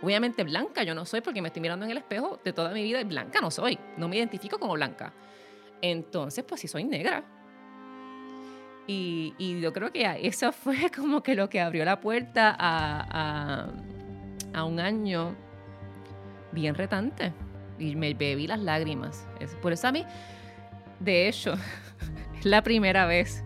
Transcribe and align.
Obviamente 0.00 0.44
blanca 0.44 0.82
yo 0.84 0.94
no 0.94 1.04
soy 1.04 1.20
porque 1.20 1.42
me 1.42 1.48
estoy 1.48 1.60
mirando 1.60 1.84
en 1.84 1.90
el 1.90 1.98
espejo 1.98 2.38
de 2.44 2.52
toda 2.52 2.70
mi 2.70 2.82
vida 2.82 3.00
y 3.00 3.04
blanca 3.04 3.40
no 3.40 3.50
soy. 3.50 3.78
No 3.96 4.08
me 4.08 4.16
identifico 4.16 4.58
como 4.58 4.74
blanca. 4.74 5.12
Entonces, 5.82 6.44
pues 6.44 6.60
sí 6.60 6.68
soy 6.68 6.84
negra. 6.84 7.24
Y, 8.86 9.34
y 9.38 9.60
yo 9.60 9.72
creo 9.72 9.92
que 9.92 10.20
eso 10.22 10.52
fue 10.52 10.90
como 10.90 11.22
que 11.22 11.34
lo 11.34 11.48
que 11.48 11.60
abrió 11.60 11.84
la 11.84 12.00
puerta 12.00 12.54
a, 12.58 13.06
a, 13.10 13.68
a 14.54 14.64
un 14.64 14.80
año 14.80 15.34
bien 16.52 16.74
retante. 16.74 17.32
Y 17.78 17.94
me 17.96 18.14
bebí 18.14 18.46
las 18.46 18.60
lágrimas. 18.60 19.26
Por 19.62 19.72
eso 19.72 19.88
a 19.88 19.92
mí, 19.92 20.04
de 21.00 21.28
hecho, 21.28 21.54
es 22.38 22.44
la 22.44 22.62
primera 22.62 23.06
vez 23.06 23.44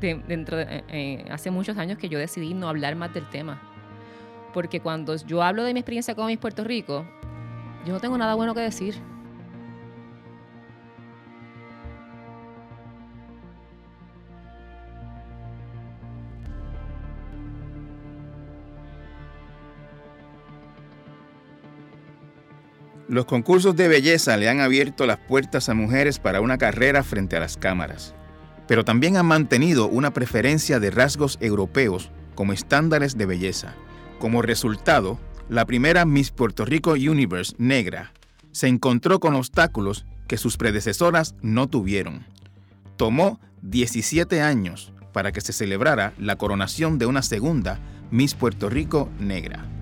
de, 0.00 0.14
dentro 0.26 0.56
de, 0.56 0.64
eh, 0.64 0.84
eh, 0.88 1.24
hace 1.30 1.50
muchos 1.50 1.76
años 1.78 1.98
que 1.98 2.08
yo 2.08 2.18
decidí 2.18 2.54
no 2.54 2.68
hablar 2.68 2.96
más 2.96 3.12
del 3.12 3.28
tema. 3.28 3.60
Porque 4.56 4.80
cuando 4.80 5.14
yo 5.16 5.42
hablo 5.42 5.64
de 5.64 5.74
mi 5.74 5.80
experiencia 5.80 6.14
con 6.14 6.28
mis 6.28 6.38
Puerto 6.38 6.64
Rico, 6.64 7.04
yo 7.84 7.92
no 7.92 8.00
tengo 8.00 8.16
nada 8.16 8.34
bueno 8.34 8.54
que 8.54 8.60
decir. 8.62 8.94
Los 23.08 23.26
concursos 23.26 23.76
de 23.76 23.88
belleza 23.88 24.38
le 24.38 24.48
han 24.48 24.60
abierto 24.60 25.04
las 25.04 25.18
puertas 25.18 25.68
a 25.68 25.74
mujeres 25.74 26.18
para 26.18 26.40
una 26.40 26.56
carrera 26.56 27.02
frente 27.02 27.36
a 27.36 27.40
las 27.40 27.58
cámaras, 27.58 28.14
pero 28.66 28.86
también 28.86 29.18
han 29.18 29.26
mantenido 29.26 29.86
una 29.86 30.14
preferencia 30.14 30.80
de 30.80 30.90
rasgos 30.90 31.36
europeos 31.42 32.10
como 32.34 32.54
estándares 32.54 33.18
de 33.18 33.26
belleza. 33.26 33.74
Como 34.18 34.40
resultado, 34.40 35.18
la 35.48 35.66
primera 35.66 36.04
Miss 36.06 36.30
Puerto 36.30 36.64
Rico 36.64 36.92
Universe 36.92 37.54
negra 37.58 38.12
se 38.50 38.66
encontró 38.66 39.20
con 39.20 39.34
obstáculos 39.34 40.06
que 40.26 40.38
sus 40.38 40.56
predecesoras 40.56 41.34
no 41.42 41.68
tuvieron. 41.68 42.26
Tomó 42.96 43.38
17 43.62 44.40
años 44.40 44.92
para 45.12 45.32
que 45.32 45.40
se 45.40 45.52
celebrara 45.52 46.14
la 46.18 46.36
coronación 46.36 46.98
de 46.98 47.06
una 47.06 47.22
segunda 47.22 47.78
Miss 48.10 48.34
Puerto 48.34 48.70
Rico 48.70 49.10
negra. 49.18 49.75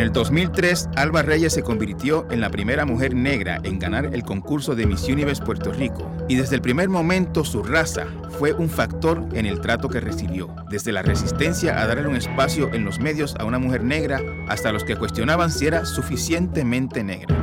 El 0.00 0.12
2003, 0.12 0.90
Alba 0.96 1.22
Reyes 1.22 1.52
se 1.52 1.62
convirtió 1.62 2.26
en 2.30 2.40
la 2.40 2.50
primera 2.50 2.84
mujer 2.84 3.14
negra 3.14 3.60
en 3.64 3.78
ganar 3.78 4.10
el 4.14 4.22
concurso 4.22 4.74
de 4.74 4.86
Miss 4.86 5.04
Universe 5.04 5.42
Puerto 5.42 5.72
Rico, 5.72 6.10
y 6.28 6.36
desde 6.36 6.56
el 6.56 6.62
primer 6.62 6.88
momento 6.88 7.44
su 7.44 7.62
raza 7.62 8.06
fue 8.38 8.52
un 8.52 8.70
factor 8.70 9.28
en 9.32 9.46
el 9.46 9.60
trato 9.60 9.88
que 9.88 10.00
recibió, 10.00 10.54
desde 10.70 10.92
la 10.92 11.02
resistencia 11.02 11.80
a 11.80 11.86
darle 11.86 12.08
un 12.08 12.16
espacio 12.16 12.72
en 12.72 12.84
los 12.84 12.98
medios 12.98 13.36
a 13.36 13.44
una 13.44 13.58
mujer 13.58 13.84
negra 13.84 14.20
hasta 14.48 14.72
los 14.72 14.84
que 14.84 14.96
cuestionaban 14.96 15.50
si 15.50 15.66
era 15.66 15.84
suficientemente 15.84 17.04
negra. 17.04 17.36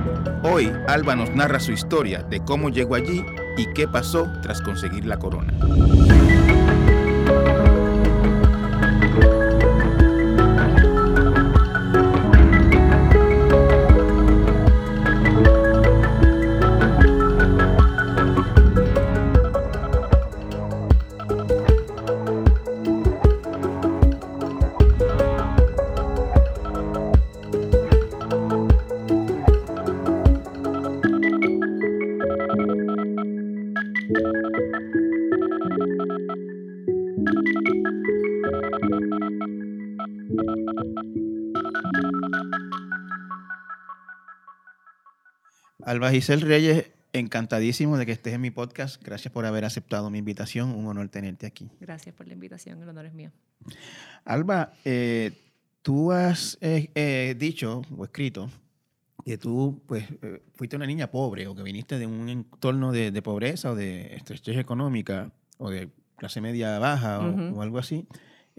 Hoy, 0.44 0.72
Alba 0.88 1.16
nos 1.16 1.36
narra 1.36 1.60
su 1.60 1.72
historia 1.72 2.24
de 2.24 2.40
cómo 2.40 2.70
llegó 2.70 2.96
allí 2.96 3.24
y 3.58 3.66
qué 3.74 3.88
pasó 3.88 4.32
tras 4.42 4.62
conseguir 4.62 5.06
la 5.06 5.20
corona. 5.20 5.54
Alba 45.98 46.12
Giselle 46.12 46.46
Reyes, 46.46 46.92
encantadísimo 47.12 47.98
de 47.98 48.06
que 48.06 48.12
estés 48.12 48.36
en 48.36 48.42
mi 48.42 48.52
podcast. 48.52 49.02
Gracias 49.04 49.34
por 49.34 49.48
haber 49.48 49.66
aceptado 49.66 50.12
mi 50.12 50.20
invitación. 50.20 50.76
Un 50.76 50.86
honor 50.86 51.10
tenerte 51.10 51.48
aquí. 51.48 51.72
Gracias 51.80 52.14
por 52.14 52.28
la 52.28 52.34
invitación, 52.34 52.80
el 52.84 52.90
honor 52.90 53.08
es 53.08 53.16
mío. 53.16 53.32
Alba, 54.24 54.74
eh, 54.86 55.32
tú 55.82 56.12
has 56.12 56.60
eh, 56.62 56.92
eh, 56.94 57.34
dicho 57.36 57.82
o 57.98 58.04
escrito 58.04 58.48
que 59.26 59.40
tú 59.40 59.82
pues, 59.88 60.06
eh, 60.22 60.44
fuiste 60.54 60.76
una 60.76 60.86
niña 60.86 61.10
pobre 61.10 61.48
o 61.48 61.56
que 61.56 61.64
viniste 61.64 61.98
de 61.98 62.06
un 62.06 62.30
entorno 62.30 62.92
de, 62.92 63.10
de 63.10 63.22
pobreza 63.24 63.72
o 63.72 63.76
de 63.76 64.14
estrechez 64.16 64.56
económica 64.58 65.32
o 65.58 65.72
de 65.72 65.90
clase 66.16 66.42
media 66.42 66.78
baja 66.78 67.22
o, 67.22 67.32
Ujú. 67.32 67.58
o 67.58 67.62
algo 67.64 67.80
así. 67.80 68.06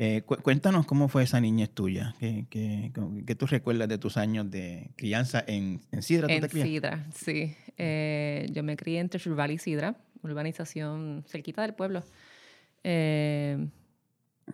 Eh, 0.00 0.22
cu- 0.25 0.36
cuéntanos 0.36 0.86
cómo 0.86 1.09
fue 1.09 1.25
esa 1.25 1.41
niñez 1.41 1.70
tuya. 1.70 2.14
¿Qué, 2.20 2.47
qué, 2.48 2.92
qué 3.26 3.34
tú 3.34 3.47
recuerdas 3.47 3.88
de 3.88 3.98
tus 3.98 4.16
años 4.16 4.48
de 4.48 4.91
crianza 4.97 5.42
en, 5.44 5.81
en 5.91 6.03
Sidra? 6.03 6.28
¿Tú 6.28 6.34
En 6.34 6.41
te? 6.42 6.48
Sidra, 6.62 7.04
sí. 7.12 7.56
Eh, 7.76 8.47
yo 8.53 8.62
me 8.62 8.76
crié 8.76 9.00
entre 9.00 9.19
Churval 9.19 9.50
y 9.50 9.58
Sidra, 9.58 9.97
urbanización 10.22 11.25
cerquita 11.26 11.62
del 11.62 11.75
pueblo. 11.75 12.04
Eh, 12.84 13.69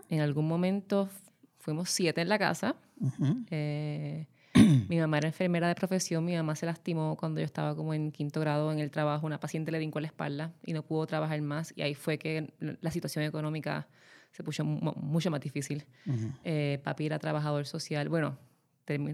en 0.09 0.21
algún 0.21 0.49
momento 0.49 1.11
fuimos 1.59 1.91
siete 1.91 2.23
en 2.23 2.31
la 2.31 2.39
casa. 2.39 2.77
Ujú. 2.99 3.45
Eh, 3.51 4.27
mi 4.89 4.99
mamá 4.99 5.19
era 5.19 5.29
enfermera 5.29 5.69
de 5.69 5.75
profesión. 5.75 6.25
Mi 6.25 6.35
mamá 6.37 6.57
se 6.57 6.65
lastimó 6.65 7.17
cuando 7.17 7.41
yo 7.41 7.45
estaba 7.45 7.77
como 7.77 7.93
en 7.93 8.13
quinto 8.13 8.41
grado 8.41 8.73
en 8.73 8.79
el 8.79 8.91
trabajo. 8.91 9.27
Una 9.27 9.41
paciente 9.41 9.71
le 9.73 9.77
brincó 9.79 10.01
la 10.01 10.07
espalda 10.07 10.53
y 10.65 10.73
no 10.73 10.83
pudo 10.85 11.07
trabajar 11.07 11.41
más. 11.43 11.75
Y 11.77 11.83
ahí 11.83 11.95
fue 11.95 12.19
que 12.19 12.55
la 12.61 12.91
situación 12.91 13.25
económica 13.27 13.89
se 14.35 14.43
puso 14.43 14.65
mu- 14.65 14.93
mucho 14.97 15.31
más 15.31 15.41
difícil. 15.41 15.85
Ujú. 16.07 16.31
Eh, 16.45 16.81
papi 16.85 17.07
era 17.07 17.19
trabajador 17.19 17.67
social. 17.67 18.09
Bueno, 18.09 18.37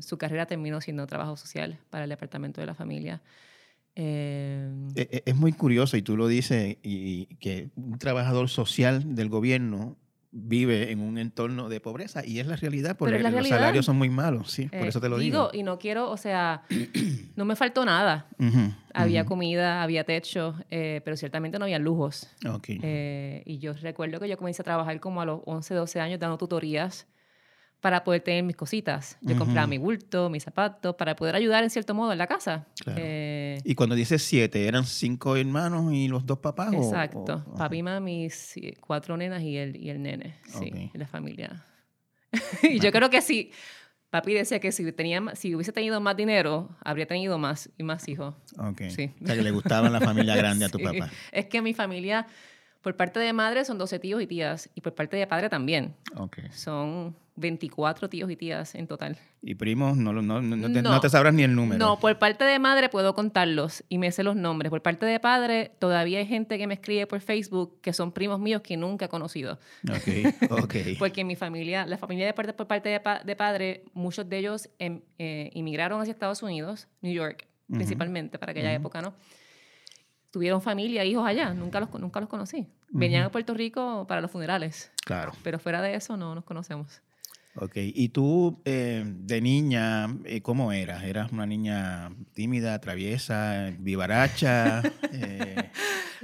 su 0.00 0.18
carrera 0.18 0.46
terminó 0.46 0.80
siendo 0.80 1.06
trabajo 1.06 1.36
social 1.36 1.78
para 1.90 2.04
el 2.04 2.10
departamento 2.10 2.60
de 2.60 2.66
la 2.66 2.74
familia. 2.74 3.22
Eh, 3.94 5.22
Es 5.26 5.36
muy 5.36 5.52
curioso 5.52 5.96
y 5.96 6.02
tú 6.02 6.16
lo 6.16 6.26
dices, 6.26 6.78
y 6.82 7.26
que 7.36 7.68
un 7.76 7.98
trabajador 7.98 8.48
social 8.48 9.14
del 9.14 9.28
gobierno 9.28 9.96
vive 10.32 10.90
en 10.92 11.00
un 11.00 11.18
entorno 11.18 11.68
de 11.68 11.80
pobreza 11.80 12.24
y 12.24 12.38
es 12.38 12.46
la 12.46 12.56
realidad 12.56 12.96
porque 12.96 13.14
la 13.18 13.30
los 13.30 13.32
realidad. 13.32 13.56
salarios 13.58 13.86
son 13.86 13.96
muy 13.96 14.10
malos, 14.10 14.50
sí, 14.50 14.66
por 14.68 14.82
eh, 14.82 14.88
eso 14.88 15.00
te 15.00 15.08
lo 15.08 15.18
digo. 15.18 15.50
y 15.52 15.62
no 15.62 15.78
quiero, 15.78 16.10
o 16.10 16.16
sea, 16.16 16.62
no 17.36 17.44
me 17.44 17.56
faltó 17.56 17.84
nada. 17.84 18.26
Ujú, 18.38 18.72
Había 18.94 19.22
ujú. 19.22 19.28
comida, 19.28 19.82
había 19.82 20.04
techo, 20.04 20.54
eh, 20.70 21.00
pero 21.04 21.16
ciertamente 21.16 21.58
no 21.58 21.64
había 21.64 21.78
lujos. 21.78 22.28
Ok. 22.48 22.68
Eh, 22.82 23.42
y 23.46 23.58
yo 23.58 23.72
recuerdo 23.74 24.18
que 24.20 24.28
yo 24.28 24.36
comencé 24.36 24.62
a 24.62 24.64
trabajar 24.64 24.98
como 25.00 25.20
a 25.20 25.24
los 25.24 25.40
11, 25.46 25.74
12 25.74 26.00
años 26.00 26.18
dando 26.20 26.38
tutorías 26.38 27.06
para 27.80 28.04
poder 28.04 28.20
tener 28.22 28.42
mis 28.42 28.56
cositas. 28.56 29.16
Yo 29.22 29.36
compraba 29.38 29.62
Ujú. 29.62 29.70
mi 29.70 29.78
bulto, 29.78 30.28
mis 30.28 30.44
zapatos, 30.44 30.94
para 30.96 31.16
poder 31.16 31.34
ayudar 31.34 31.64
en 31.64 31.70
cierto 31.70 31.94
modo 31.94 32.12
en 32.12 32.18
la 32.18 32.26
casa. 32.26 32.66
Claro. 32.84 33.00
Eh, 33.02 33.58
y 33.64 33.74
cuando 33.74 33.94
dices 33.94 34.22
siete, 34.22 34.66
¿eran 34.68 34.84
cinco 34.84 35.34
hermanos 35.36 35.92
y 35.92 36.08
los 36.08 36.26
dos 36.26 36.38
papás? 36.40 36.68
o- 36.74 36.82
exacto. 36.82 37.42
o- 37.46 37.54
Papi, 37.56 37.82
mami, 37.82 38.28
sí, 38.30 38.74
cuatro 38.80 39.16
nenas 39.16 39.42
y 39.42 39.56
el, 39.56 39.76
y 39.76 39.88
el 39.90 40.02
nene. 40.02 40.36
Sí, 40.46 40.90
la 40.94 41.06
familia. 41.06 41.64
y 42.62 42.78
yo 42.80 42.92
creo 42.92 43.10
que 43.10 43.22
sí. 43.22 43.50
Papi 44.10 44.34
decía 44.34 44.58
que 44.58 44.72
si, 44.72 44.90
tenía, 44.92 45.22
si 45.36 45.54
hubiese 45.54 45.72
tenido 45.72 46.00
más 46.00 46.16
dinero, 46.16 46.76
habría 46.84 47.06
tenido 47.06 47.38
más 47.38 47.70
y 47.78 47.84
más 47.84 48.08
hijos. 48.08 48.34
Ok. 48.58 48.82
Sí. 48.88 49.12
O 49.22 49.26
sea, 49.26 49.36
que 49.36 49.42
le 49.42 49.52
gustaba 49.52 49.88
la 49.88 50.00
familia 50.00 50.34
grande 50.34 50.64
a 50.64 50.68
tu 50.68 50.78
Sí. 50.80 50.84
papá. 50.84 51.08
Es 51.30 51.46
que 51.46 51.62
mi 51.62 51.74
familia, 51.74 52.26
por 52.82 52.96
parte 52.96 53.20
de 53.20 53.32
madre, 53.32 53.64
son 53.64 53.78
12 53.78 54.00
tíos 54.00 54.20
y 54.20 54.26
tías. 54.26 54.68
Y 54.74 54.80
por 54.80 54.96
parte 54.96 55.16
de 55.16 55.26
padre 55.28 55.48
también. 55.48 55.94
Ok. 56.16 56.38
Son 56.52 57.14
24 57.40 58.08
tíos 58.08 58.30
y 58.30 58.36
tías 58.36 58.74
en 58.74 58.86
total. 58.86 59.16
Y 59.42 59.54
primos, 59.54 59.96
no, 59.96 60.12
no, 60.12 60.22
no, 60.22 60.40
no 60.42 60.72
te, 60.72 60.82
No. 60.82 60.90
no 60.90 61.00
te 61.00 61.08
sabrás 61.08 61.32
ni 61.34 61.42
el 61.42 61.54
número. 61.54 61.78
No, 61.84 61.98
por 61.98 62.18
parte 62.18 62.44
de 62.44 62.58
madre 62.58 62.88
puedo 62.90 63.14
contarlos 63.14 63.82
y 63.88 63.98
me 63.98 64.12
sé 64.12 64.22
los 64.22 64.36
nombres. 64.36 64.70
Por 64.70 64.82
parte 64.82 65.06
de 65.06 65.18
padre, 65.18 65.72
todavía 65.78 66.18
hay 66.18 66.26
gente 66.26 66.58
que 66.58 66.66
me 66.66 66.74
escribe 66.74 67.06
por 67.06 67.20
Facebook 67.20 67.80
que 67.80 67.92
son 67.92 68.12
primos 68.12 68.38
míos 68.38 68.60
que 68.62 68.76
nunca 68.76 69.06
he 69.06 69.08
conocido. 69.08 69.58
Ok, 69.88 70.50
ok. 70.64 70.74
Porque 70.98 71.24
mi 71.24 71.36
familia, 71.36 71.86
la 71.86 71.96
familia 71.98 72.26
de 72.26 72.34
parte, 72.34 72.52
por 72.52 72.66
parte 72.66 72.90
de, 72.90 73.00
pa- 73.00 73.20
de 73.24 73.34
padre, 73.34 73.84
muchos 73.94 74.28
de 74.28 74.38
ellos 74.38 74.68
em- 74.78 75.00
eh, 75.18 75.50
inmigraron 75.54 76.00
hacia 76.00 76.12
Estados 76.12 76.42
Unidos, 76.42 76.86
New 77.00 77.12
York, 77.14 77.46
Ujú. 77.68 77.78
principalmente 77.78 78.38
para 78.38 78.52
aquella 78.52 78.68
Ujú. 78.70 78.76
época, 78.76 79.00
¿no? 79.02 79.14
Tuvieron 80.30 80.62
familia, 80.62 81.04
hijos 81.04 81.26
allá, 81.26 81.52
nunca 81.54 81.80
los, 81.80 81.90
nunca 81.98 82.20
los 82.20 82.28
conocí. 82.28 82.66
Venían 82.90 83.24
a 83.24 83.30
Puerto 83.30 83.52
Rico 83.54 84.04
para 84.08 84.20
los 84.20 84.30
funerales, 84.30 84.92
Claro. 85.04 85.32
pero 85.42 85.58
fuera 85.58 85.82
de 85.82 85.94
eso 85.94 86.16
no 86.16 86.34
nos 86.34 86.44
conocemos. 86.44 87.00
Ok, 87.56 87.72
¿y 87.76 88.10
tú 88.10 88.60
eh, 88.64 89.02
de 89.04 89.40
niña, 89.40 90.06
eh, 90.24 90.40
cómo 90.40 90.72
eras? 90.72 91.02
¿Eras 91.02 91.32
una 91.32 91.46
niña 91.46 92.10
tímida, 92.32 92.80
traviesa, 92.80 93.72
vivaracha? 93.78 94.82
Eh, 95.12 95.68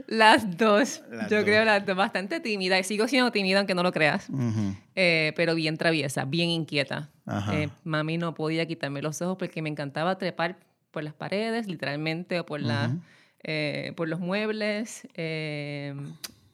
las 0.07 0.57
dos, 0.57 1.03
Las 1.11 1.29
yo 1.29 1.39
dos. 1.39 1.45
creo 1.45 1.65
las 1.65 1.85
dos, 1.85 1.97
bastante 1.97 2.39
tímida, 2.39 2.79
y 2.79 2.85
sigo 2.85 3.09
siendo 3.09 3.33
tímida 3.33 3.59
aunque 3.59 3.75
no 3.75 3.83
lo 3.83 3.91
creas, 3.91 4.29
eh, 4.95 5.33
pero 5.35 5.57
bien 5.57 5.77
traviesa, 5.77 6.25
bien 6.25 6.49
inquieta. 6.51 7.11
Eh, 7.51 7.69
mami 7.83 8.17
no 8.17 8.35
podía 8.35 8.65
quitarme 8.67 9.03
los 9.03 9.21
ojos 9.23 9.37
porque 9.39 9.61
me 9.61 9.69
encantaba 9.71 10.19
trepar 10.19 10.57
por 10.93 11.03
las 11.03 11.15
paredes, 11.15 11.67
literalmente, 11.67 12.39
o 12.39 12.47
por, 12.47 12.61
la, 12.61 12.97
eh, 13.43 13.93
por 13.97 14.07
los 14.09 14.21
muebles. 14.21 15.09
eh, 15.15 15.95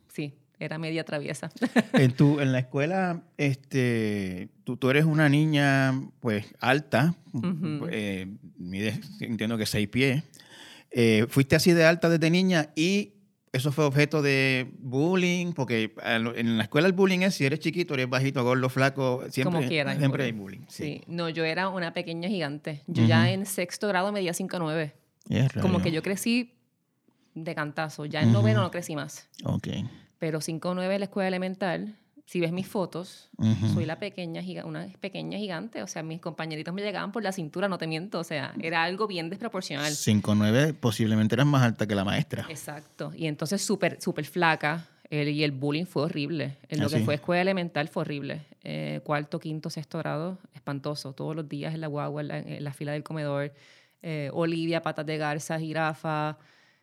sí, 0.09 0.33
era 0.65 0.79
media 0.79 1.05
traviesa. 1.05 1.51
En, 1.95 2.13
tu, 2.13 2.41
en 2.41 2.53
la 2.53 2.61
escuela, 2.61 3.23
este, 3.37 4.49
tú, 4.65 4.77
tú 4.77 4.91
eres 4.91 5.05
una 5.05 5.29
niña, 5.29 5.93
pues, 6.21 6.47
alta, 6.61 7.15
Ujú. 7.33 7.87
eh, 7.91 8.27
mides, 8.59 9.01
entiendo 9.21 9.59
que 9.59 9.67
seis 9.67 9.89
pies. 9.89 10.23
Eh, 10.91 11.27
fuiste 11.29 11.57
así 11.57 11.73
de 11.73 11.85
alta 11.85 12.09
desde 12.09 12.31
niña 12.31 12.71
y 12.77 13.15
eso 13.53 13.71
fue 13.73 13.85
objeto 13.85 14.23
de 14.23 14.71
bullying, 14.79 15.53
porque 15.53 15.95
en 16.03 16.57
la 16.57 16.63
escuela 16.65 16.87
el 16.87 16.95
bullying 16.95 17.21
es 17.21 17.35
si 17.35 17.45
eres 17.45 17.61
chiquito, 17.61 17.93
eres 17.95 18.09
bajito, 18.09 18.43
gordo, 18.43 18.69
flaco, 18.71 19.25
siempre, 19.31 19.57
Como 19.59 19.69
quiera. 19.69 19.95
siempre 19.97 20.25
hay 20.25 20.33
bullying. 20.33 20.61
Sí. 20.69 20.85
Sí, 20.85 21.03
no, 21.07 21.29
yo 21.29 21.45
era 21.45 21.69
una 21.69 21.93
pequeña 21.93 22.29
gigante. 22.29 22.83
Yo 22.87 23.03
Ujú. 23.03 23.11
ya 23.11 23.31
en 23.31 23.45
sexto 23.45 23.89
grado 23.89 24.11
medía 24.13 24.33
5'9". 24.33 24.93
Es 25.29 25.53
Como 25.61 25.81
que 25.83 25.93
yo 25.93 26.03
crecí 26.03 26.55
de 27.35 27.55
cantazo. 27.55 28.07
Ya 28.07 28.21
en 28.23 28.29
Ujú. 28.31 28.39
noveno 28.39 28.63
no 28.63 28.71
crecí 28.71 28.97
más. 28.97 29.29
Ok. 29.45 29.69
Pero 30.23 30.41
5'9 30.41 30.95
en 30.95 31.01
la 31.01 31.07
escuela 31.07 31.27
elemental, 31.27 31.97
si 32.27 32.39
ves 32.39 32.53
mis 32.53 32.69
fotos, 32.69 33.29
Ujú. 33.39 33.75
soy 33.75 33.87
la 33.87 33.99
pequeña, 33.99 34.41
una 34.65 34.87
pequeña 35.01 35.37
gigante. 35.37 35.83
O 35.83 35.89
sea, 35.89 36.05
mis 36.05 36.21
compañeritos 36.21 36.73
me 36.73 36.81
llegaban 36.81 37.11
por 37.11 37.25
la 37.25 37.33
cintura, 37.33 37.67
no 37.67 37.77
te 37.77 37.89
miento. 37.89 38.21
O 38.21 38.25
sea, 38.25 38.55
era 38.63 38.85
algo 38.85 39.09
bien 39.09 39.31
desproporcional. 39.31 39.93
5'9", 39.93 40.75
posiblemente 40.75 41.35
eras 41.35 41.47
más 41.49 41.65
alta 41.65 41.89
que 41.89 41.97
la 41.97 42.05
maestra. 42.05 42.47
Exacto. 42.49 43.13
Y 43.17 43.27
entonces 43.27 43.63
súper, 43.63 44.01
súper 44.01 44.25
flaca. 44.25 44.87
El- 45.11 45.31
y 45.31 45.43
el 45.43 45.51
bullying 45.51 45.87
fue 45.87 46.05
horrible. 46.05 46.57
En 46.69 46.79
lo 46.79 46.87
¿Ah, 46.87 46.91
que 46.91 46.99
sí? 46.99 47.05
fue 47.05 47.15
escuela 47.17 47.43
elemental 47.43 47.89
fue 47.89 48.03
horrible. 48.03 48.43
Eh, 48.63 49.01
cuarto, 49.03 49.41
quinto, 49.41 49.71
sexto 49.71 49.99
grado, 49.99 50.39
espantoso. 50.55 51.15
Todos 51.15 51.35
los 51.35 51.49
días 51.49 51.75
en 51.75 51.81
la 51.81 51.89
guagua, 51.89 52.21
en 52.21 52.29
la, 52.29 52.39
en 52.39 52.63
la 52.63 52.73
fila 52.73 52.93
del 52.93 53.03
comedor. 53.03 53.53
Eh, 54.03 54.31
Olivia, 54.33 54.83
patas 54.83 55.05
de 55.05 55.19
garza, 55.19 55.59
jirafa, 55.59 56.39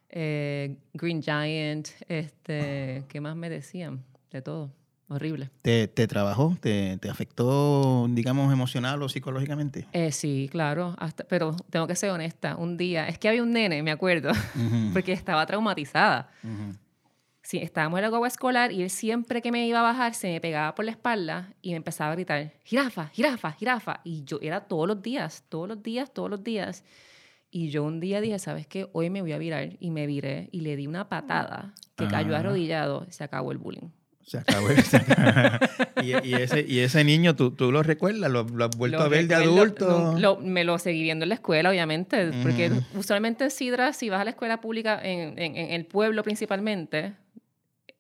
eh, 0.10 0.76
Green 0.94 1.22
Giant. 1.22 1.88
Este, 2.08 3.04
¿Qué 3.08 3.22
más 3.22 3.36
me 3.36 3.50
decían? 3.50 4.04
De 4.32 4.42
todo. 4.42 4.72
Horrible. 5.12 5.50
¿Te, 5.64 5.88
te 5.88 6.08
trabajó? 6.08 6.56
¿Te, 6.62 6.98
¿Te 6.98 7.10
afectó, 7.10 8.06
digamos, 8.12 8.54
emocional 8.54 9.02
o 9.02 9.10
psicológicamente? 9.10 9.88
Eh, 9.92 10.12
sí, 10.12 10.48
claro. 10.52 10.96
Hasta, 11.00 11.24
pero 11.24 11.56
tengo 11.72 11.88
que 11.88 11.96
ser 11.96 12.12
honesta. 12.12 12.56
Un 12.56 12.78
día, 12.78 13.08
es 13.08 13.18
que 13.18 13.28
había 13.28 13.42
un 13.42 13.52
nene, 13.52 13.82
me 13.82 13.90
acuerdo, 13.90 14.30
Ujú, 14.30 14.94
porque 14.94 15.12
estaba 15.14 15.46
traumatizada. 15.48 16.30
ujú. 16.44 16.76
Sí, 17.42 17.58
estábamos 17.58 17.98
en 17.98 18.04
la 18.04 18.10
guagua 18.10 18.28
escolar 18.28 18.72
y 18.72 18.84
él 18.84 18.92
siempre 18.92 19.42
que 19.42 19.52
me 19.52 19.66
iba 19.66 19.80
a 19.80 19.82
bajar 19.82 20.14
se 20.14 20.28
me 20.28 20.40
pegaba 20.40 20.76
por 20.76 20.86
la 20.86 20.92
espalda 20.92 21.52
y 21.64 21.72
me 21.72 21.78
empezaba 21.78 22.12
a 22.12 22.16
gritar, 22.16 22.54
jirafa, 22.64 23.08
jirafa, 23.08 23.54
jirafa. 23.54 24.02
Y 24.04 24.24
yo 24.26 24.38
era 24.44 24.62
todos 24.68 24.88
los 24.88 25.02
días, 25.02 25.44
todos 25.50 25.68
los 25.68 25.82
días, 25.82 26.14
todos 26.14 26.30
los 26.30 26.44
días. 26.44 26.84
Y 27.51 27.69
yo 27.69 27.84
un 27.84 28.00
día 28.00 28.22
dije, 28.22 28.38
¿sabes 28.40 28.68
qué? 28.68 28.88
Hoy 28.94 29.10
me 29.10 29.22
voy 29.22 29.31
a 29.34 29.38
virar. 29.38 29.69
Y 29.80 29.90
me 29.92 30.06
viré 30.07 30.50
y 30.51 30.62
le 30.62 30.75
di 30.75 30.86
una 30.88 31.10
patada 31.10 31.74
que 31.96 32.07
cayó 32.07 32.36
Ah. 32.36 32.40
arrodillado. 32.40 33.07
Se 33.10 33.24
acabó 33.24 33.51
el 33.51 33.57
bullying. 33.57 33.90
Se 34.22 34.38
acabó. 34.38 34.68
se 34.69 34.98
acabó. 34.98 35.57
y, 36.04 36.28
y 36.28 36.34
ese, 36.36 36.63
y 36.68 36.80
ese 36.80 37.04
niño, 37.04 37.36
¿tú, 37.36 37.50
tú 37.51 37.72
lo 37.72 37.81
recuerdas? 37.81 38.30
¿Lo, 38.30 38.44
lo 38.44 38.66
has 38.66 38.78
vuelto 38.78 39.00
Lo 39.00 39.04
a 39.04 39.07
ver 39.07 39.28
de 39.28 39.34
adulto? 39.36 40.16
lo- 40.19 40.38
me 40.40 40.63
lo 40.63 40.78
seguí 40.78 41.01
viendo 41.01 41.24
en 41.25 41.30
la 41.30 41.36
escuela, 41.36 41.72
obviamente, 41.72 42.30
porque 42.44 42.69
Ujú. 42.69 43.00
usualmente 43.00 43.46
en 43.46 43.50
Sidra, 43.52 43.92
si 43.94 44.10
vas 44.10 44.22
a 44.22 44.24
la 44.25 44.30
escuela 44.30 44.62
pública 44.62 45.00
en, 45.04 45.40
en- 45.40 45.56
en 45.57 45.72
el 45.72 45.86
pueblo 45.88 46.22
principalmente, 46.24 47.16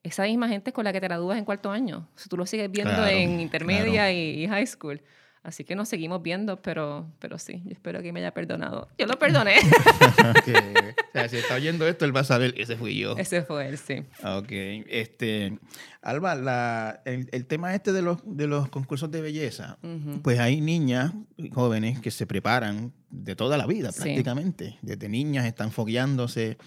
esa 0.03 0.23
misma 0.23 0.47
gente 0.47 0.69
es 0.69 0.73
con 0.75 0.83
la 0.85 0.93
que 0.93 1.01
te 1.01 1.07
gradúas 1.07 1.39
en 1.39 1.45
cuarto 1.45 1.71
año. 1.71 2.07
O 2.15 2.17
sea, 2.19 2.27
tú 2.29 2.37
lo 2.37 2.45
sigues 2.45 2.71
viendo 2.71 2.93
Claro, 2.93 3.07
en 3.09 3.39
intermedia 3.39 3.91
claro. 4.03 4.11
y, 4.13 4.43
y 4.43 4.47
high 4.47 4.67
school. 4.67 5.01
Así 5.41 5.63
que 5.63 5.73
nos 5.75 5.87
seguimos 5.87 6.21
viendo, 6.21 6.61
pero, 6.61 7.09
pero 7.19 7.37
sí, 7.39 7.61
yo 7.65 7.71
espero 7.71 8.01
que 8.01 8.11
me 8.11 8.19
haya 8.19 8.33
perdonado. 8.33 8.89
Yo 8.97 9.05
lo 9.07 9.17
perdoné. 9.19 9.55
O 9.57 11.11
sea, 11.13 11.29
si 11.29 11.37
está 11.37 11.55
oyendo 11.55 11.87
esto, 11.87 12.05
él 12.05 12.15
va 12.15 12.21
a 12.21 12.25
saber, 12.25 12.53
ese 12.57 12.75
fui 12.75 12.97
yo. 12.97 13.15
Ese 13.17 13.41
fue 13.43 13.67
él, 13.69 13.77
sí. 13.77 14.03
Ok. 14.23 14.47
Este, 14.51 15.57
Alba, 16.01 16.35
la- 16.35 17.01
el, 17.05 17.29
el 17.31 17.45
tema 17.45 17.73
este 17.73 17.91
de 17.93 18.01
los, 18.01 18.19
de 18.25 18.47
los 18.47 18.69
concursos 18.69 19.09
de 19.11 19.21
belleza, 19.21 19.77
pues 20.23 20.39
hay 20.39 20.61
niñas 20.61 21.13
jóvenes 21.53 21.99
que 21.99 22.11
se 22.11 22.27
preparan 22.27 22.93
de 23.09 23.35
toda 23.35 23.57
la 23.57 23.65
vida 23.65 23.91
Sí. 23.91 24.01
prácticamente. 24.03 24.77
Desde 24.81 25.09
niñas 25.09 25.45
están 25.45 25.71
fogueándose. 25.71 26.57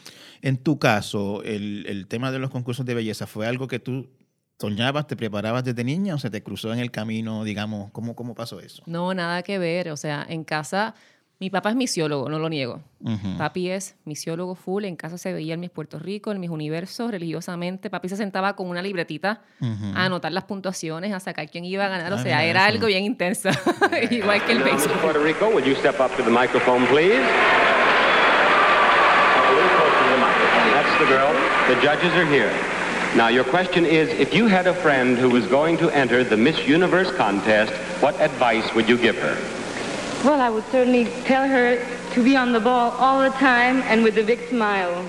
En 0.40 0.56
tu 0.56 0.78
caso, 0.78 1.42
el, 1.44 1.84
el 1.88 2.06
tema 2.08 2.32
de 2.32 2.38
los 2.38 2.50
concursos 2.50 2.84
de 2.86 2.94
belleza, 2.94 3.26
¿fue 3.26 3.46
algo 3.46 3.68
que 3.68 3.78
tú 3.78 4.08
soñabas, 4.60 5.06
te 5.06 5.16
preparabas 5.16 5.64
desde 5.64 5.82
niña 5.84 6.14
o 6.14 6.18
se 6.18 6.30
te 6.30 6.42
cruzó 6.42 6.72
en 6.72 6.78
el 6.78 6.90
camino, 6.90 7.44
digamos? 7.44 7.90
¿Cómo, 7.92 8.14
cómo 8.14 8.34
pasó 8.34 8.60
eso? 8.60 8.82
No, 8.86 9.12
nada 9.14 9.42
que 9.42 9.58
ver. 9.58 9.88
O 9.90 9.96
sea, 9.96 10.24
en 10.28 10.44
casa, 10.44 10.94
mi 11.40 11.50
papá 11.50 11.70
es 11.70 11.74
misiólogo, 11.76 12.28
no 12.28 12.38
lo 12.38 12.48
niego. 12.48 12.80
Ujú. 13.00 13.36
Papi 13.38 13.70
es 13.70 13.96
misiólogo 14.04 14.54
full, 14.54 14.84
en 14.84 14.94
casa 14.94 15.18
se 15.18 15.32
veía 15.32 15.54
en 15.54 15.60
mis 15.60 15.70
Puerto 15.70 15.98
Rico, 15.98 16.30
en 16.30 16.38
mis 16.38 16.50
universos, 16.50 17.10
religiosamente. 17.10 17.90
Papi 17.90 18.08
se 18.08 18.16
sentaba 18.16 18.54
con 18.54 18.68
una 18.68 18.80
libretita 18.82 19.42
a 19.96 20.04
anotar 20.04 20.30
las 20.30 20.44
puntuaciones, 20.44 21.12
a 21.12 21.18
sacar 21.18 21.50
quién 21.50 21.64
iba 21.64 21.84
a 21.86 21.88
ganar. 21.88 22.12
O 22.12 22.16
Ah, 22.16 22.22
sea, 22.22 22.44
era 22.44 22.60
eso. 22.68 22.74
algo 22.76 22.86
bien 22.86 23.02
intenso, 23.04 23.48
igual 24.12 24.44
que 24.44 24.52
el 24.52 24.62
béisbol. 24.62 24.98
Puerto 25.00 25.24
Rico, 25.24 25.48
would 25.48 25.64
you 25.64 25.74
step 25.74 25.98
up 25.98 26.16
to 26.16 26.22
the 26.22 26.30
microphone, 26.30 26.86
please? 26.86 27.18
That's 30.72 30.98
the 30.98 31.06
girl. 31.06 31.32
The 31.68 31.74
judges 31.82 32.12
are 32.14 32.26
here. 32.26 32.50
Now, 33.16 33.28
your 33.28 33.44
question 33.44 33.84
is, 33.84 34.08
if 34.08 34.32
you 34.32 34.46
had 34.46 34.66
a 34.66 34.72
friend 34.72 35.18
who 35.18 35.28
was 35.28 35.46
going 35.46 35.76
to 35.78 35.90
enter 35.90 36.24
the 36.24 36.36
Miss 36.36 36.66
Universe 36.66 37.10
contest, 37.14 37.70
what 38.00 38.18
advice 38.20 38.72
would 38.74 38.88
you 38.88 38.96
give 38.96 39.16
her? 39.18 39.36
Well, 40.24 40.40
I 40.40 40.48
would 40.48 40.64
certainly 40.72 41.04
tell 41.26 41.46
her 41.46 41.76
to 42.14 42.24
be 42.24 42.36
on 42.36 42.52
the 42.52 42.60
ball 42.60 42.92
all 42.98 43.20
the 43.20 43.36
time 43.36 43.82
and 43.90 44.02
with 44.02 44.16
a 44.16 44.22
big 44.24 44.38
smile. 44.48 45.04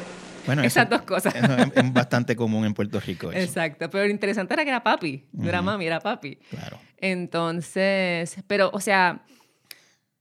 Bueno, 0.46 0.64
Esas 0.64 0.88
eso- 0.88 0.98
dos 0.98 1.02
cosas. 1.04 1.34
es, 1.34 1.72
es 1.76 1.94
bastante 1.94 2.36
común 2.36 2.66
en 2.66 2.74
Puerto 2.74 3.00
Rico. 3.00 3.32
Eso. 3.32 3.40
Exacto, 3.40 3.90
pero 3.90 4.04
lo 4.04 4.12
interesante 4.12 4.54
era 4.54 4.64
que 4.66 4.70
era 4.72 4.84
papi, 4.84 5.24
no 5.32 5.48
era 5.48 5.62
mami, 5.62 5.86
era 5.86 6.02
papi. 6.02 6.36
Claro. 6.50 6.78
Entonces, 6.98 8.36
pero, 8.48 8.70
o 8.74 8.82
sea, 8.82 9.22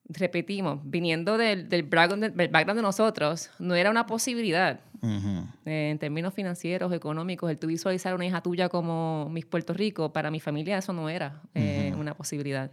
repetimos, 0.09 0.79
viniendo 0.85 1.37
del, 1.37 1.69
del, 1.69 1.83
background, 1.83 2.37
del 2.37 2.49
background 2.49 2.79
de 2.79 2.83
nosotros, 2.83 3.51
no 3.59 3.75
era 3.75 3.91
una 3.91 4.07
posibilidad. 4.07 4.79
Ujú. 5.03 5.47
Eh, 5.67 5.91
en 5.91 5.99
términos 5.99 6.33
financieros, 6.33 6.93
económicos, 6.93 7.51
el 7.51 7.59
tú 7.59 7.67
visualizar 7.67 8.15
una 8.15 8.25
hija 8.25 8.41
tuya 8.41 8.69
como 8.69 9.29
Miss 9.31 9.45
Puerto 9.47 9.73
Rico, 9.75 10.13
para 10.13 10.31
mi 10.31 10.39
familia 10.41 10.79
eso 10.79 10.93
no 10.93 11.09
era 11.09 11.43
eh, 11.55 11.93
una 11.99 12.15
posibilidad. 12.15 12.71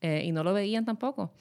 Eh, 0.00 0.22
y 0.24 0.32
no 0.32 0.44
lo 0.44 0.52
veían 0.52 0.84
tampoco. 0.84 1.32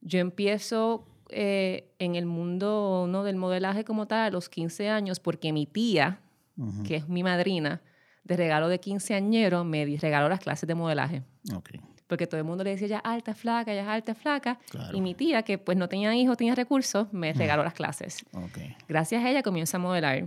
Yo 0.00 0.18
empiezo 0.18 1.06
eh, 1.28 1.92
en 1.98 2.16
el 2.16 2.26
mundo 2.26 3.06
¿no? 3.08 3.22
del 3.22 3.36
modelaje 3.36 3.84
como 3.84 4.06
tal 4.06 4.20
a 4.20 4.30
los 4.30 4.48
15 4.48 4.88
años 4.88 5.20
porque 5.20 5.52
mi 5.52 5.66
tía, 5.66 6.20
Ujú. 6.56 6.82
que 6.82 6.96
es 6.96 7.08
mi 7.08 7.22
madrina, 7.22 7.80
de 8.24 8.36
regalo 8.36 8.68
de 8.68 8.80
quinceañero, 8.80 9.64
me 9.64 9.84
regaló 10.00 10.28
las 10.28 10.40
clases 10.40 10.66
de 10.66 10.74
modelaje. 10.74 11.22
Ok. 11.54 11.70
Porque 12.12 12.26
todo 12.26 12.36
el 12.36 12.44
mundo 12.44 12.62
le 12.62 12.68
decía, 12.72 12.88
ya 12.88 12.98
alta, 12.98 13.32
flaca, 13.34 13.72
ya 13.72 13.90
alta, 13.90 14.14
flaca. 14.14 14.58
Claro. 14.68 14.94
Y 14.94 15.00
mi 15.00 15.14
tía, 15.14 15.44
que 15.44 15.56
pues 15.56 15.78
no 15.78 15.88
tenía 15.88 16.14
hijos, 16.14 16.36
tenía 16.36 16.54
recursos, 16.54 17.10
me 17.10 17.32
regaló 17.32 17.64
las 17.64 17.72
clases. 17.72 18.22
Ok. 18.34 18.58
Gracias 18.86 19.24
a 19.24 19.30
ella 19.30 19.42
comienzo 19.42 19.78
a 19.78 19.80
modelar. 19.80 20.26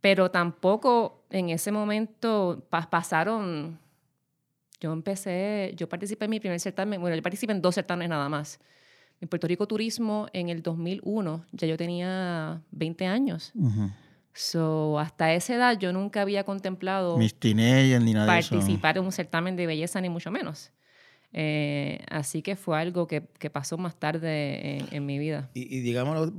Pero 0.00 0.30
tampoco 0.30 1.24
en 1.30 1.50
ese 1.50 1.72
momento 1.72 2.64
pa- 2.70 2.88
pasaron... 2.88 3.76
Yo 4.78 4.92
empecé, 4.92 5.72
yo 5.74 5.88
participé 5.88 6.26
en 6.26 6.30
mi 6.30 6.38
primer 6.38 6.60
certamen, 6.60 7.00
bueno, 7.00 7.16
yo 7.16 7.22
participé 7.22 7.50
en 7.52 7.60
dos 7.60 7.74
certámenes 7.74 8.10
nada 8.10 8.28
más. 8.28 8.60
En 9.20 9.26
Puerto 9.26 9.48
Rico 9.48 9.66
Turismo 9.66 10.28
en 10.32 10.48
el 10.48 10.62
2001, 10.62 11.44
ya 11.50 11.66
yo 11.66 11.76
tenía 11.76 12.62
20 12.70 13.04
años. 13.06 13.50
Ujú. 13.56 13.90
So, 14.32 15.00
hasta 15.00 15.32
esa 15.32 15.54
edad 15.56 15.76
yo 15.76 15.92
nunca 15.92 16.20
había 16.22 16.44
contemplado 16.44 17.16
Mis 17.16 17.34
ni 17.42 18.12
nada 18.12 18.32
de 18.32 18.38
eso. 18.38 18.54
participar 18.54 18.98
en 18.98 19.04
un 19.06 19.10
certamen 19.10 19.56
de 19.56 19.66
belleza, 19.66 20.00
ni 20.00 20.08
mucho 20.08 20.30
menos. 20.30 20.70
Eh, 21.32 21.98
así 22.10 22.42
que 22.42 22.56
fue 22.56 22.78
algo 22.78 23.06
que, 23.06 23.22
que 23.38 23.50
pasó 23.50 23.76
más 23.78 23.96
tarde 23.98 24.78
en, 24.78 24.88
en 24.90 25.06
mi 25.06 25.18
vida. 25.18 25.50
Y, 25.54 25.62
y 25.76 25.80
digámoslo, 25.80 26.32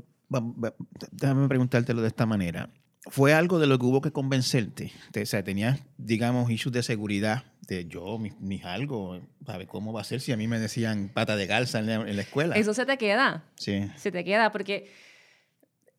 déjame 1.11 1.47
preguntártelo 1.47 2.01
de 2.01 2.07
esta 2.07 2.25
manera. 2.25 2.69
¿Fue 3.09 3.33
algo 3.33 3.57
de 3.59 3.67
lo 3.67 3.79
que 3.79 3.85
hubo 3.85 4.01
que 4.01 4.11
convencerte? 4.11 4.91
Te- 5.11 5.21
o 5.21 5.25
sea, 5.25 5.41
tenías, 5.43 5.81
digamos, 5.97 6.49
issues 6.51 6.73
de 6.73 6.83
seguridad 6.83 7.45
de 7.67 7.85
yo, 7.87 8.17
mis, 8.17 8.37
mis 8.41 8.65
algo, 8.65 9.21
¿sabes 9.45 9.67
cómo 9.67 9.93
va 9.93 10.01
a 10.01 10.03
ser 10.03 10.19
si 10.19 10.31
a 10.33 10.37
mí 10.37 10.47
me 10.47 10.59
decían 10.59 11.09
pata 11.13 11.35
de 11.37 11.45
garza 11.47 11.79
en 11.79 11.85
la, 11.85 11.95
en 11.95 12.15
la 12.15 12.21
escuela? 12.21 12.55
Eso 12.55 12.73
se 12.73 12.85
te 12.85 12.97
queda, 12.97 13.45
Sí. 13.55 13.89
se 13.95 14.11
te 14.11 14.23
queda 14.23 14.51
porque... 14.51 14.89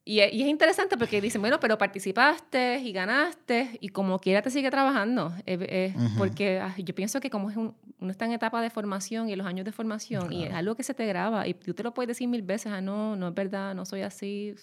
Y, 0.05 0.21
es- 0.21 0.33
interesante 0.35 0.97
porque 0.97 1.21
dicen, 1.21 1.41
bueno, 1.43 1.61
pero 1.61 1.77
participaste 1.79 2.79
y 2.81 2.93
ganaste 2.93 3.77
y 3.81 3.89
como 3.91 4.19
quiera 4.19 4.41
te 4.43 4.51
sigue 4.51 4.71
trabajando. 4.71 5.35
Eh, 5.45 5.59
eh, 5.69 5.93
Ujú. 5.97 6.17
Porque 6.19 6.61
ay, 6.61 6.83
yo 6.83 6.95
pienso 6.95 7.21
que 7.21 7.29
como 7.31 7.51
es 7.51 7.57
un, 7.59 7.75
uno 8.01 8.11
está 8.11 8.27
en 8.27 8.33
etapa 8.33 8.63
de 8.63 8.71
formación 8.71 9.29
y 9.29 9.33
en 9.33 9.39
los 9.39 9.47
años 9.47 9.65
de 9.65 9.73
formación 9.73 10.33
y 10.33 10.45
es 10.45 10.55
algo 10.55 10.75
que 10.77 10.83
se 10.83 10.95
te 10.95 11.07
graba 11.07 11.49
y 11.49 11.55
tú 11.55 11.75
te 11.75 11.83
lo 11.83 11.93
puedes 11.93 12.09
decir 12.09 12.29
mil 12.29 12.43
veces, 12.43 12.73
ah, 12.73 12.81
no, 12.81 13.17
no 13.17 13.29
es 13.29 13.35
verdad, 13.35 13.75
no 13.75 13.85
soy 13.85 14.03
así. 14.03 14.55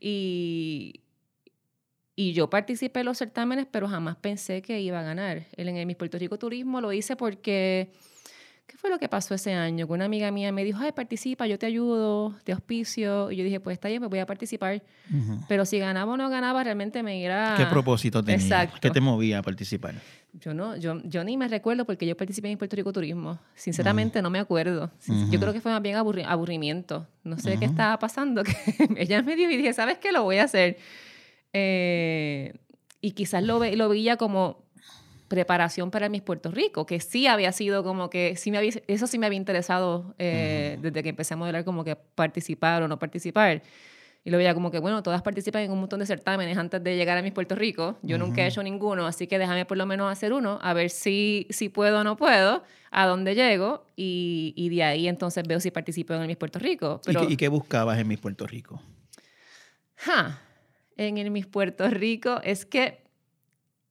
Y, 0.00 1.00
y 2.16 2.32
yo 2.32 2.50
participé 2.50 3.00
en 3.00 3.06
los 3.06 3.18
certámenes, 3.18 3.66
pero 3.70 3.88
jamás 3.88 4.16
pensé 4.16 4.62
que 4.62 4.80
iba 4.80 5.00
a 5.00 5.02
ganar. 5.02 5.44
En 5.56 5.76
el 5.76 5.86
Miss 5.86 5.96
Puerto 5.96 6.18
Rico 6.18 6.38
Turismo 6.38 6.80
lo 6.80 6.92
hice 6.92 7.16
porque, 7.16 7.90
¿qué 8.66 8.76
fue 8.76 8.90
lo 8.90 8.98
que 8.98 9.08
pasó 9.08 9.34
ese 9.34 9.52
año? 9.54 9.86
Que 9.86 9.92
una 9.92 10.04
amiga 10.04 10.30
mía 10.30 10.52
me 10.52 10.62
dijo, 10.62 10.78
ay, 10.80 10.92
participa, 10.92 11.46
yo 11.46 11.58
te 11.58 11.66
ayudo, 11.66 12.34
te 12.44 12.52
auspicio. 12.52 13.30
Y 13.30 13.36
yo 13.36 13.44
dije, 13.44 13.60
pues 13.60 13.74
está 13.74 13.88
bien, 13.88 14.02
me 14.02 14.08
voy 14.08 14.18
a 14.18 14.26
participar. 14.26 14.82
Pero 15.48 15.64
si 15.64 15.78
ganaba 15.78 16.12
o 16.12 16.16
no 16.16 16.28
ganaba, 16.28 16.62
realmente 16.62 17.02
me 17.02 17.20
iba... 17.20 17.56
¿Qué 17.56 17.66
propósito 17.66 18.22
tenía? 18.22 18.44
Exacto. 18.44 18.78
¿Qué 18.80 18.90
te 18.90 19.00
movía 19.00 19.38
a 19.38 19.42
participar? 19.42 19.94
Yo 20.40 20.52
no, 20.52 20.76
yo, 20.76 21.00
yo 21.04 21.22
ni 21.22 21.36
me 21.36 21.46
recuerdo 21.46 21.84
porque 21.84 22.06
yo 22.06 22.16
participé 22.16 22.50
en 22.50 22.58
Puerto 22.58 22.74
Rico 22.74 22.92
Turismo. 22.92 23.38
Sinceramente 23.54 24.20
no 24.20 24.30
me 24.30 24.40
acuerdo. 24.40 24.90
Yo 25.30 25.38
creo 25.38 25.52
que 25.52 25.60
fue 25.60 25.70
más 25.70 25.80
bien 25.80 25.96
aburrimiento. 25.96 27.06
No 27.22 27.38
sé 27.38 27.56
qué 27.58 27.64
estaba 27.64 27.98
pasando. 28.00 28.42
Que 28.42 28.54
ella 28.96 29.22
me 29.22 29.36
dijo 29.36 29.50
y 29.50 29.56
dije, 29.56 29.72
¿sabes 29.72 29.98
qué? 29.98 30.10
Lo 30.10 30.24
voy 30.24 30.38
a 30.38 30.44
hacer. 30.44 30.78
Eh, 31.52 32.52
y 33.00 33.12
quizás 33.12 33.44
lo, 33.44 33.60
ve, 33.60 33.76
lo 33.76 33.88
veía 33.88 34.16
como 34.16 34.64
preparación 35.28 35.90
para 35.90 36.08
mis 36.08 36.22
Puerto 36.22 36.50
Rico, 36.50 36.84
que 36.84 37.00
sí 37.00 37.26
había 37.26 37.52
sido 37.52 37.84
como 37.84 38.10
que, 38.10 38.36
sí 38.36 38.50
me 38.50 38.58
había, 38.58 38.72
eso 38.86 39.06
sí 39.06 39.18
me 39.18 39.26
había 39.26 39.36
interesado 39.36 40.14
eh, 40.18 40.78
desde 40.82 41.02
que 41.02 41.10
empecé 41.10 41.34
a 41.34 41.36
modelar 41.36 41.64
como 41.64 41.84
que 41.84 41.96
participar 41.96 42.82
o 42.82 42.88
no 42.88 42.98
participar. 42.98 43.62
Y 44.26 44.30
lo 44.30 44.38
veía 44.38 44.54
como 44.54 44.70
que, 44.70 44.78
bueno, 44.78 45.02
todas 45.02 45.20
participan 45.20 45.62
en 45.62 45.70
un 45.70 45.80
montón 45.80 46.00
de 46.00 46.06
certámenes 46.06 46.56
antes 46.56 46.82
de 46.82 46.96
llegar 46.96 47.18
a 47.18 47.22
mis 47.22 47.32
Puerto 47.32 47.54
Rico. 47.54 47.98
Yo 48.02 48.16
nunca 48.16 48.42
he 48.42 48.46
hecho 48.46 48.62
ninguno, 48.62 49.06
así 49.06 49.26
que 49.26 49.38
déjame 49.38 49.66
por 49.66 49.76
lo 49.76 49.84
menos 49.84 50.10
hacer 50.10 50.32
uno, 50.32 50.58
a 50.62 50.72
ver 50.72 50.88
si, 50.88 51.46
si 51.50 51.68
puedo 51.68 52.00
o 52.00 52.04
no 52.04 52.16
puedo, 52.16 52.62
a 52.90 53.06
dónde 53.06 53.34
llego, 53.34 53.84
y, 53.96 54.54
y 54.56 54.70
de 54.70 54.82
ahí 54.82 55.08
entonces 55.08 55.46
veo 55.46 55.60
si 55.60 55.70
participo 55.70 56.14
en 56.14 56.22
el 56.22 56.26
Miss 56.26 56.38
Puerto 56.38 56.58
Rico. 56.58 57.02
Pero, 57.04 57.24
¿Y, 57.24 57.26
qué, 57.26 57.32
¿Y, 57.34 57.36
qué, 57.36 57.48
buscabas 57.48 57.98
en 57.98 58.08
Miss 58.08 58.18
Puerto 58.18 58.46
Rico? 58.46 58.80
Ja, 59.96 60.40
en 60.96 61.18
el 61.18 61.30
Miss 61.30 61.46
Puerto 61.46 61.86
Rico 61.90 62.40
es 62.42 62.64
que, 62.64 63.04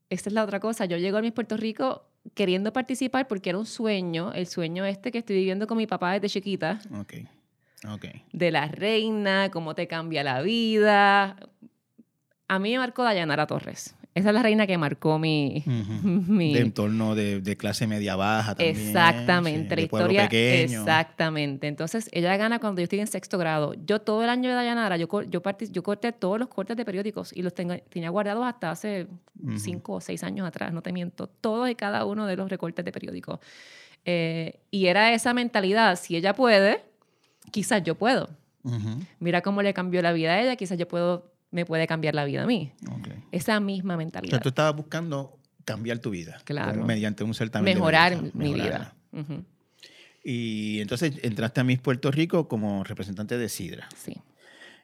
esta 0.09 0.29
es 0.29 0.33
la 0.33 0.43
otra 0.43 0.59
cosa, 0.59 0.85
yo 0.85 0.97
llego 0.97 1.17
a 1.17 1.21
Miss 1.21 1.33
Puerto 1.33 1.57
Rico 1.57 2.07
queriendo 2.33 2.73
participar 2.73 3.27
porque 3.27 3.49
era 3.51 3.59
un 3.59 3.67
sueño, 3.67 4.33
el 4.33 4.47
sueño 4.47 4.83
este 4.83 5.11
que 5.11 5.19
estoy 5.19 5.35
viviendo 5.35 5.67
con 5.67 5.77
mi 5.77 5.85
papá 5.85 6.13
desde 6.13 6.29
chiquita. 6.29 6.79
Ok, 6.99 7.13
ok. 7.87 8.05
De 8.31 8.51
la 8.51 8.67
reina, 8.67 9.49
cómo 9.51 9.75
te 9.75 9.87
cambia 9.87 10.23
la 10.23 10.41
vida. 10.41 11.37
A 12.47 12.59
mí 12.59 12.71
me 12.71 12.79
marcó 12.79 13.03
Dayanara 13.03 13.47
Torres. 13.47 13.95
Esa 14.15 14.29
es 14.29 14.35
la 14.35 14.43
reina 14.43 14.67
que 14.67 14.77
marcó 14.77 15.17
mi... 15.17 15.63
De 15.65 16.59
entorno 16.59 17.15
de, 17.15 17.41
de, 17.41 17.57
clase 17.57 17.87
media 17.87 18.15
baja 18.15 18.53
también. 18.53 18.77
Exactamente, 18.77 19.75
la 19.75 19.81
historia... 19.81 20.25
Exactamente. 20.25 21.67
Entonces, 21.67 22.09
ella 22.11 22.37
gana 22.37 22.59
cuando 22.59 22.81
yo 22.81 22.83
estoy 22.83 22.99
en 22.99 23.07
sexto 23.07 23.39
grado. 23.39 23.73
Yo 23.85 24.01
todo 24.01 24.23
el 24.23 24.29
año 24.29 24.49
de 24.49 24.55
Dayanara, 24.55 24.97
yo, 24.97 25.07
yo, 25.23 25.41
yo 25.71 25.83
corté 25.83 26.11
todos 26.11 26.37
los 26.37 26.47
cortes 26.47 26.77
de 26.77 26.85
periódicos 26.85 27.33
y 27.35 27.41
los 27.41 27.55
tengo, 27.55 27.75
tenía 27.89 28.11
guardados 28.11 28.45
hasta 28.45 28.69
hace 28.69 29.07
cinco 29.57 29.93
o 29.93 30.01
seis 30.01 30.23
años 30.23 30.47
atrás, 30.47 30.73
no 30.73 30.83
te 30.83 30.93
miento. 30.93 31.25
Todos 31.25 31.69
y 31.71 31.75
cada 31.75 32.05
uno 32.05 32.27
de 32.27 32.35
los 32.35 32.49
recortes 32.49 32.85
de 32.85 32.91
periódicos. 32.91 33.39
Eh, 34.05 34.59
y 34.69 34.87
era 34.87 35.13
esa 35.13 35.33
mentalidad, 35.33 35.95
si 35.95 36.15
ella 36.15 36.35
puede, 36.35 36.83
quizás 37.53 37.83
yo 37.83 37.95
puedo. 37.95 38.29
Mira 39.19 39.41
cómo 39.41 39.61
le 39.61 39.73
cambió 39.73 40.01
la 40.01 40.11
vida 40.11 40.33
a 40.33 40.41
ella, 40.41 40.55
quizás 40.55 40.77
yo 40.77 40.87
puedo 40.87 41.31
me 41.53 41.65
puede 41.65 41.85
cambiar 41.85 42.15
la 42.15 42.25
vida 42.25 42.43
a 42.43 42.45
mí. 42.47 42.71
Esa 43.31 43.59
misma 43.59 43.95
mentalidad. 43.95 44.33
O 44.33 44.35
sea, 44.37 44.41
tú 44.41 44.49
estabas 44.49 44.75
buscando 44.75 45.37
cambiar 45.63 45.99
tu 45.99 46.09
vida. 46.09 46.41
Claro. 46.45 46.83
Mediante 46.83 47.23
un 47.23 47.35
certamen. 47.35 47.73
Mejorar 47.73 48.17
mi 48.33 48.53
vida. 48.53 48.95
Y 50.23 50.79
entonces 50.81 51.13
entraste 51.21 51.61
a 51.61 51.63
Miss 51.63 51.79
Puerto 51.79 52.09
Rico 52.09 52.47
como 52.47 52.83
representante 52.83 53.37
de 53.37 53.49
Sidra. 53.49 53.87
Sí. 53.95 54.15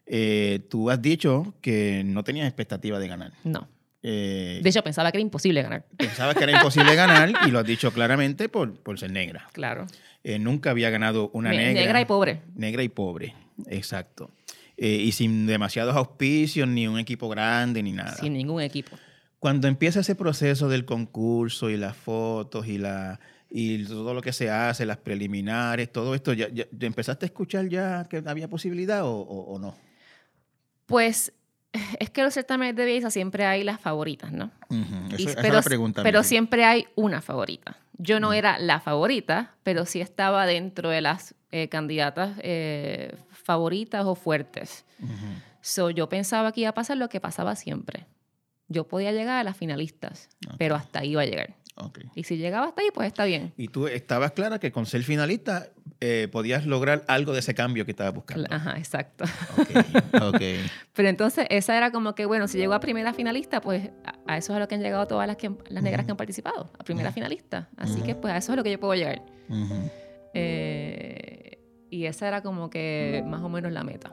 Eh, 0.05 0.59
tú 0.69 0.89
has 0.89 1.01
dicho 1.01 1.55
que 1.61 2.03
no 2.05 2.23
tenías 2.23 2.45
expectativa 2.45 2.99
de 2.99 3.07
ganar. 3.07 3.33
No. 3.43 3.67
Eh, 4.03 4.59
de 4.61 4.69
hecho, 4.69 4.83
pensaba 4.83 5.11
que 5.11 5.17
era 5.17 5.23
imposible 5.23 5.61
ganar. 5.61 5.85
Pensabas 5.97 6.35
que 6.35 6.43
era 6.43 6.53
imposible 6.53 6.95
ganar 6.95 7.31
y 7.47 7.51
lo 7.51 7.59
has 7.59 7.65
dicho 7.65 7.91
claramente 7.91 8.47
por, 8.47 8.79
por 8.79 8.99
ser 8.99 9.11
negra. 9.11 9.47
Claro. 9.53 9.87
Eh, 10.23 10.39
nunca 10.39 10.71
había 10.71 10.89
ganado 10.89 11.29
una 11.33 11.51
negra. 11.51 11.81
Negra 11.81 12.01
y 12.01 12.05
pobre. 12.05 12.41
Negra 12.55 12.83
y 12.83 12.89
pobre, 12.89 13.35
exacto. 13.67 14.31
Eh, 14.75 15.01
y 15.03 15.11
sin 15.11 15.45
demasiados 15.45 15.95
auspicios, 15.95 16.67
ni 16.67 16.87
un 16.87 16.99
equipo 16.99 17.27
grande, 17.29 17.83
ni 17.83 17.91
nada. 17.91 18.15
Sin 18.15 18.33
ningún 18.33 18.61
equipo. 18.61 18.97
Cuando 19.39 19.67
empieza 19.67 20.01
ese 20.01 20.15
proceso 20.15 20.69
del 20.69 20.85
concurso 20.85 21.69
y 21.69 21.77
las 21.77 21.95
fotos 21.95 22.67
y, 22.67 22.77
la, 22.77 23.19
y 23.49 23.85
todo 23.85 24.13
lo 24.13 24.21
que 24.21 24.33
se 24.33 24.49
hace, 24.49 24.85
las 24.85 24.97
preliminares, 24.97 25.91
todo 25.91 26.15
esto, 26.15 26.33
¿ya, 26.33 26.47
empezaste 26.79 27.25
a 27.25 27.27
escuchar 27.27 27.67
ya 27.67 28.05
que 28.09 28.21
había 28.25 28.49
posibilidad 28.49 29.01
o, 29.03 29.57
no? 29.59 29.75
Pues 30.85 31.33
es 31.99 32.09
que 32.09 32.23
los 32.23 32.33
certámenes 32.33 32.75
de 32.75 32.85
belleza 32.85 33.11
siempre 33.11 33.45
hay 33.45 33.63
las 33.63 33.79
favoritas, 33.79 34.31
¿no? 34.31 34.51
pero, 35.41 35.61
pregunta 35.61 36.03
pero 36.03 36.23
siempre 36.23 36.65
hay 36.65 36.87
una 36.95 37.21
favorita. 37.21 37.77
Yo 38.01 38.21
no 38.21 38.31
era 38.31 38.57
la 38.57 38.79
favorita, 38.79 39.55
pero 39.63 39.85
sí 39.85 39.99
estaba 39.99 40.45
dentro 40.45 40.89
de 40.89 41.01
las 41.01 41.35
eh, 41.51 41.67
candidatas 41.67 42.31
eh, 42.41 43.13
favoritas 43.29 44.05
o 44.05 44.15
fuertes. 44.15 44.85
so, 45.61 45.89
yo 45.89 46.07
pensaba 46.07 46.53
que 46.53 46.61
iba 46.61 46.69
a 46.69 46.73
pasar 46.73 46.97
lo 46.97 47.09
que 47.09 47.19
pasaba 47.19 47.55
siempre. 47.55 48.07
Yo 48.69 48.87
podía 48.87 49.11
llegar 49.11 49.39
a 49.39 49.43
las 49.43 49.57
finalistas, 49.57 50.29
pero 50.57 50.75
hasta 50.75 50.99
ahí 50.99 51.11
iba 51.11 51.23
a 51.23 51.25
llegar. 51.25 51.55
Y 52.15 52.23
si 52.23 52.37
llegaba 52.37 52.67
hasta 52.67 52.81
ahí, 52.81 52.89
pues 52.93 53.07
está 53.07 53.25
bien. 53.25 53.53
Y 53.57 53.67
tú 53.69 53.87
estabas 53.87 54.31
clara 54.31 54.59
que 54.59 54.71
con 54.71 54.85
ser 54.85 55.03
finalista 55.03 55.69
eh, 56.01 56.27
podías 56.31 56.65
lograr 56.65 57.03
algo 57.07 57.33
de 57.33 57.39
ese 57.39 57.53
cambio 57.53 57.85
que 57.85 57.91
estabas 57.91 58.13
buscando. 58.13 58.47
Ajá, 58.49 58.77
exacto. 58.77 59.25
Pero 60.93 61.09
entonces 61.09 61.45
esa 61.49 61.77
era 61.77 61.91
como 61.91 62.15
que, 62.15 62.25
bueno, 62.25 62.47
si 62.47 62.57
llegó 62.57 62.73
a 62.73 62.79
primera 62.79 63.13
finalista, 63.13 63.61
pues 63.61 63.89
a, 64.25 64.37
eso 64.37 64.53
es 64.53 64.57
a 64.57 64.59
lo 64.59 64.67
que 64.67 64.75
han 64.75 64.81
llegado 64.81 65.07
todas 65.07 65.27
las, 65.27 65.37
que, 65.37 65.51
las 65.69 65.83
negras 65.83 66.05
que 66.05 66.11
han 66.11 66.17
participado, 66.17 66.71
a 66.77 66.83
primera 66.83 67.11
finalista. 67.11 67.69
Así 67.77 68.01
que 68.01 68.15
pues 68.15 68.33
a 68.33 68.37
eso 68.37 68.51
es 68.51 68.53
a 68.53 68.55
lo 68.57 68.63
que 68.63 68.71
yo 68.71 68.79
puedo 68.79 68.95
llegar. 68.95 69.21
Eh, 70.33 71.59
y 71.89 72.05
esa 72.05 72.27
era 72.27 72.41
como 72.43 72.69
que 72.69 73.23
más 73.25 73.41
o 73.41 73.49
menos 73.49 73.71
la 73.71 73.83
meta. 73.83 74.11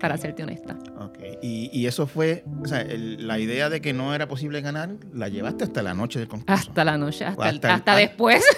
Para 0.00 0.16
serte 0.16 0.42
honesta. 0.42 0.78
Okay. 0.98 1.38
Y, 1.42 1.70
y, 1.72 1.86
eso 1.86 2.06
fue, 2.06 2.44
o 2.62 2.66
sea, 2.66 2.84
la 2.88 3.38
idea 3.38 3.70
de 3.70 3.80
que 3.80 3.92
no 3.92 4.14
era 4.14 4.28
posible 4.28 4.60
ganar, 4.60 4.90
la 5.12 5.28
llevaste 5.28 5.64
hasta 5.64 5.82
la 5.82 5.94
noche 5.94 6.18
del 6.18 6.28
concurso. 6.28 6.52
Hasta 6.52 6.84
la 6.84 6.98
noche, 6.98 7.24
hasta, 7.24 7.48
hasta, 7.48 7.74
hasta 7.74 7.96
después. 7.96 8.44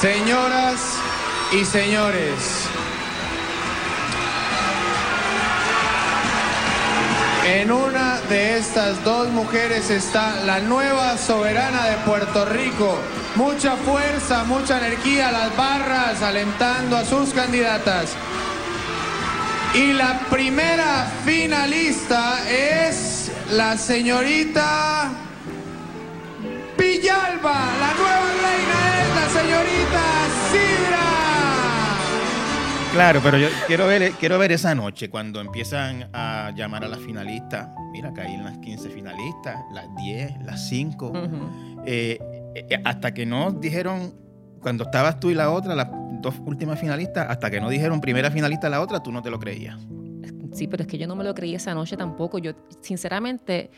Señoras 0.00 0.98
y 1.52 1.64
señores, 1.64 2.68
en 7.46 7.70
una 7.70 8.13
de 8.28 8.56
estas 8.58 9.02
dos 9.04 9.28
mujeres 9.28 9.90
está 9.90 10.36
la 10.44 10.60
nueva 10.60 11.16
soberana 11.18 11.86
de 11.86 11.96
Puerto 11.98 12.44
Rico, 12.46 12.98
mucha 13.34 13.76
fuerza, 13.76 14.44
mucha 14.44 14.78
energía, 14.78 15.30
las 15.30 15.56
barras 15.56 16.22
alentando 16.22 16.96
a 16.96 17.04
sus 17.04 17.30
candidatas. 17.34 18.12
Y 19.74 19.92
la 19.92 20.20
primera 20.30 21.10
finalista 21.24 22.38
es 22.48 23.30
la 23.50 23.76
señorita 23.76 25.10
Villalba. 26.78 27.58
La 27.80 27.94
nueva 27.98 28.13
Claro, 32.94 33.20
pero 33.24 33.38
yo 33.38 33.48
quiero 33.66 33.88
ver, 33.88 34.12
quiero 34.12 34.38
ver 34.38 34.52
esa 34.52 34.72
noche 34.72 35.10
cuando 35.10 35.40
empiezan 35.40 36.08
a 36.12 36.52
llamar 36.54 36.84
a 36.84 36.88
las 36.88 37.00
finalistas. 37.00 37.68
Mira, 37.90 38.14
caí 38.14 38.34
en 38.34 38.44
las 38.44 38.56
15 38.58 38.88
finalistas, 38.88 39.58
las 39.72 39.92
10, 39.96 40.44
las 40.44 40.68
5. 40.68 41.12
Eh, 41.86 42.20
hasta 42.84 43.12
que 43.12 43.26
no 43.26 43.50
dijeron, 43.50 44.14
cuando 44.60 44.84
estabas 44.84 45.18
tú 45.18 45.30
y 45.30 45.34
la 45.34 45.50
otra, 45.50 45.74
las 45.74 45.88
dos 46.20 46.36
últimas 46.46 46.78
finalistas, 46.78 47.28
hasta 47.28 47.50
que 47.50 47.60
no 47.60 47.68
dijeron 47.68 48.00
primera 48.00 48.30
finalista 48.30 48.68
la 48.68 48.80
otra, 48.80 49.02
tú 49.02 49.10
no 49.10 49.22
te 49.22 49.30
lo 49.30 49.40
creías. 49.40 49.76
Sí, 50.52 50.68
pero 50.68 50.84
es 50.84 50.88
que 50.88 50.96
yo 50.96 51.08
no 51.08 51.16
me 51.16 51.24
lo 51.24 51.34
creí 51.34 51.56
esa 51.56 51.74
noche 51.74 51.96
tampoco. 51.96 52.38
Yo, 52.38 52.52
sinceramente, 52.80 53.72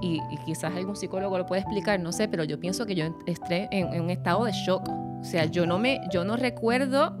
y, 0.00 0.20
quizás 0.44 0.74
algún 0.74 0.96
psicólogo 0.96 1.38
lo 1.38 1.46
puede 1.46 1.60
explicar, 1.60 2.00
no 2.00 2.10
sé, 2.10 2.26
pero 2.26 2.42
yo 2.42 2.58
pienso 2.58 2.84
que 2.84 2.96
yo 2.96 3.04
entré 3.26 3.68
en, 3.70 4.00
un 4.00 4.10
estado 4.10 4.44
de 4.44 4.50
shock. 4.50 4.88
O 4.88 5.24
sea, 5.24 5.44
yo 5.44 5.66
no 5.66 5.78
me, 5.78 6.00
yo 6.12 6.24
no 6.24 6.36
recuerdo 6.36 7.16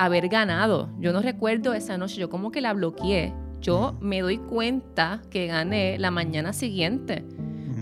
haber 0.00 0.28
ganado. 0.28 0.88
Yo 0.98 1.12
no 1.12 1.20
recuerdo 1.20 1.74
esa 1.74 1.98
noche. 1.98 2.16
Yo 2.16 2.30
como 2.30 2.50
que 2.50 2.62
la 2.62 2.72
bloqueé. 2.72 3.34
Yo 3.60 3.98
me 4.00 4.22
doy 4.22 4.38
cuenta 4.38 5.20
que 5.30 5.46
gané 5.46 5.98
la 5.98 6.10
mañana 6.10 6.54
siguiente. 6.54 7.22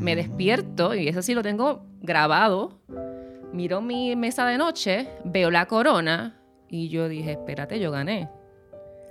Me 0.00 0.16
despierto 0.16 0.96
y 0.96 1.06
eso 1.06 1.22
sí 1.22 1.32
lo 1.32 1.42
tengo 1.42 1.86
grabado, 2.00 2.80
miro 3.52 3.80
mi 3.80 4.16
mesa 4.16 4.46
de 4.46 4.58
noche, 4.58 5.08
veo 5.24 5.50
la 5.50 5.66
corona 5.66 6.40
y 6.68 6.88
yo 6.88 7.08
dije, 7.08 7.32
espérate, 7.32 7.78
yo 7.78 7.92
gané. 7.92 8.28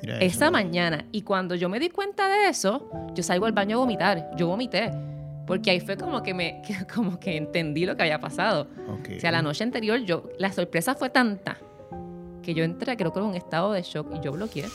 Esa 0.01 0.51
mañana. 0.51 1.05
Y 1.13 1.21
cuando 1.21 1.55
yo 1.55 1.69
me 1.69 1.79
di 1.79 1.89
cuenta 1.89 2.27
de 2.27 2.49
eso, 2.49 2.91
yo 3.13 3.23
salgo 3.23 3.45
al 3.45 3.53
baño 3.53 3.77
a 3.77 3.79
vomitar. 3.79 4.31
Yo 4.35 4.47
vomité. 4.47 4.91
Porque 5.45 5.71
ahí 5.71 5.79
fue 5.79 5.95
como 5.95 6.21
que 6.23 6.33
me 6.33 6.61
como 6.93 7.19
que 7.21 7.37
entendí 7.37 7.85
lo 7.85 7.95
que 7.95 8.03
había 8.03 8.19
pasado. 8.19 8.67
O 8.87 9.19
sea, 9.19 9.31
la 9.31 9.41
noche 9.41 9.63
anterior 9.63 9.99
yo 10.01 10.29
la 10.37 10.51
sorpresa 10.51 10.93
fue 10.93 11.09
tanta 11.09 11.57
que 12.47 12.53
yo 12.53 12.63
entré 12.63 12.95
creo 12.95 13.11
que 13.11 13.19
en 13.19 13.25
un 13.25 13.35
estado 13.35 13.73
de 13.73 13.81
shock 13.81 14.07
y 14.15 14.23
yo 14.23 14.31
bloqueé. 14.31 14.69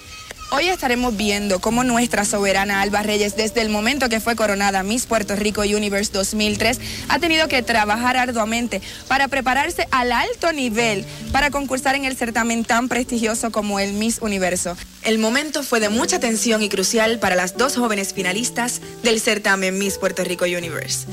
Hoy 0.50 0.69
estaremos 0.69 1.17
viendo 1.17 1.59
cómo 1.59 1.85
nuestra 1.85 2.26
soberana 2.26 2.83
Alba 2.83 3.02
Reyes, 3.02 3.35
desde 3.35 3.62
el 3.62 3.71
momento 3.71 4.11
que 4.11 4.21
fue 4.21 4.37
coronada 4.37 4.83
Miss 4.83 5.07
Puerto 5.07 5.35
Rico 5.37 5.62
Universe 5.62 6.12
2003, 6.12 6.79
ha 7.09 7.19
tenido 7.19 7.49
que 7.49 7.62
trabajar 7.62 8.19
arduamente 8.19 8.83
para 9.09 9.29
prepararse 9.29 9.88
al 9.91 10.12
alto 10.12 10.52
nivel 10.52 11.07
para 11.33 11.50
concursar 11.50 11.95
en 11.95 12.05
el 12.05 12.14
certamen 12.14 12.62
tan 12.67 12.91
prestigioso 12.91 13.50
como 13.50 13.81
el 13.81 13.95
Miss 13.95 14.19
Universo. 14.21 14.76
El 15.02 15.19
momento 15.19 15.62
fue 15.62 15.81
de 15.81 15.88
mucha 15.88 16.21
tensión 16.21 16.62
y 16.62 16.69
crucial 16.69 17.21
para 17.21 17.37
las 17.37 17.57
dos 17.57 17.76
jóvenes 17.76 18.12
finalistas 18.12 18.83
del 19.02 19.19
certamen 19.19 19.79
Miss 19.79 19.97
Puerto 19.97 20.23
Rico 20.25 20.45
Universe. 20.45 21.07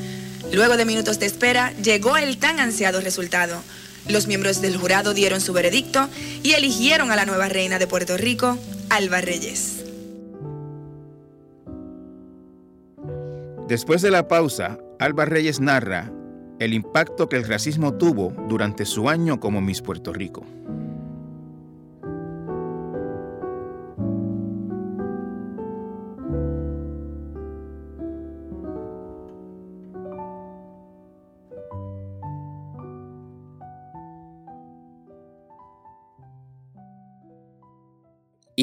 Luego 0.51 0.75
de 0.75 0.84
minutos 0.84 1.20
de 1.20 1.25
espera, 1.28 1.72
llegó 1.82 2.18
el 2.18 2.38
tan 2.38 2.60
ansiado 2.60 3.00
resultado. 3.00 3.63
Los 4.10 4.25
miembros 4.25 4.60
del 4.60 4.75
jurado 4.75 5.13
dieron 5.13 5.39
su 5.39 5.54
veredicto 5.54 6.10
y 6.42 6.54
eligieron 6.54 7.12
a 7.12 7.16
la 7.16 7.25
nueva 7.25 7.48
reina 7.48 7.78
de 7.78 7.86
Puerto 7.86 8.18
Rico, 8.18 8.58
Alba 8.89 9.22
Reyes. 9.22 9.86
Después 13.68 14.01
de 14.01 14.10
la 14.10 14.28
pausa, 14.28 14.80
Alba 14.98 15.25
Reyes 15.25 15.60
narra 15.60 16.12
el 16.58 16.74
impacto 16.74 17.30
que 17.30 17.36
el 17.36 17.48
racismo 17.48 17.94
tuvo 17.94 18.34
durante 18.50 18.86
su 18.86 19.10
año 19.10 19.39
como 19.39 19.62
Miss 19.62 19.84
Puerto 19.84 20.12
Rico. 20.12 20.44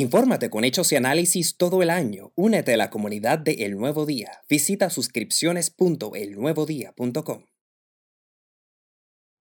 Infórmate 0.01 0.51
con 0.51 0.65
hechos 0.65 0.93
y 0.93 0.97
análisis 0.97 1.57
todo 1.57 1.83
el 1.83 1.89
año. 1.89 2.31
Únete 2.35 2.75
a 2.75 2.77
la 2.77 2.91
comunidad 2.91 3.39
de 3.39 3.53
El 3.65 3.79
Nuevo 3.79 4.05
Día. 4.05 4.31
Visita 4.47 4.91
suscripciones.elnuevodía.com. 4.91 7.47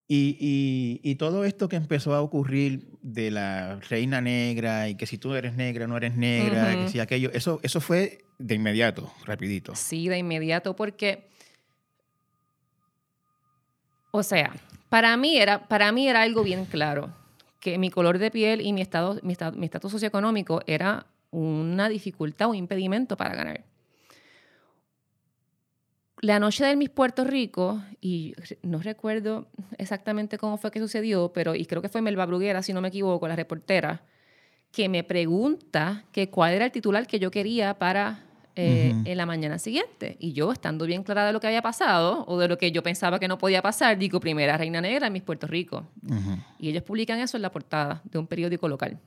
Y, 0.07 0.37
y- 0.39 1.01
y 1.03 1.15
todo 1.15 1.43
esto 1.43 1.67
que 1.67 1.75
empezó 1.75 2.13
a 2.15 2.21
ocurrir 2.21 2.87
de 3.01 3.31
la 3.31 3.81
reina 3.89 4.21
negra 4.21 4.87
y 4.87 4.95
que 4.95 5.07
si 5.07 5.17
tú 5.17 5.33
eres 5.33 5.55
negra, 5.55 5.87
no 5.87 5.97
eres 5.97 6.15
negra, 6.15 6.71
Ujú. 6.73 6.85
que 6.85 6.89
si 6.91 6.99
aquello, 7.01 7.31
eso, 7.33 7.59
eso 7.61 7.81
fue 7.81 8.19
de 8.39 8.55
inmediato, 8.55 9.11
rapidito. 9.25 9.75
Sí, 9.75 10.07
de 10.07 10.19
inmediato, 10.19 10.73
porque, 10.75 11.27
o 14.11 14.23
sea, 14.23 14.53
para 14.89 15.17
mí 15.17 15.37
era, 15.37 15.67
para 15.67 15.91
mí 15.91 16.07
era 16.07 16.21
algo 16.21 16.43
bien 16.43 16.63
claro, 16.65 17.13
que 17.65 17.79
mi 17.79 17.89
color 17.89 18.19
de 18.19 18.29
piel 18.29 18.61
y 18.61 18.73
mi 18.73 18.81
estado, 18.81 19.19
mi 19.23 19.31
estado, 19.31 19.57
mi 19.57 19.65
estatus 19.65 19.91
socioeconómico 19.91 20.61
era 20.67 21.07
una 21.31 21.89
dificultad 21.89 22.51
o 22.51 22.53
impedimento 22.53 23.17
para 23.17 23.33
ganar. 23.33 23.65
La 26.21 26.37
noche 26.37 26.63
del 26.63 26.77
Miss 26.77 26.91
Puerto 26.91 27.23
Rico, 27.23 27.81
y 27.99 28.35
no 28.61 28.83
recuerdo 28.83 29.47
exactamente 29.79 30.37
cómo 30.37 30.57
fue 30.57 30.69
que 30.69 30.79
sucedió, 30.79 31.33
pero 31.33 31.55
y 31.55 31.65
creo 31.65 31.81
que 31.81 31.89
fue 31.89 32.03
Melba 32.03 32.27
Bruguera, 32.27 32.61
si 32.61 32.71
no 32.71 32.81
me 32.81 32.89
equivoco, 32.89 33.27
la 33.27 33.35
reportera, 33.35 34.03
que 34.71 34.87
me 34.87 35.03
pregunta 35.03 36.05
que 36.11 36.29
cuál 36.29 36.53
era 36.53 36.65
el 36.65 36.71
titular 36.71 37.07
que 37.07 37.17
yo 37.17 37.31
quería 37.31 37.79
para 37.79 38.24
eh, 38.55 38.93
en 39.03 39.17
la 39.17 39.25
mañana 39.25 39.59
siguiente. 39.59 40.15
Y 40.19 40.33
yo, 40.33 40.51
estando 40.51 40.85
bien 40.85 41.03
clara 41.03 41.25
de 41.25 41.33
lo 41.33 41.39
que 41.39 41.47
había 41.47 41.61
pasado 41.61 42.23
o 42.27 42.39
de 42.39 42.47
lo 42.47 42.57
que 42.57 42.71
yo 42.71 42.83
pensaba 42.83 43.19
que 43.19 43.27
no 43.27 43.37
podía 43.37 43.61
pasar, 43.61 43.97
digo, 43.97 44.19
primera 44.19 44.57
reina 44.57 44.79
negra 44.79 45.07
en 45.07 45.13
Miss 45.13 45.23
Puerto 45.23 45.45
Rico. 45.47 45.85
Y 46.59 46.69
ellos 46.69 46.83
publican 46.83 47.19
eso 47.19 47.37
en 47.37 47.41
la 47.41 47.51
portada 47.51 48.01
de 48.05 48.17
un 48.17 48.27
periódico 48.27 48.67
local. 48.67 48.99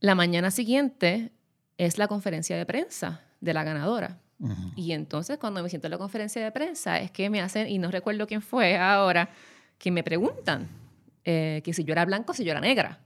La 0.00 0.14
mañana 0.14 0.50
siguiente 0.50 1.32
es 1.76 1.98
la 1.98 2.08
conferencia 2.08 2.56
de 2.56 2.64
prensa 2.64 3.20
de 3.40 3.54
la 3.54 3.64
ganadora. 3.64 4.18
Y 4.74 4.92
entonces 4.92 5.36
cuando 5.36 5.62
me 5.62 5.68
siento 5.68 5.86
en 5.86 5.90
la 5.90 5.98
conferencia 5.98 6.42
de 6.42 6.50
prensa 6.50 6.98
es 6.98 7.10
que 7.10 7.28
me 7.28 7.42
hacen, 7.42 7.68
y 7.68 7.78
no 7.78 7.90
recuerdo 7.90 8.26
quién 8.26 8.40
fue 8.40 8.78
ahora, 8.78 9.28
que 9.76 9.90
me 9.90 10.02
preguntan 10.02 10.66
eh, 11.24 11.60
que 11.62 11.74
si 11.74 11.84
yo 11.84 11.92
era 11.92 12.06
blanco 12.06 12.32
o 12.32 12.34
si 12.34 12.44
yo 12.44 12.52
era 12.52 12.60
negra. 12.60 13.00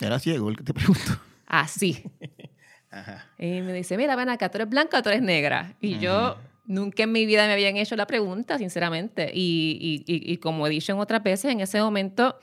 Era 0.00 0.18
ciego 0.18 0.48
el 0.48 0.56
que 0.56 0.64
te 0.64 0.72
pregunto. 0.72 1.20
Así. 1.46 2.02
Ajá. 2.90 3.26
Y 3.38 3.60
me 3.60 3.72
dice, 3.72 3.96
mira, 3.96 4.16
ven 4.16 4.28
acá, 4.28 4.48
¿tú 4.50 4.58
eres 4.58 4.68
blanca 4.68 4.98
o 4.98 5.02
tú 5.02 5.08
eres 5.10 5.22
negra? 5.22 5.74
Y 5.80 5.98
yo 5.98 6.36
nunca 6.66 7.02
en 7.02 7.12
mi 7.12 7.26
vida 7.26 7.46
me 7.46 7.52
habían 7.52 7.76
hecho 7.76 7.96
la 7.96 8.06
pregunta, 8.06 8.58
sinceramente. 8.58 9.30
Y, 9.32 10.04
y- 10.06 10.14
y- 10.14 10.32
y 10.32 10.36
como 10.38 10.66
he 10.66 10.70
dicho 10.70 10.92
en 10.92 10.98
otras 10.98 11.22
veces, 11.22 11.52
en 11.52 11.60
ese 11.60 11.80
momento, 11.80 12.38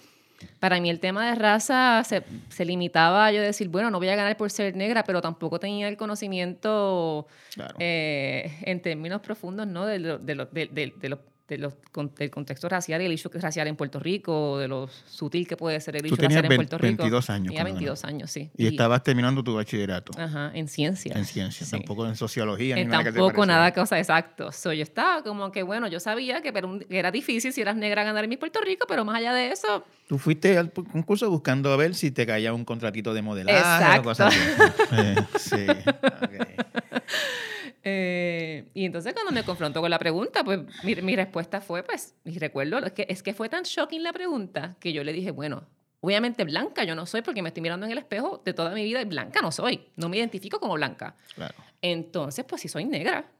para 0.59 0.79
mí 0.79 0.89
el 0.89 0.99
tema 0.99 1.27
de 1.29 1.35
raza 1.35 2.03
se, 2.03 2.23
se 2.49 2.65
limitaba 2.65 3.27
a 3.27 3.31
yo 3.31 3.41
decir, 3.41 3.69
bueno, 3.69 3.89
no 3.89 3.97
voy 3.99 4.09
a 4.09 4.15
ganar 4.15 4.35
por 4.37 4.51
ser 4.51 4.75
negra, 4.75 5.03
pero 5.03 5.21
tampoco 5.21 5.59
tenía 5.59 5.87
el 5.87 5.97
conocimiento 5.97 7.27
Claro. 7.53 7.75
eh, 7.79 8.51
en 8.63 8.81
términos 8.81 9.21
profundos, 9.21 9.65
¿no? 9.67 9.85
De, 9.85 9.99
lo- 9.99 10.17
de, 10.17 10.35
lo- 10.35 10.45
de- 10.45 10.93
de 10.95 11.09
los- 11.09 11.19
de 11.47 11.59
los 11.59 11.75
con- 11.91 12.11
del 12.15 12.31
contexto 12.31 12.67
racial 12.67 13.01
y 13.03 13.05
el 13.05 13.11
issue 13.13 13.29
racial 13.35 13.67
en 13.67 13.75
Puerto 13.75 13.99
Rico, 13.99 14.57
de 14.57 14.67
lo 14.67 14.87
sutil 15.07 15.47
que 15.47 15.55
puede 15.55 15.79
ser 15.79 15.95
el 15.95 16.01
tenías 16.01 16.19
racial 16.19 16.45
en 16.45 16.55
Puerto 16.55 16.77
Rico. 16.79 16.87
22 17.03 17.29
años 17.29 17.47
Tenía 17.49 17.61
cuando 17.61 17.75
22 17.79 18.03
años, 18.05 18.31
sí. 18.31 18.49
y 18.57 18.65
estabas 18.65 19.03
terminando 19.03 19.43
tu 19.43 19.53
bachillerato 19.53 20.11
Ajá, 20.19 20.49
en 20.55 20.67
ciencia. 20.67 21.13
en 21.15 21.23
ciencia, 21.25 21.63
Sí. 21.65 21.71
tampoco 21.71 22.07
en 22.07 22.15
sociología 22.15 22.73
ni 22.75 22.81
Eh, 22.81 22.85
nada 22.85 23.03
que 23.03 23.11
tampoco 23.11 23.27
pareciera. 23.35 23.57
nada 23.59 23.73
cosa 23.75 23.99
exacto. 23.99 24.51
So, 24.51 24.73
yo 24.73 24.81
estaba 24.81 25.21
como 25.21 25.51
que, 25.51 25.61
bueno, 25.61 25.87
yo 25.87 25.99
sabía 25.99 26.41
que, 26.41 26.51
pero 26.51 26.67
un- 26.67 26.79
que 26.79 26.97
era 26.97 27.11
difícil 27.11 27.53
si 27.53 27.61
eras 27.61 27.75
negra 27.75 28.03
ganar 28.03 28.23
en 28.23 28.29
mi 28.31 28.37
Puerto 28.37 28.59
Rico, 28.61 28.85
pero 28.87 29.05
más 29.05 29.17
allá 29.17 29.33
de 29.33 29.51
eso, 29.51 29.83
Tú 30.07 30.17
fuiste 30.19 30.55
al 30.57 30.71
concurso 30.71 31.29
buscando 31.31 31.71
a 31.73 31.77
ver 31.77 31.95
si 31.95 32.11
te 32.11 32.25
caía 32.27 32.53
un 32.53 32.63
contratito 32.65 33.13
de 33.13 33.21
modelaje 33.23 33.99
o 33.99 34.03
cosas 34.03 34.33
así. 34.35 34.39
Eh, 34.93 35.15
sí. 35.37 35.65
ok. 35.67 37.01
Eh, 37.87 38.67
y 38.73 38.83
entonces 38.85 39.13
cuando 39.13 39.31
me 39.31 39.43
confrontó 39.43 39.79
con 39.79 39.91
la 39.91 39.99
pregunta, 39.99 40.43
pues 40.43 40.59
mi, 40.83 40.95
mi 40.95 41.15
respuesta 41.15 41.61
fue, 41.61 41.83
pues, 41.83 42.15
y 42.25 42.39
recuerdo, 42.39 42.79
es 42.79 42.91
que, 42.93 43.05
es 43.07 43.21
que 43.21 43.33
fue 43.35 43.47
tan 43.47 43.61
shocking 43.63 44.01
la 44.01 44.11
pregunta 44.11 44.75
que 44.79 44.91
yo 44.91 45.03
le 45.03 45.13
dije, 45.13 45.29
bueno, 45.29 45.67
obviamente 46.01 46.43
blanca 46.45 46.83
yo 46.83 46.95
no 46.95 47.05
soy 47.05 47.21
porque 47.21 47.43
me 47.43 47.49
estoy 47.49 47.61
mirando 47.61 47.85
en 47.85 47.91
el 47.91 47.99
espejo 47.99 48.41
de 48.43 48.53
toda 48.55 48.73
mi 48.73 48.83
vida 48.83 49.01
y 49.03 49.05
blanca 49.05 49.39
no 49.41 49.51
soy, 49.51 49.89
no 49.97 50.09
me 50.09 50.17
identifico 50.17 50.59
como 50.59 50.73
blanca. 50.73 51.15
Claro. 51.35 51.53
Entonces, 51.79 52.43
pues 52.45 52.61
sí 52.63 52.67
soy 52.67 52.85
negra. 52.85 53.31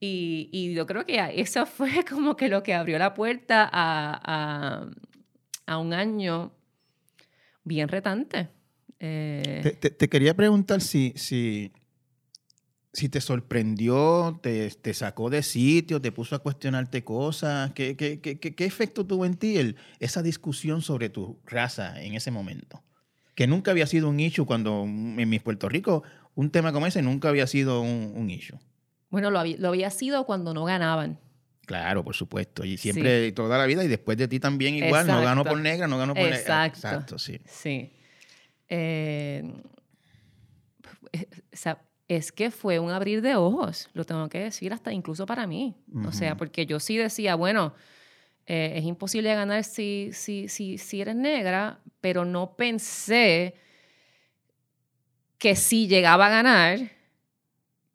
Y, 0.00 0.48
y 0.52 0.74
yo 0.74 0.86
creo 0.86 1.04
que 1.06 1.20
eso 1.40 1.66
fue 1.66 2.04
como 2.04 2.36
que 2.36 2.48
lo 2.48 2.62
que 2.64 2.74
abrió 2.74 2.98
la 2.98 3.14
puerta 3.14 3.68
a, 3.72 4.20
a, 4.82 4.90
a 5.66 5.78
un 5.78 5.92
año 5.92 6.52
bien 7.64 7.88
retante. 7.88 8.48
Eh, 9.00 9.60
Te, 9.62 9.70
te- 9.72 9.90
te 9.90 10.08
quería 10.08 10.34
preguntar 10.34 10.80
si, 10.80 11.12
si, 11.16 11.70
si 12.92 13.08
te 13.08 13.20
sorprendió, 13.20 14.40
te, 14.42 14.70
te 14.70 14.94
sacó 14.94 15.30
de 15.30 15.42
sitio, 15.42 16.00
te 16.00 16.10
puso 16.12 16.34
a 16.34 16.38
cuestionarte 16.40 17.04
cosas. 17.04 17.72
¿Qué, 17.72 17.96
qué, 17.96 18.20
qué, 18.20 18.38
qué- 18.38 18.64
efecto 18.64 19.04
tuvo 19.06 19.24
en 19.26 19.36
ti 19.36 19.56
el- 19.58 19.76
esa 20.00 20.22
discusión 20.22 20.80
sobre 20.82 21.08
tu 21.10 21.38
raza 21.44 22.00
en 22.02 22.14
ese 22.14 22.30
momento? 22.30 22.82
Que 23.34 23.46
nunca 23.46 23.70
había 23.70 23.86
sido 23.86 24.08
un 24.08 24.18
issue 24.18 24.46
cuando 24.46 24.82
en 24.84 25.28
mi 25.28 25.38
Puerto 25.38 25.68
Rico 25.68 26.02
un 26.34 26.50
tema 26.50 26.72
como 26.72 26.86
ese 26.86 27.02
nunca 27.02 27.28
había 27.28 27.46
sido 27.46 27.80
un, 27.82 28.12
un 28.16 28.30
issue. 28.30 28.58
bueno, 29.10 29.30
lo 29.30 29.38
había, 29.38 29.56
lo 29.58 29.68
había 29.68 29.90
sido 29.90 30.24
cuando 30.26 30.54
no 30.54 30.64
ganaban. 30.64 31.18
Claro, 31.66 32.02
por 32.02 32.14
supuesto. 32.16 32.64
Y 32.64 32.78
siempre, 32.78 33.30
toda 33.32 33.58
la 33.58 33.66
vida, 33.66 33.84
y 33.84 33.88
después 33.88 34.16
de 34.16 34.26
ti 34.26 34.40
también 34.40 34.74
igual, 34.74 35.06
no 35.06 35.22
ganó 35.22 35.44
por 35.44 35.58
negra, 35.60 35.86
no 35.86 35.98
ganó 35.98 36.14
por 36.14 36.22
negra. 36.24 36.38
Exacto. 36.38 36.78
Exacto, 36.78 37.18
sí. 37.18 37.38
Sí. 37.44 37.92
Eh, 38.70 39.42
o 41.14 41.56
sea, 41.56 41.80
es 42.08 42.32
que 42.32 42.50
fue 42.50 42.78
un 42.78 42.90
abrir 42.90 43.20
de 43.20 43.36
ojos, 43.36 43.90
lo 43.92 44.04
tengo 44.04 44.28
que 44.28 44.38
decir, 44.40 44.72
hasta 44.72 44.92
incluso 44.92 45.26
para 45.26 45.46
mí. 45.46 45.74
O 46.06 46.12
sea, 46.12 46.36
porque 46.36 46.64
yo 46.64 46.80
sí 46.80 46.96
decía, 46.96 47.34
bueno, 47.34 47.74
eh, 48.46 48.72
es 48.76 48.84
imposible 48.84 49.34
ganar 49.34 49.62
si, 49.62 50.10
si, 50.12 50.48
si, 50.48 50.78
si 50.78 51.02
eres 51.02 51.14
negra, 51.16 51.80
pero 52.00 52.24
no 52.24 52.56
pensé 52.56 53.54
que 55.36 55.54
si 55.54 55.86
llegaba 55.86 56.26
a 56.26 56.30
ganar, 56.30 56.78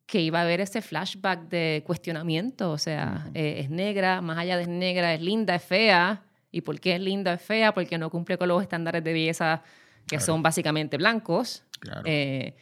que 0.05 0.21
iba 0.21 0.39
a 0.39 0.43
haber 0.43 0.61
ese 0.61 0.81
flashback 0.81 1.49
de 1.49 1.81
cuestionamiento. 1.85 2.71
O 2.71 2.77
sea, 2.77 3.31
eh, 3.33 3.55
es 3.61 3.69
negra, 3.69 4.21
más 4.21 4.37
allá 4.37 4.57
de 4.57 4.63
es 4.63 4.69
negra, 4.69 5.13
es 5.13 5.21
linda, 5.21 5.55
es 5.55 5.63
fea. 5.63 6.23
¿Y 6.51 6.61
por 6.61 6.79
qué 6.79 6.95
es 6.95 7.01
linda, 7.01 7.33
es 7.33 7.41
fea? 7.41 7.73
Porque 7.73 7.97
no 7.97 8.11
cumple 8.11 8.37
con 8.37 8.47
los 8.47 8.61
estándares 8.61 9.03
de 9.03 9.11
belleza 9.11 9.63
que 10.07 10.17
Claro. 10.17 10.25
son 10.25 10.43
básicamente 10.43 10.97
blancos. 10.97 11.63
Claro. 11.79 12.01
Eh, 12.05 12.53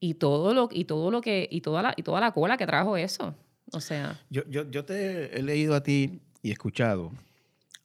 y 0.00 0.14
todo 0.14 0.54
lo 0.54 0.68
y 0.70 0.84
todo 0.84 1.10
lo 1.10 1.20
que 1.20 1.48
y 1.50 1.60
toda 1.60 1.82
la 1.82 1.94
y 1.96 2.02
toda 2.02 2.20
la 2.20 2.32
cola 2.32 2.56
que 2.56 2.66
trajo 2.66 2.96
eso 2.96 3.34
o 3.72 3.80
sea 3.80 4.20
Yo, 4.30 4.42
yo, 4.48 4.70
yo 4.70 4.84
te 4.84 5.38
he 5.38 5.42
leído 5.42 5.74
a 5.74 5.82
ti 5.82 6.20
y 6.42 6.50
escuchado 6.50 7.12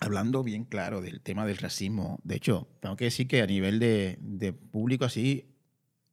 hablando 0.01 0.43
bien 0.43 0.65
claro 0.65 0.99
del 0.99 1.21
tema 1.21 1.45
del 1.45 1.57
racismo. 1.57 2.19
De 2.23 2.35
hecho, 2.35 2.67
tengo 2.81 2.97
que 2.97 3.05
decir 3.05 3.27
que 3.27 3.41
a 3.41 3.45
nivel 3.45 3.79
de, 3.79 4.17
de 4.19 4.51
público 4.51 5.05
así, 5.05 5.45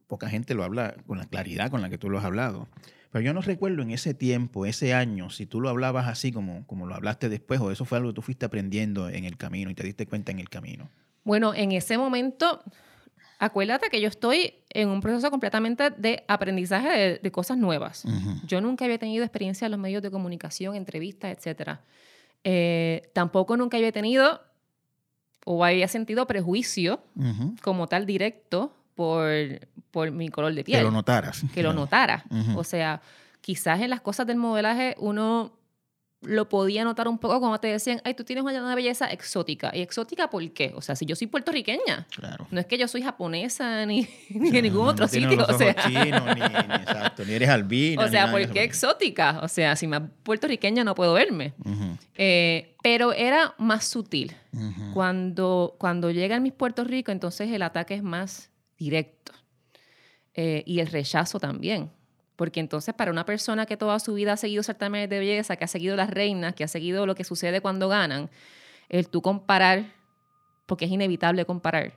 poca 0.06 0.28
gente 0.28 0.54
lo 0.54 0.62
habla 0.62 0.94
con 1.06 1.18
la 1.18 1.24
claridad 1.24 1.70
con 1.70 1.80
la 1.80 1.88
que 1.88 1.98
tú 1.98 2.10
lo 2.10 2.18
has 2.18 2.24
hablado. 2.24 2.68
Pero 3.10 3.24
yo 3.24 3.32
no 3.32 3.40
recuerdo 3.40 3.82
en 3.82 3.90
ese 3.90 4.12
tiempo, 4.12 4.66
ese 4.66 4.92
año, 4.92 5.30
si 5.30 5.46
tú 5.46 5.62
lo 5.62 5.70
hablabas 5.70 6.06
así 6.06 6.30
como, 6.30 6.66
como 6.66 6.86
lo 6.86 6.94
hablaste 6.94 7.30
después, 7.30 7.60
o 7.60 7.70
eso 7.70 7.86
fue 7.86 7.96
algo 7.96 8.10
que 8.10 8.16
tú 8.16 8.22
fuiste 8.22 8.44
aprendiendo 8.44 9.08
en 9.08 9.24
el 9.24 9.38
camino 9.38 9.70
y 9.70 9.74
te 9.74 9.82
diste 9.82 10.06
cuenta 10.06 10.30
en 10.32 10.38
el 10.38 10.50
camino. 10.50 10.90
Bueno, 11.24 11.54
en 11.54 11.72
ese 11.72 11.96
momento, 11.96 12.62
acuérdate 13.38 13.88
que 13.88 14.00
yo 14.00 14.08
estoy 14.08 14.54
en 14.70 14.88
un 14.88 15.00
proceso 15.00 15.30
completamente 15.30 15.90
de 15.90 16.24
aprendizaje 16.28 16.88
de, 16.88 17.18
de 17.18 17.30
cosas 17.30 17.56
nuevas. 17.58 18.04
Yo 18.46 18.60
nunca 18.60 18.84
había 18.84 18.98
tenido 18.98 19.24
experiencia 19.24 19.66
en 19.66 19.72
los 19.72 19.80
medios 19.80 20.02
de 20.02 20.10
comunicación, 20.10 20.74
entrevistas, 20.74 21.36
etc. 21.46 21.78
Eh, 22.44 23.10
tampoco 23.12 23.56
nunca 23.56 23.76
había 23.76 23.92
tenido 23.92 24.40
o 25.44 25.64
había 25.64 25.88
sentido 25.88 26.26
prejuicio 26.26 27.00
como 27.62 27.86
tal 27.86 28.04
directo 28.06 28.74
por, 28.94 29.30
por 29.90 30.10
mi 30.10 30.28
color 30.28 30.54
de 30.54 30.64
piel. 30.64 30.78
Que 30.78 30.84
lo 30.84 30.90
notaras. 30.90 31.42
que 31.54 31.62
lo 31.62 31.72
notara. 31.72 32.24
O 32.56 32.64
sea, 32.64 33.00
quizás 33.40 33.80
en 33.80 33.90
las 33.90 34.00
cosas 34.00 34.26
del 34.26 34.36
modelaje 34.36 34.94
uno 34.98 35.52
lo 36.22 36.48
podía 36.48 36.82
notar 36.82 37.06
un 37.06 37.18
poco 37.18 37.40
como 37.40 37.60
te 37.60 37.68
decían, 37.68 38.00
ay, 38.04 38.14
tú 38.14 38.24
tienes 38.24 38.42
una, 38.44 38.74
belleza 38.74 39.06
exótica. 39.06 39.70
¿Y 39.72 39.82
exótica 39.82 40.28
por 40.30 40.50
qué? 40.52 40.72
O 40.74 40.82
sea, 40.82 40.96
si 40.96 41.06
yo 41.06 41.14
soy 41.14 41.28
puertorriqueña, 41.28 42.08
Claro. 42.10 42.48
no 42.50 42.58
es 42.58 42.66
que 42.66 42.76
yo 42.76 42.88
soy 42.88 43.02
japonesa 43.02 43.86
ni, 43.86 44.08
ni 44.30 44.50
de 44.50 44.62
ningún 44.62 44.84
No, 44.86 44.90
otro 44.90 45.04
no 45.04 45.08
sitio. 45.08 45.36
los 45.36 45.48
O 45.48 45.56
sea, 45.58 45.70
ojos 45.78 45.84
chinos, 45.92 46.22
ni, 46.34 46.40
ni 46.40 46.74
exacto, 46.74 47.24
ni 47.24 47.32
eres 47.34 47.48
albina. 47.48 48.04
o 48.04 48.08
sea 48.08 48.30
¿por 48.32 48.48
qué 48.50 48.64
exótica? 48.64 49.38
O 49.42 49.48
sea, 49.48 49.76
si 49.76 49.86
más 49.86 50.02
puertorriqueña 50.24 50.82
no 50.82 50.96
puedo 50.96 51.14
verme. 51.14 51.54
Eh, 52.16 52.74
pero 52.82 53.12
era 53.12 53.54
más 53.58 53.84
sutil. 53.86 54.34
ujú. 54.52 54.92
Cuando, 54.94 55.76
cuando 55.78 56.10
llegan 56.10 56.42
mis 56.42 56.52
Puerto 56.52 56.82
Rico, 56.82 57.12
entonces 57.12 57.48
el 57.52 57.62
ataque 57.62 57.94
es 57.94 58.02
más 58.02 58.50
directo. 58.76 59.32
Eh, 60.34 60.62
y 60.66 60.80
el 60.80 60.88
rechazo 60.88 61.38
también. 61.38 61.90
Porque 62.38 62.60
entonces 62.60 62.94
para 62.94 63.10
una 63.10 63.24
persona 63.24 63.66
que 63.66 63.76
toda 63.76 63.98
su 63.98 64.14
vida 64.14 64.34
ha 64.34 64.36
seguido 64.36 64.62
certámenes 64.62 65.10
de 65.10 65.18
belleza, 65.18 65.56
que 65.56 65.64
ha 65.64 65.66
seguido 65.66 65.96
las 65.96 66.08
reinas, 66.08 66.54
que 66.54 66.62
ha 66.62 66.68
seguido 66.68 67.04
lo 67.04 67.16
que 67.16 67.24
sucede 67.24 67.60
cuando 67.60 67.88
ganan, 67.88 68.30
el 68.88 69.08
tú 69.08 69.22
comparar, 69.22 69.92
porque 70.66 70.84
es 70.84 70.92
inevitable 70.92 71.44
comparar, 71.44 71.94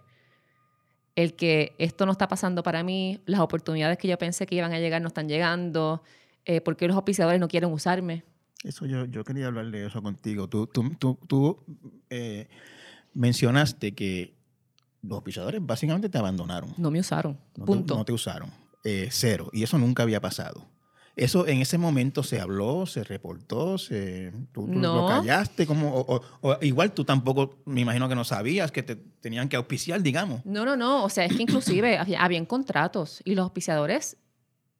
el 1.15 1.36
que 1.36 1.75
esto 1.77 2.08
no 2.08 2.12
está 2.12 2.27
pasando 2.27 2.63
para 2.63 2.82
mí, 2.82 3.21
las 3.27 3.39
oportunidades 3.39 3.99
que 3.99 4.08
yo 4.08 4.17
pensé 4.17 4.47
que 4.47 4.56
iban 4.56 4.73
a 4.73 4.80
llegar 4.80 4.99
no 5.04 5.10
están 5.10 5.30
llegando, 5.30 6.01
eh, 6.45 6.60
porque 6.60 6.88
los 6.88 6.95
auspiciadores 6.95 7.39
no 7.39 7.47
quieren 7.47 7.71
usarme. 7.71 8.23
Eso 8.63 8.88
yo, 8.88 9.06
yo 9.06 9.23
quería 9.23 9.45
hablar 9.45 9.69
de 9.69 9.86
eso 9.86 10.01
contigo. 10.01 10.47
Tú, 10.47 10.65
tú, 10.65 10.89
tú, 10.97 11.19
tú, 11.27 11.63
eh, 12.10 12.47
mencionaste 13.13 13.91
que 13.91 14.34
los 15.04 15.21
pisadores 15.21 15.63
básicamente 15.63 16.10
te 16.10 16.17
abandonaron. 16.17 16.73
No 16.77 16.89
me 16.89 16.99
usaron. 16.99 17.38
No, 17.56 17.65
punto. 17.65 17.93
Te, 17.93 17.99
no 17.99 18.06
te 18.06 18.13
usaron. 18.13 18.61
Eh, 18.84 19.10
cero. 19.12 19.50
Y 19.54 19.63
eso 19.63 19.78
nunca 19.78 20.04
había 20.04 20.20
pasado. 20.22 20.67
Eso 21.15 21.46
en 21.46 21.62
ese 21.62 21.78
momento 21.78 22.24
se 22.24 22.39
habló, 22.39 22.86
se 22.86 23.04
reportó, 23.04 23.78
se, 23.78 24.32
tú, 24.54 24.65
tú 24.65 24.80
No. 24.80 24.96
lo 25.02 25.06
callaste, 25.08 25.67
como, 25.67 25.94
o, 25.94 26.15
o- 26.15 26.22
o 26.41 26.58
igual 26.62 26.94
tú 26.94 27.04
tampoco, 27.04 27.60
me 27.65 27.82
imagino 27.82 28.08
que 28.08 28.15
no 28.15 28.24
sabías 28.24 28.72
que 28.72 28.82
te 28.82 28.96
tenían 28.96 29.50
que 29.50 29.58
auspiciar, 29.58 30.02
digamos. 30.02 30.44
No, 30.46 30.63
no, 30.65 30.76
no. 30.78 31.04
O 31.04 31.10
sea, 31.10 31.26
es 31.26 31.36
que 31.36 31.44
inclusive 31.44 31.98
había, 31.98 32.24
habían 32.24 32.46
contratos 32.46 33.22
y 33.26 33.36
los 33.36 33.44
auspiciadores 33.44 34.17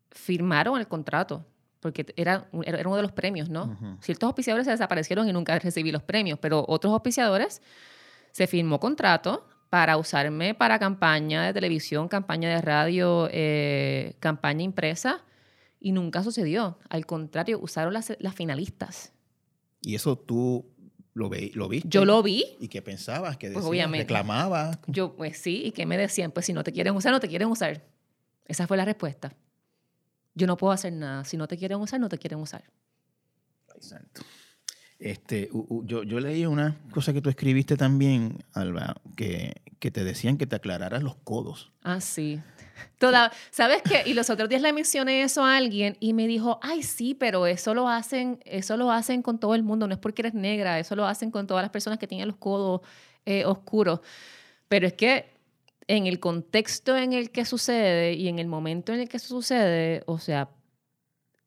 firmaron 0.10 0.80
el 0.80 0.88
contrato 0.88 1.46
porque 1.80 2.06
era, 2.16 2.48
era 2.64 2.88
uno 2.88 2.96
de 2.96 3.02
los 3.02 3.12
premios, 3.12 3.50
¿no? 3.50 3.66
Ujú. 3.66 3.98
Ciertos 4.02 4.28
auspiciadores 4.28 4.66
se 4.66 4.72
desaparecieron 4.72 5.28
y 5.28 5.34
nunca 5.34 5.58
recibí 5.58 5.92
los 5.92 6.04
premios, 6.04 6.38
pero 6.40 6.64
otros 6.68 6.94
auspiciadores 6.94 7.62
se 8.32 8.46
firmó 8.48 8.80
contrato 8.80 9.48
para 9.72 9.96
usarme 9.96 10.54
para 10.54 10.80
campaña 10.80 11.46
de 11.46 11.54
televisión, 11.54 12.10
campaña 12.10 12.50
de 12.50 12.60
radio, 12.60 13.30
eh, 13.32 14.18
campaña 14.20 14.64
impresa 14.64 15.24
y 15.80 15.94
nunca 15.94 16.24
sucedió. 16.24 16.78
Al 16.90 17.06
contrario, 17.06 17.58
usaron 17.58 17.94
las, 17.94 18.12
las 18.20 18.36
finalistas. 18.36 19.14
Y 19.82 19.96
eso 19.96 20.18
tú 20.18 20.66
lo, 21.14 21.30
ve, 21.30 21.52
lo 21.54 21.70
viste. 21.70 21.88
Yo 21.88 22.04
lo 22.04 22.22
vi, 22.22 22.44
¿Y 22.60 22.68
qué 22.68 22.82
pensabas? 22.82 23.38
¿Qué 23.38 23.48
Pues, 23.48 23.56
decías? 23.60 23.70
obviamente. 23.70 24.04
¿Reclamabas? 24.04 24.78
Yo, 24.88 25.16
pues 25.16 25.38
sí, 25.38 25.64
¿y 25.64 25.72
qué 25.72 25.86
me 25.86 25.98
decían? 25.98 26.32
Pues 26.32 26.48
si 26.48 26.52
no 26.52 26.66
te 26.66 26.74
quieren 26.74 26.94
usar, 26.94 27.14
no 27.14 27.22
te 27.22 27.30
quieren 27.30 27.48
usar. 27.48 27.82
Esa 28.48 28.68
fue 28.68 28.76
la 28.76 28.84
respuesta. 28.84 29.34
Yo 30.36 30.48
no 30.48 30.58
puedo 30.58 30.74
hacer 30.74 30.92
nada. 30.92 31.24
Si 31.24 31.38
no 31.38 31.48
te 31.48 31.58
quieren 31.58 31.78
usar, 31.80 32.02
no 32.02 32.10
te 32.10 32.18
quieren 32.18 32.40
usar. 32.40 32.66
Ay, 33.74 33.82
santo. 33.82 34.22
Este, 35.02 35.50
yo, 35.86 36.04
yo 36.04 36.20
leí 36.20 36.46
una 36.46 36.78
cosa 36.92 37.12
que 37.12 37.22
tú 37.22 37.30
escribiste 37.32 37.76
también, 37.76 38.44
Alba, 38.54 38.96
que, 39.16 39.56
que 39.80 39.90
te 39.90 40.04
decían 40.04 40.38
que 40.38 40.46
te 40.46 40.56
aclararas 40.56 41.02
los 41.02 41.16
codos. 41.16 41.72
Ah, 41.82 42.00
sí. 42.00 42.40
Toda, 43.00 43.32
¿Sabes 43.50 43.82
qué? 43.82 44.04
Y 44.06 44.14
los 44.14 44.30
otros 44.30 44.48
días 44.48 44.62
le 44.62 44.72
mencioné 44.74 45.24
eso 45.24 45.44
a 45.44 45.58
alguien 45.58 45.98
y 46.00 46.14
me 46.14 46.28
dijo, 46.28 46.60
ay, 46.62 46.84
sí, 46.84 47.16
pero 47.16 47.48
eso 47.48 47.74
lo 47.74 47.90
hacen, 47.90 48.40
eso 48.46 48.78
lo 48.78 48.92
hacen 48.92 49.24
con 49.24 49.40
todo 49.40 49.56
el 49.56 49.64
mundo. 49.64 49.88
No 49.88 49.94
es 49.96 50.00
porque 50.00 50.22
eres 50.22 50.36
negra, 50.36 50.78
eso 50.78 50.96
lo 50.96 51.08
hacen 51.08 51.32
con 51.32 51.48
todas 51.48 51.64
las 51.64 51.72
personas 51.72 51.98
que 51.98 52.06
tienen 52.06 52.28
los 52.28 52.38
codos 52.38 52.82
eh, 53.26 53.44
oscuros. 53.46 54.02
Pero 54.68 54.86
es 54.86 54.94
que 54.94 55.32
en 55.88 56.06
el 56.06 56.20
contexto 56.20 56.96
en 56.96 57.14
el 57.14 57.32
que 57.32 57.44
sucede 57.44 58.14
y 58.14 58.28
en 58.28 58.38
el 58.38 58.48
momento 58.48 58.94
en 58.94 59.00
el 59.02 59.10
que 59.10 59.18
sucede, 59.18 60.04
o 60.06 60.20
sea, 60.20 60.50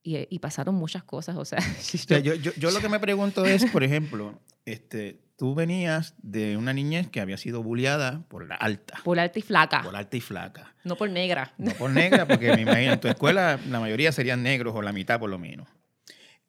y, 0.05 0.27
y 0.33 0.39
pasaron 0.39 0.77
muchas 0.77 1.03
cosas, 1.03 1.37
o 1.37 1.45
sea, 1.45 1.59
O 1.81 1.83
sea, 1.99 2.19
yo, 2.21 2.35
yo, 2.35 2.53
yo 2.57 2.71
lo 2.71 2.79
que 2.81 2.89
me 2.89 3.01
pregunto 3.01 3.45
es, 3.45 3.65
por 3.73 3.83
ejemplo, 3.83 4.39
este, 4.67 5.19
tú 5.37 5.55
venías 5.57 6.15
de 6.23 6.57
una 6.57 6.73
niñez 6.73 7.09
que 7.09 7.21
había 7.21 7.37
sido 7.39 7.63
bulliada 7.63 8.23
por 8.29 8.47
la 8.47 8.55
alta, 8.55 9.01
por 9.03 9.19
alta 9.19 9.39
y 9.39 9.43
flaca, 9.43 9.83
por 9.83 9.97
alta 9.97 10.17
y 10.17 10.21
flaca. 10.21 10.75
no 10.85 10.95
por 10.97 11.11
negra. 11.11 11.53
No 11.59 11.73
por 11.73 11.91
negra, 11.91 12.27
porque 12.29 12.55
me 12.55 12.63
imagino 12.63 12.93
en 12.93 13.01
tu 13.01 13.09
escuela 13.09 13.59
la 13.69 13.81
mayoría 13.81 14.13
serían 14.13 14.43
negros 14.45 14.75
o 14.77 14.83
la 14.83 14.93
mitad 14.93 15.19
por 15.19 15.31
lo 15.31 15.39
menos. 15.39 15.67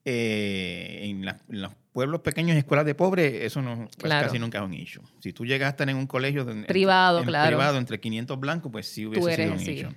Eh, 0.07 0.99
en, 1.03 1.25
la- 1.25 1.39
en 1.49 1.61
los 1.63 1.71
pueblos 1.91 2.21
pequeños 2.21 2.55
y 2.55 2.59
escuelas 2.59 2.85
de 2.85 2.93
pobres, 2.93 3.33
eso 3.43 3.61
no, 3.63 3.75
pues, 3.85 3.95
Claro. 3.97 4.27
casi 4.27 4.37
nunca 4.37 4.59
es 4.59 4.63
un 4.63 4.73
issue. 4.73 5.01
Si 5.19 5.33
tú 5.33 5.45
llegas 5.45 5.65
a 5.67 5.69
estar 5.71 5.89
en 5.89 5.95
un 5.97 6.05
colegio 6.05 6.45
de- 6.45 6.63
Privado, 6.65 7.19
en- 7.21 7.25
claro. 7.25 7.47
privado 7.47 7.77
entre 7.79 7.99
500 7.99 8.39
blancos, 8.39 8.71
pues 8.71 8.87
sí 8.87 9.05
hubiese 9.07 9.33
eres, 9.33 9.45
sido 9.47 9.53
un 9.53 9.59
sí. 9.59 9.71
issue. 9.71 9.95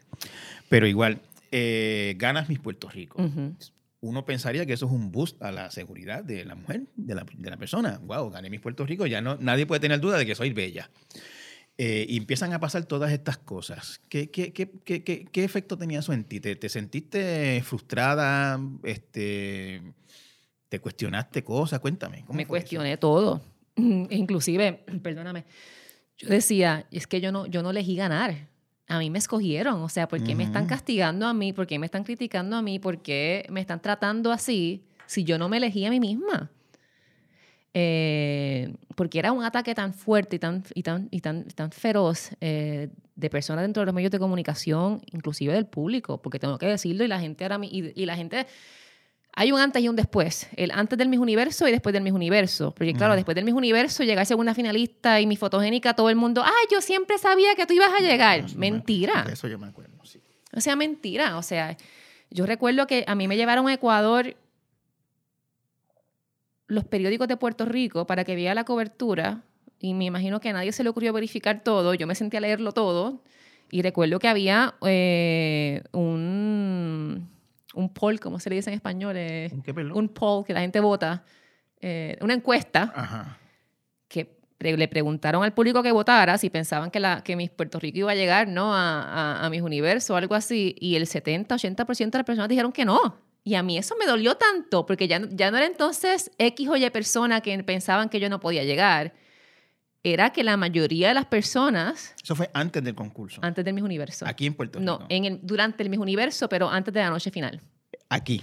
Pero 0.70 0.86
igual, 0.86 1.20
eh, 1.50 2.14
ganas 2.18 2.48
mis 2.48 2.58
Puerto 2.58 2.88
Rico. 2.88 3.22
Ujú. 3.22 3.54
Uno 4.00 4.24
pensaría 4.24 4.64
que 4.64 4.72
eso 4.74 4.86
es 4.86 4.92
un 4.92 5.10
boost 5.10 5.42
a 5.42 5.50
la 5.50 5.70
seguridad 5.72 6.22
de 6.22 6.44
la 6.44 6.54
mujer, 6.54 6.82
de 6.94 7.14
la, 7.16 7.26
de 7.36 7.50
la 7.50 7.56
persona. 7.56 7.98
Wow, 8.04 8.30
gané 8.30 8.48
mis 8.50 8.60
Puerto 8.60 8.86
Rico, 8.86 9.06
ya 9.06 9.20
no, 9.20 9.36
nadie 9.40 9.66
puede 9.66 9.80
tener 9.80 9.98
duda 10.00 10.18
de 10.18 10.26
que 10.26 10.34
soy 10.34 10.52
bella. 10.52 10.88
Eh, 11.80 12.06
y 12.08 12.16
empiezan 12.16 12.52
a 12.52 12.58
pasar 12.60 12.84
todas 12.86 13.12
estas 13.12 13.38
cosas. 13.38 14.00
¿Qué, 14.08 14.30
qué, 14.30 14.52
qué, 14.52 14.70
qué, 14.84 15.02
qué- 15.04 15.44
efecto 15.44 15.78
tenía 15.78 16.00
eso 16.00 16.12
en 16.12 16.24
ti? 16.24 16.40
¿Te, 16.40 16.56
te 16.56 16.68
sentiste 16.68 17.62
frustrada? 17.64 18.60
Este, 18.82 19.80
¿Te 20.68 20.80
cuestionaste 20.80 21.44
cosas? 21.44 21.78
Cuéntame. 21.80 22.24
¿cómo 22.24 22.36
me 22.36 22.46
fue 22.46 22.58
eso? 22.58 22.64
cuestioné 22.64 22.96
todo. 22.96 23.40
Inclusive, 23.76 24.84
perdóname, 25.02 25.44
yo 26.18 26.28
decía, 26.28 26.86
es 26.90 27.06
que 27.06 27.20
yo 27.20 27.30
no, 27.32 27.46
yo 27.46 27.62
no 27.62 27.70
elegí 27.70 27.94
ganar. 27.96 28.48
A 28.88 28.98
mí 28.98 29.10
me 29.10 29.18
escogieron. 29.18 29.82
O 29.82 29.88
sea, 29.88 30.08
¿por 30.08 30.22
qué 30.22 30.34
me 30.34 30.44
están 30.44 30.66
castigando 30.66 31.26
a 31.26 31.34
mí? 31.34 31.52
¿Por 31.52 31.66
qué 31.66 31.78
me 31.78 31.86
están 31.86 32.04
criticando 32.04 32.56
a 32.56 32.62
mí? 32.62 32.78
¿Por 32.78 33.02
qué 33.02 33.46
me 33.50 33.60
están 33.60 33.80
tratando 33.80 34.32
así 34.32 34.82
si 35.06 35.24
yo 35.24 35.38
no 35.38 35.48
me 35.48 35.58
elegí 35.58 35.84
a 35.84 35.90
mí 35.90 36.00
misma? 36.00 36.50
Eh, 37.74 38.74
porque 38.96 39.18
era 39.18 39.30
un 39.32 39.44
ataque 39.44 39.74
tan 39.74 39.92
fuerte 39.92 40.36
y 40.36 40.38
tan, 40.38 40.64
y 40.74 40.82
tan, 40.82 41.08
y 41.10 41.20
tan, 41.20 41.44
tan 41.48 41.70
feroz 41.70 42.30
eh, 42.40 42.88
de 43.14 43.30
personas 43.30 43.62
dentro 43.62 43.82
de 43.82 43.86
los 43.86 43.94
medios 43.94 44.10
de 44.10 44.18
comunicación, 44.18 45.02
inclusive 45.12 45.52
del 45.52 45.66
público, 45.66 46.20
porque 46.22 46.38
tengo 46.38 46.56
que 46.58 46.66
decirlo 46.66 47.04
y 47.04 47.08
la 47.08 47.20
gente 47.20 47.44
ahora 47.44 47.60
y, 47.62 47.92
y 47.94 48.06
la 48.06 48.16
gente 48.16 48.46
hay 49.40 49.52
un 49.52 49.60
antes 49.60 49.80
y 49.82 49.88
un 49.88 49.94
después. 49.94 50.48
El 50.56 50.72
antes 50.72 50.98
del 50.98 51.08
Miss 51.08 51.20
Universo 51.20 51.68
y 51.68 51.70
después 51.70 51.92
del 51.92 52.02
Miss 52.02 52.12
Universo. 52.12 52.74
Porque, 52.74 52.92
claro, 52.92 53.14
después 53.14 53.36
del 53.36 53.44
Miss 53.44 53.54
Universo, 53.54 54.02
llegar 54.02 54.22
a 54.22 54.24
segunda 54.24 54.52
finalista 54.52 55.20
y 55.20 55.26
mi 55.28 55.36
fotogénica, 55.36 55.94
todo 55.94 56.10
el 56.10 56.16
mundo, 56.16 56.42
¡ay, 56.44 56.66
yo 56.72 56.80
siempre 56.80 57.18
sabía 57.18 57.54
que 57.54 57.64
tú 57.64 57.72
ibas 57.74 57.92
a 57.92 58.00
llegar! 58.00 58.42
Me- 58.56 58.70
mentira. 58.72 59.22
de 59.22 59.34
eso 59.34 59.46
yo 59.46 59.56
me 59.58 59.68
acuerdo, 59.68 59.92
sí. 60.04 60.20
O 60.54 60.60
sea, 60.60 60.74
mentira. 60.74 61.36
O 61.38 61.42
sea, 61.42 61.76
yo 62.30 62.46
recuerdo 62.46 62.86
que 62.88 63.04
a 63.06 63.14
mí 63.14 63.28
me 63.28 63.36
llevaron 63.36 63.68
a 63.68 63.74
Ecuador 63.74 64.34
los 66.66 66.84
periódicos 66.84 67.28
de 67.28 67.36
Puerto 67.36 67.64
Rico 67.64 68.06
para 68.06 68.24
que 68.24 68.34
viera 68.34 68.54
la 68.54 68.64
cobertura 68.64 69.42
y 69.78 69.94
me 69.94 70.04
imagino 70.06 70.40
que 70.40 70.48
a 70.48 70.52
nadie 70.52 70.72
se 70.72 70.82
le 70.82 70.90
ocurrió 70.90 71.12
verificar 71.12 71.62
todo. 71.62 71.94
Yo 71.94 72.06
me 72.06 72.14
senté 72.14 72.36
a 72.36 72.40
leerlo 72.40 72.72
todo 72.72 73.22
y 73.70 73.82
recuerdo 73.82 74.18
que 74.18 74.28
había 74.28 74.74
eh, 74.84 75.82
un, 75.92 77.28
un 77.74 77.92
poll, 77.92 78.18
¿cómo 78.20 78.40
se 78.40 78.50
le 78.50 78.56
dice 78.56 78.70
en 78.70 78.74
español? 78.74 79.14
Eh, 79.16 79.50
¿Un 79.94 80.08
poll 80.08 80.44
que 80.44 80.52
la 80.52 80.60
gente 80.60 80.80
vota, 80.80 81.24
eh, 81.80 82.16
una 82.20 82.34
encuesta 82.34 82.92
Ajá. 82.94 83.38
que 84.08 84.38
le 84.58 84.88
preguntaron 84.88 85.44
al 85.44 85.52
público 85.52 85.82
que 85.82 85.92
votara 85.92 86.36
si 86.38 86.50
pensaban 86.50 86.90
que, 86.90 86.98
la, 86.98 87.22
que 87.22 87.36
Miss 87.36 87.50
Puerto 87.50 87.78
Rico 87.78 87.98
iba 87.98 88.12
a 88.12 88.16
llegar 88.16 88.48
¿no? 88.48 88.74
a, 88.74 89.02
a, 89.02 89.46
a 89.46 89.50
Miss 89.50 89.62
Universo 89.62 90.14
o 90.14 90.16
algo 90.16 90.34
así, 90.34 90.74
y 90.80 90.96
el 90.96 91.06
70-80% 91.06 92.10
de 92.10 92.18
las 92.18 92.24
personas 92.24 92.48
dijeron 92.48 92.72
que 92.72 92.84
no. 92.84 93.16
Y 93.44 93.54
a 93.54 93.62
mí 93.62 93.78
eso 93.78 93.94
me 93.98 94.04
dolió 94.06 94.34
tanto, 94.34 94.84
porque 94.84 95.08
ya, 95.08 95.22
ya 95.30 95.50
no 95.50 95.56
era 95.56 95.66
entonces 95.66 96.30
X 96.36 96.68
o 96.68 96.76
Y 96.76 96.90
persona 96.90 97.40
que 97.40 97.62
pensaban 97.62 98.08
que 98.08 98.20
yo 98.20 98.28
no 98.28 98.40
podía 98.40 98.64
llegar, 98.64 99.14
era 100.02 100.30
que 100.30 100.44
la 100.44 100.56
mayoría 100.56 101.08
de 101.08 101.14
las 101.14 101.26
personas, 101.26 102.14
Eso 102.22 102.34
fue 102.34 102.50
antes 102.54 102.82
del 102.82 102.94
concurso. 102.94 103.40
antes 103.42 103.64
del 103.64 103.74
Miss 103.74 103.84
Universo, 103.84 104.26
Aquí 104.26 104.46
en 104.46 104.54
Puerto 104.54 104.78
Rico. 104.78 104.98
no, 105.00 105.06
en 105.08 105.24
el, 105.24 105.40
durante 105.42 105.82
el 105.82 105.90
Miss 105.90 105.98
Universo, 106.00 106.48
pero 106.48 106.68
antes 106.70 106.94
de 106.94 107.00
la 107.00 107.10
noche 107.10 107.30
final. 107.30 107.60
Aquí. 108.08 108.42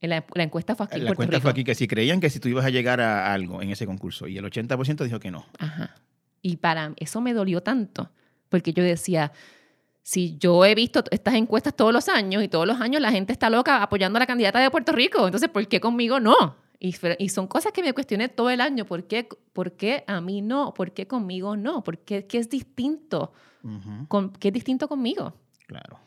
En 0.00 0.10
La, 0.10 0.24
la 0.34 0.42
encuesta 0.42 0.74
fue 0.76 0.86
aquí 0.86 1.00
La 1.00 1.10
Rico. 1.12 1.40
fue 1.40 1.50
aquí 1.50 1.64
que 1.64 1.74
si 1.74 1.86
creían 1.88 2.20
que 2.20 2.30
si 2.30 2.38
tú 2.38 2.48
ibas 2.48 2.64
a 2.64 2.70
llegar 2.70 3.00
a 3.00 3.32
algo 3.32 3.60
en 3.62 3.70
ese 3.70 3.86
concurso 3.86 4.26
y 4.28 4.36
el 4.38 4.44
80% 4.44 5.02
dijo 5.04 5.18
que 5.18 5.30
no. 5.30 5.46
Ajá. 5.58 5.94
Y 6.42 6.56
para 6.58 6.90
mí, 6.90 6.94
eso 6.98 7.20
me 7.20 7.32
dolió 7.32 7.62
tanto, 7.62 8.10
porque 8.50 8.72
yo 8.74 8.84
decía, 8.84 9.32
si 10.02 10.36
yo 10.38 10.64
he 10.66 10.74
visto 10.74 11.02
estas 11.10 11.34
encuestas 11.34 11.74
todos 11.74 11.92
los 11.92 12.08
años 12.10 12.42
y 12.42 12.48
todos 12.48 12.66
los 12.66 12.80
años 12.80 13.00
la 13.00 13.10
gente 13.10 13.32
está 13.32 13.48
loca 13.48 13.82
apoyando 13.82 14.18
a 14.18 14.20
la 14.20 14.26
candidata 14.26 14.60
de 14.60 14.70
Puerto 14.70 14.92
Rico, 14.92 15.24
entonces, 15.26 15.48
¿por 15.48 15.66
qué 15.66 15.80
conmigo 15.80 16.20
no? 16.20 16.56
Y, 17.18 17.28
son 17.30 17.46
cosas 17.46 17.72
que 17.72 17.82
me 17.82 17.94
cuestioné 17.94 18.28
todo 18.28 18.50
el 18.50 18.60
año, 18.60 18.84
¿por 18.84 19.04
qué, 19.04 19.26
por 19.54 19.72
qué 19.72 20.04
a 20.06 20.20
mí 20.20 20.42
no? 20.42 20.74
¿Por 20.74 20.92
qué 20.92 21.06
conmigo 21.06 21.56
no? 21.56 21.82
¿Por 21.82 21.98
qué, 21.98 22.26
qué 22.26 22.36
es 22.38 22.50
distinto? 22.50 23.32
Con, 24.08 24.32
¿Qué 24.32 24.48
es 24.48 24.54
distinto 24.54 24.86
conmigo? 24.88 25.32
claro. 25.66 25.98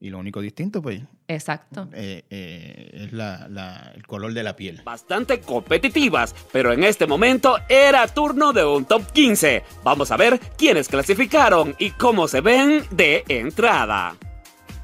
Y 0.00 0.10
lo 0.10 0.18
único 0.18 0.40
distinto, 0.42 0.82
pues, 0.82 1.00
Exacto. 1.28 1.88
eh, 1.94 2.24
eh, 2.28 2.90
es 3.06 3.12
la- 3.14 3.48
la- 3.48 3.90
el 3.94 4.06
color 4.06 4.34
de 4.34 4.42
la 4.42 4.54
piel. 4.54 4.82
Bastante 4.84 5.40
competitivas, 5.40 6.34
pero 6.52 6.72
en 6.74 6.84
este 6.84 7.06
momento 7.06 7.56
era 7.70 8.06
turno 8.08 8.52
de 8.52 8.66
un 8.66 8.84
top 8.84 9.10
15. 9.12 9.62
Vamos 9.82 10.10
a 10.10 10.18
ver 10.18 10.38
quiénes 10.58 10.88
clasificaron 10.88 11.74
y 11.78 11.90
cómo 11.92 12.28
se 12.28 12.42
ven 12.42 12.82
de 12.90 13.24
entrada. 13.28 14.14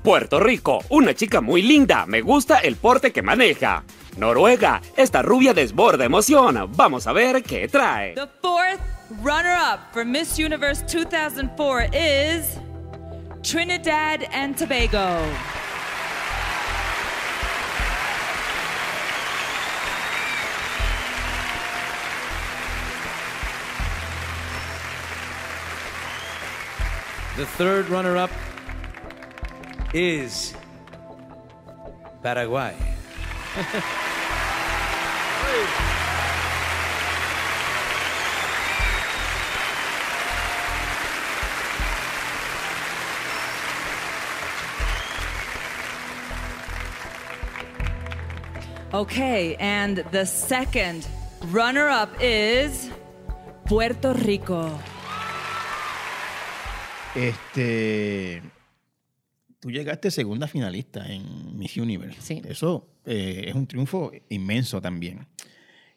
Puerto 0.02 0.40
Rico, 0.40 0.82
una 0.88 1.12
chica 1.14 1.42
muy 1.42 1.60
linda, 1.60 2.06
me 2.06 2.22
gusta 2.22 2.60
el 2.60 2.76
porte 2.76 3.12
que 3.12 3.20
maneja. 3.20 3.84
Noruega, 4.16 4.80
esta 4.96 5.20
rubia 5.20 5.52
desborda 5.52 6.06
emoción. 6.06 6.70
Vamos 6.74 7.06
a 7.06 7.12
ver 7.12 7.42
qué 7.42 7.68
trae. 7.68 8.14
The 8.14 8.26
fourth 8.40 8.80
runner-up 9.22 9.92
for 9.92 10.06
Miss 10.06 10.38
Universe 10.38 10.82
2004 10.86 11.88
is 11.92 12.58
Trinidad 13.42 14.26
and 14.32 14.56
Tobago. 14.56 15.20
The 27.36 27.46
third 27.46 27.88
runner 27.90 28.16
up 28.16 28.30
is 29.92 30.54
Paraguay. 32.22 32.76
Okay, 48.92 49.54
and 49.60 49.98
the 50.10 50.26
second 50.26 51.06
runner-up 51.46 52.10
is 52.20 52.90
Puerto 53.64 54.12
Rico. 54.14 54.78
Este, 57.14 58.42
tú 59.60 59.70
llegaste 59.70 60.10
segunda 60.10 60.48
finalista 60.48 61.06
en 61.12 61.56
Miss 61.58 61.76
Universe. 61.76 62.20
Sí. 62.20 62.42
Eso 62.48 62.88
eh, 63.06 63.44
es 63.48 63.54
un 63.54 63.66
triunfo 63.66 64.10
inmenso 64.30 64.80
también. 64.80 65.26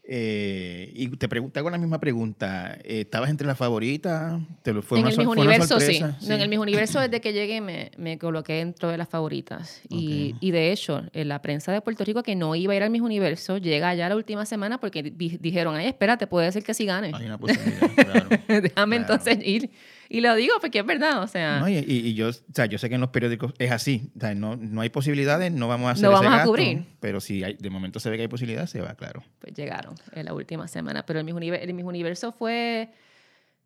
Eh, 0.06 0.92
y 0.94 1.08
te 1.16 1.30
pregunto, 1.30 1.58
hago 1.62 1.70
la 1.70 1.78
misma 1.78 1.98
pregunta. 1.98 2.78
Eh, 2.84 3.02
¿Estabas 3.02 3.30
entre 3.30 3.48
las 3.48 3.58
favoritas? 3.58 4.38
¿Te 4.62 4.74
lo 4.74 4.82
fue 4.82 4.98
en 5.00 5.06
una 5.06 5.12
el 5.14 5.18
mismo 5.18 5.32
universo, 5.32 5.80
sí. 5.80 5.96
sorpresa? 5.96 6.18
No, 6.28 6.36
En 6.36 6.42
el 6.42 6.50
mismo 6.50 6.64
universo, 6.64 7.00
desde 7.00 7.22
que 7.22 7.32
llegué, 7.32 7.62
me, 7.62 7.90
me 7.98 8.18
coloqué 8.18 8.54
dentro 8.56 8.90
de 8.90 8.98
las 8.98 9.08
favoritas. 9.08 9.82
Y, 9.90 10.34
Ok. 10.34 10.38
y 10.42 10.52
de 10.52 10.72
hecho, 10.74 11.04
en 11.14 11.30
la 11.30 11.42
prensa 11.42 11.72
de 11.72 11.80
Puerto 11.80 12.04
Rico, 12.04 12.22
que 12.22 12.36
no 12.36 12.54
iba 12.56 12.74
a 12.74 12.76
ir 12.76 12.84
al 12.84 12.90
mismo 12.90 13.06
universo, 13.08 13.60
llega 13.60 13.96
ya 13.96 14.10
la 14.10 14.18
última 14.18 14.46
semana 14.46 14.78
porque 14.78 15.04
di- 15.04 15.38
dijeron, 15.40 15.76
ay, 15.76 15.88
espérate, 15.88 16.28
puede 16.28 16.52
ser 16.52 16.64
que 16.64 16.74
sí 16.74 16.86
gane. 16.86 17.12
Hay 17.14 17.26
una 17.26 17.38
posibilidad, 17.38 17.90
claro. 17.96 18.28
Déjame 18.50 18.72
claro. 18.72 18.94
entonces 18.96 19.38
ir. 19.48 19.70
Y 20.16 20.22
lo 20.22 20.36
digo 20.36 20.54
porque 20.62 20.78
es 20.78 20.86
verdad, 20.86 21.24
o 21.24 21.28
sea, 21.28 21.60
No, 21.60 21.68
y, 21.68 21.78
y- 21.80 22.14
yo, 22.14 22.30
o 22.30 22.34
sea, 22.54 22.68
yo 22.68 22.78
sé 22.78 22.88
que 22.88 22.94
en 22.96 23.02
los 23.02 23.10
periódicos 23.10 23.52
es 23.58 23.72
así. 23.72 24.12
O 24.16 24.20
sea, 24.20 24.36
no, 24.36 24.56
no 24.56 24.82
hay 24.82 24.90
posibilidades, 24.90 25.52
no 25.52 25.68
vamos 25.68 25.88
a 25.88 25.92
hacer 25.94 26.04
No 26.04 26.12
ese 26.12 26.16
vamos 26.18 26.34
a 26.34 26.38
gasto, 26.38 26.52
cubrir. 26.52 26.86
Pero 27.00 27.20
si 27.20 27.44
hay, 27.44 27.56
de 27.56 27.70
momento 27.72 28.00
se 28.00 28.12
ve 28.12 28.18
que 28.18 28.22
hay 28.22 28.28
posibilidades, 28.28 28.70
se 28.70 28.80
va, 28.80 28.94
claro. 28.94 29.24
pues 29.40 29.56
llegaron 29.56 29.96
en 30.12 30.26
la 30.26 30.34
última 30.36 30.68
semana. 30.68 31.04
Pero 31.04 31.18
el 31.18 31.26
mismo, 31.26 31.40
univer- 31.40 31.62
el 31.64 31.74
mismo 31.74 31.90
universo 31.90 32.32
fue, 32.32 32.92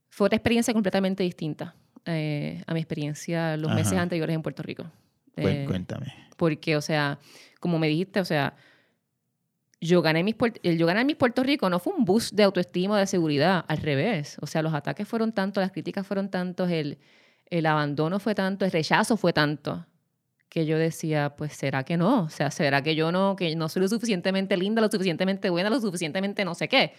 fue 0.10 0.28
otra 0.28 0.38
experiencia 0.38 0.74
completamente 0.74 1.22
distinta 1.22 1.76
eh, 2.06 2.64
a 2.66 2.74
mi 2.74 2.80
experiencia 2.80 3.58
los 3.58 3.74
meses 3.74 3.92
Ajá. 3.92 4.04
anteriores 4.04 4.34
en 4.34 4.42
Puerto 4.42 4.64
Rico. 4.64 4.90
Eh, 5.36 5.66
Cuéntame. 5.68 6.14
Porque, 6.38 6.78
o 6.78 6.82
sea, 6.82 7.20
como 7.60 7.78
me 7.78 7.90
dijiste, 7.90 8.22
o 8.22 8.26
sea, 8.26 8.56
yo 9.80 10.02
gané 10.02 10.24
mis 10.24 10.36
el 10.64 10.78
yo 10.78 10.88
ganar 10.88 11.06
mis 11.06 11.16
Puerto 11.16 11.44
Rico 11.44 11.70
no 11.70 11.80
fue 11.80 11.94
un 11.94 12.06
boost 12.06 12.34
de 12.34 12.44
autoestima 12.44 13.00
de 13.00 13.08
seguridad, 13.08 13.66
al 13.68 13.78
revés. 13.78 14.38
O 14.42 14.48
sea, 14.48 14.62
los 14.62 14.74
ataques 14.74 15.08
fueron 15.08 15.34
tantos, 15.34 15.62
las 15.62 15.72
críticas 15.72 16.06
fueron 16.06 16.30
tantos, 16.30 16.70
el, 16.72 16.98
el 17.46 17.66
abandono 17.66 18.20
fue 18.20 18.36
tanto, 18.36 18.66
el 18.66 18.72
rechazo 18.72 19.18
fue 19.18 19.34
tanto, 19.34 19.86
que 20.50 20.66
yo 20.66 20.78
decía, 20.78 21.36
pues, 21.38 21.54
¿será 21.54 21.84
que 21.84 21.98
no? 21.98 22.24
O 22.24 22.30
sea, 22.30 22.52
¿será 22.52 22.82
que 22.82 22.96
yo 22.96 23.12
no, 23.12 23.36
que 23.36 23.56
no 23.56 23.70
soy 23.70 23.84
lo 23.84 23.88
suficientemente 23.88 24.58
linda, 24.58 24.82
lo 24.82 24.90
suficientemente 24.90 25.50
buena, 25.50 25.70
lo 25.70 25.80
suficientemente 25.80 26.44
no 26.46 26.56
sé 26.56 26.68
qué? 26.68 26.94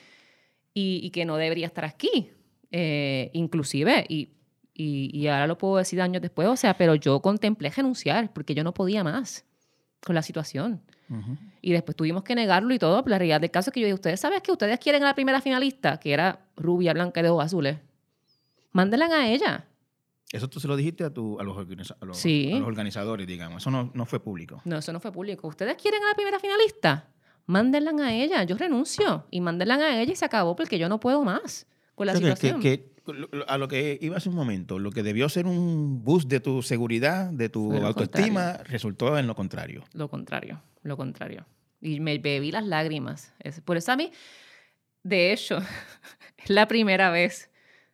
Y, 0.74 1.00
y 1.02 1.10
que 1.10 1.24
no 1.24 1.36
debería 1.36 1.66
estar 1.66 1.84
aquí. 1.84 2.30
Eh, 2.70 3.30
inclusive, 3.32 4.04
y, 4.08 4.34
y, 4.74 5.10
y 5.18 5.26
ahora 5.28 5.46
lo 5.46 5.58
puedo 5.58 5.78
decir 5.78 6.00
años 6.00 6.22
después, 6.22 6.46
o 6.48 6.56
sea, 6.56 6.76
pero 6.76 6.94
yo 6.94 7.20
contemplé 7.20 7.70
renunciar 7.70 8.32
porque 8.32 8.54
yo 8.54 8.62
no 8.62 8.74
podía 8.74 9.02
más 9.02 9.44
con 10.04 10.14
la 10.14 10.22
situación. 10.22 10.82
Ujú. 11.10 11.36
Y 11.62 11.72
después 11.72 11.96
tuvimos 11.96 12.22
que 12.22 12.34
negarlo 12.34 12.72
y 12.74 12.78
todo. 12.78 13.02
Pero 13.02 13.10
la 13.12 13.18
realidad 13.18 13.40
del 13.40 13.50
caso 13.50 13.70
es 13.70 13.74
que 13.74 13.80
yo 13.80 13.86
dije, 13.86 13.94
¿ustedes 13.94 14.20
saben 14.20 14.40
que 14.40 14.52
ustedes 14.52 14.78
quieren 14.78 15.02
a 15.02 15.06
la 15.06 15.14
primera 15.14 15.40
finalista? 15.40 15.98
Que 15.98 16.12
era 16.12 16.40
rubia, 16.56 16.92
blanca 16.92 17.20
y 17.20 17.22
de 17.22 17.30
ojos 17.30 17.44
azules. 17.46 17.78
Mándenla 18.72 19.06
a 19.06 19.28
ella. 19.28 19.64
Eso 20.30 20.48
tú 20.48 20.60
se 20.60 20.68
lo 20.68 20.76
dijiste 20.76 21.04
a, 21.04 21.10
tu, 21.10 21.40
a, 21.40 21.42
los, 21.42 21.56
organiza- 21.56 21.96
a, 22.00 22.04
los, 22.04 22.18
Sí. 22.18 22.52
a 22.52 22.58
los 22.58 22.68
organizadores, 22.68 23.26
digamos. 23.26 23.62
Eso 23.62 23.70
no, 23.70 23.90
no 23.94 24.04
fue 24.04 24.20
público. 24.20 24.60
No, 24.64 24.76
eso 24.78 24.92
no 24.92 25.00
fue 25.00 25.10
público. 25.10 25.48
¿Ustedes 25.48 25.76
quieren 25.76 26.02
a 26.04 26.08
la 26.08 26.14
primera 26.14 26.38
finalista? 26.38 27.08
Mándenla 27.46 27.92
a 28.04 28.12
ella. 28.12 28.42
Yo 28.44 28.56
renuncio. 28.58 29.24
Y 29.30 29.40
mándenla 29.40 29.76
a 29.76 30.00
ella 30.02 30.12
y 30.12 30.16
se 30.16 30.24
acabó 30.26 30.54
porque 30.54 30.78
yo 30.78 30.88
no 30.90 31.00
puedo 31.00 31.24
más 31.24 31.66
con 31.98 32.06
la 32.06 32.14
situación. 32.16 32.60
que- 32.60 32.90
que 33.04 33.42
a 33.46 33.56
lo 33.58 33.68
que 33.68 33.98
iba 34.00 34.16
hace 34.16 34.28
un 34.28 34.34
momento, 34.34 34.78
lo 34.78 34.90
que 34.90 35.02
debió 35.02 35.28
ser 35.28 35.46
un 35.46 36.02
boost 36.04 36.28
de 36.28 36.40
tu 36.40 36.62
seguridad, 36.62 37.30
de 37.30 37.48
tu 37.48 37.72
autoestima, 37.72 38.58
resultó 38.64 39.18
en 39.18 39.26
lo 39.26 39.34
contrario. 39.34 39.84
Lo 39.94 40.08
contrario, 40.08 40.62
lo 40.82 40.96
contrario. 40.96 41.46
Y 41.80 42.00
me 42.00 42.18
bebí 42.18 42.50
las 42.52 42.66
lágrimas. 42.66 43.32
Por 43.64 43.76
eso 43.78 43.92
a 43.92 43.96
mí, 43.96 44.10
de 45.02 45.32
hecho, 45.32 45.58
es 46.38 46.50
la 46.50 46.68
primera 46.68 47.10
vez 47.10 47.50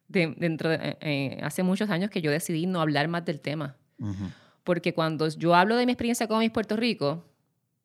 de- 0.08 0.34
dentro 0.36 0.68
de, 0.70 0.76
eh, 0.76 0.96
eh, 1.00 1.40
hace 1.42 1.62
muchos 1.62 1.90
años 1.90 2.10
que 2.10 2.20
yo 2.20 2.30
decidí 2.30 2.66
no 2.66 2.80
hablar 2.80 3.06
más 3.08 3.24
del 3.24 3.40
tema. 3.40 3.76
Ujú. 4.00 4.30
Porque 4.64 4.94
cuando 4.94 5.28
yo 5.28 5.54
hablo 5.54 5.76
de 5.76 5.86
mi 5.86 5.92
experiencia 5.92 6.26
con 6.26 6.40
mis 6.40 6.50
Puerto 6.50 6.76
Rico, 6.76 7.24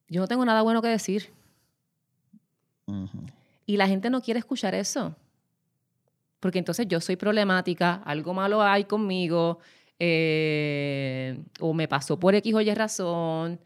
yo 0.07 0.19
no 0.21 0.27
tengo 0.27 0.45
nada 0.45 0.61
bueno 0.63 0.81
que 0.81 0.87
decir. 0.87 1.29
Ujú. 2.87 3.19
Y 3.65 3.77
la 3.77 3.87
gente 3.87 4.09
no 4.09 4.21
quiere 4.21 4.39
escuchar 4.39 4.73
eso. 4.73 5.15
Porque 6.39 6.59
entonces 6.59 6.87
yo 6.87 7.01
soy 7.01 7.15
problemática, 7.15 7.95
algo 8.05 8.33
malo 8.33 8.61
hay 8.61 8.85
conmigo, 8.85 9.59
eh, 9.99 11.39
o 11.59 11.73
me 11.73 11.87
pasó 11.87 12.19
por 12.19 12.35
X 12.35 12.53
o 12.53 12.61
Y 12.61 12.73
razón. 12.73 13.59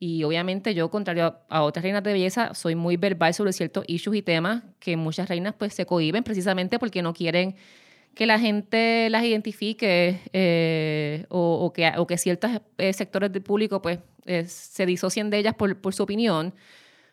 Y 0.00 0.22
obviamente 0.24 0.74
yo, 0.74 0.90
contrario 0.90 1.38
a, 1.48 1.62
otras 1.62 1.82
reinas 1.82 2.02
de 2.04 2.12
belleza, 2.12 2.54
soy 2.54 2.76
muy 2.76 2.96
verbal 2.96 3.34
sobre 3.34 3.52
ciertos 3.52 3.84
issues 3.88 4.16
y 4.16 4.22
temas 4.22 4.62
que 4.78 4.96
muchas 4.96 5.28
reinas 5.28 5.54
pues 5.58 5.74
se 5.74 5.86
cohiben 5.86 6.22
precisamente 6.22 6.78
porque 6.78 7.02
no 7.02 7.12
quieren 7.12 7.56
que 8.14 8.26
la 8.26 8.38
gente 8.38 9.08
las 9.10 9.24
identifique 9.24 10.20
eh, 10.32 11.26
o, 11.28 11.64
o 11.64 11.72
que, 11.72 11.92
o 11.96 12.06
que 12.06 12.16
ciertos 12.18 12.50
eh, 12.78 12.92
sectores 12.92 13.32
del 13.32 13.42
público 13.42 13.82
pues 13.82 13.98
eh, 14.26 14.44
se 14.46 14.86
disocien 14.86 15.30
de 15.30 15.38
ellas 15.38 15.54
por, 15.54 15.80
por 15.80 15.94
su 15.94 16.02
opinión 16.02 16.54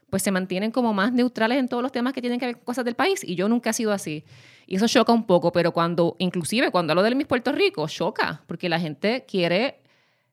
pues 0.09 0.23
se 0.23 0.31
mantienen 0.31 0.71
como 0.71 0.93
más 0.93 1.11
neutrales 1.11 1.57
en 1.57 1.67
todos 1.67 1.83
los 1.83 1.91
temas 1.91 2.13
que 2.13 2.21
tienen 2.21 2.39
que 2.39 2.45
ver 2.45 2.55
con 2.55 2.65
cosas 2.65 2.85
del 2.85 2.95
país 2.95 3.23
y 3.23 3.35
yo 3.35 3.49
nunca 3.49 3.71
he 3.71 3.73
sido 3.73 3.91
así. 3.91 4.23
Y 4.67 4.75
eso 4.75 4.87
choca 4.87 5.13
un 5.13 5.25
poco, 5.25 5.51
pero 5.51 5.71
cuando, 5.71 6.15
inclusive 6.19 6.71
cuando 6.71 6.91
hablo 6.91 7.03
de 7.03 7.15
mis 7.15 7.27
Puerto 7.27 7.51
Rico, 7.51 7.87
choca, 7.87 8.43
porque 8.47 8.69
la 8.69 8.79
gente 8.79 9.25
quiere 9.27 9.81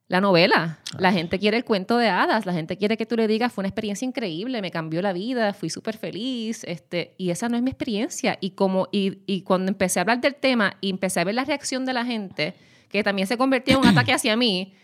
la 0.08 0.20
novela, 0.20 0.80
la 0.98 1.12
gente 1.12 1.38
quiere 1.38 1.56
el 1.56 1.64
cuento 1.64 1.96
de 1.96 2.08
hadas, 2.08 2.44
la 2.44 2.52
gente 2.52 2.76
quiere 2.76 2.96
que 2.96 3.06
tú 3.06 3.16
le 3.16 3.26
digas, 3.26 3.52
fue 3.52 3.62
una 3.62 3.68
experiencia 3.68 4.04
increíble, 4.04 4.60
me 4.60 4.70
cambió 4.70 5.00
la 5.00 5.12
vida, 5.12 5.54
fui 5.54 5.70
súper 5.70 5.96
feliz, 5.96 6.64
este, 6.64 7.14
y 7.16 7.30
esa 7.30 7.48
no 7.48 7.56
es 7.56 7.62
mi 7.62 7.70
experiencia. 7.70 8.36
Y, 8.40 8.50
como, 8.50 8.88
y, 8.92 9.20
y 9.26 9.42
cuando 9.42 9.70
empecé 9.70 10.00
a 10.00 10.02
hablar 10.02 10.20
del 10.20 10.34
tema 10.34 10.76
y 10.80 10.90
empecé 10.90 11.20
a 11.20 11.24
ver 11.24 11.34
la 11.34 11.44
reacción 11.44 11.86
de 11.86 11.92
la 11.94 12.04
gente, 12.04 12.54
que 12.88 13.02
también 13.02 13.26
se 13.26 13.38
convirtió 13.38 13.74
en 13.76 13.80
un 13.80 13.86
ataque 13.88 14.12
hacia 14.12 14.36
mí, 14.36 14.74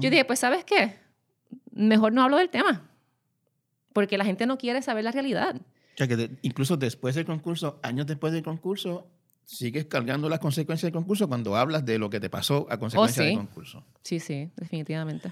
yo 0.00 0.10
dije, 0.10 0.26
pues 0.26 0.40
¿sabes 0.40 0.64
qué? 0.64 0.96
Mejor 1.70 2.12
no 2.12 2.22
hablo 2.22 2.36
del 2.36 2.50
tema 2.50 2.82
porque 3.92 4.18
la 4.18 4.24
gente 4.24 4.46
no 4.46 4.58
quiere 4.58 4.82
saber 4.82 5.04
la 5.04 5.12
realidad. 5.12 5.56
O 5.94 5.96
sea, 5.96 6.08
que 6.08 6.16
de- 6.16 6.30
incluso 6.42 6.76
después 6.76 7.14
del 7.14 7.24
concurso, 7.24 7.78
años 7.82 8.06
después 8.06 8.32
del 8.32 8.42
concurso, 8.42 9.06
sigues 9.44 9.86
cargando 9.86 10.28
las 10.28 10.38
consecuencias 10.38 10.90
del 10.92 10.98
concurso 11.00 11.28
cuando 11.28 11.56
hablas 11.56 11.84
de 11.84 11.98
lo 11.98 12.08
que 12.08 12.20
te 12.20 12.30
pasó 12.30 12.66
a 12.70 12.78
consecuencia 12.78 13.22
sí. 13.22 13.28
del 13.30 13.38
concurso. 13.38 13.84
Sí, 14.02 14.20
sí, 14.20 14.50
definitivamente. 14.56 15.30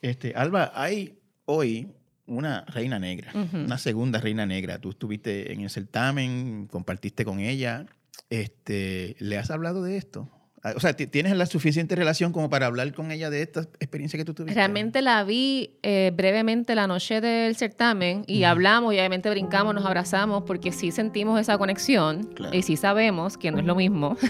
Este, 0.00 0.32
Alba, 0.34 0.72
hay 0.74 1.18
hoy 1.44 1.92
una 2.26 2.62
reina 2.66 2.98
negra, 2.98 3.32
una 3.52 3.78
segunda 3.78 4.20
reina 4.20 4.44
negra. 4.46 4.78
Tú 4.78 4.90
estuviste 4.90 5.52
en 5.52 5.62
el 5.62 5.70
certamen, 5.70 6.68
compartiste 6.70 7.24
con 7.24 7.40
ella. 7.40 7.86
Este, 8.30 9.16
¿Le 9.18 9.38
has 9.38 9.50
hablado 9.50 9.82
de 9.82 9.96
esto? 9.96 10.28
Ah, 10.64 10.72
O 10.76 10.80
sea, 10.80 10.92
¿ti- 10.94 11.06
¿tienes 11.06 11.36
la 11.36 11.46
suficiente 11.46 11.94
relación 11.94 12.32
como 12.32 12.50
para 12.50 12.66
hablar 12.66 12.92
con 12.92 13.10
ella 13.12 13.30
de 13.30 13.42
esta 13.42 13.60
experiencia 13.80 14.18
que 14.18 14.24
tú 14.24 14.34
tuviste? 14.34 14.54
Realmente 14.54 15.02
la 15.02 15.22
vi 15.24 15.78
eh, 15.82 16.10
brevemente 16.14 16.74
la 16.74 16.86
noche 16.86 17.20
del 17.20 17.54
certamen 17.56 18.24
y 18.26 18.42
hablamos 18.44 18.92
y 18.92 18.98
obviamente 18.98 19.30
brincamos, 19.30 19.74
nos 19.74 19.84
abrazamos 19.86 20.42
porque 20.44 20.72
sí 20.72 20.90
sentimos 20.90 21.40
esa 21.40 21.56
conexión 21.58 22.24
Claro. 22.34 22.54
y 22.56 22.62
sí 22.62 22.76
sabemos 22.76 23.36
que 23.38 23.50
no 23.52 23.58
es 23.60 23.64
lo 23.64 23.74
mismo. 23.74 24.16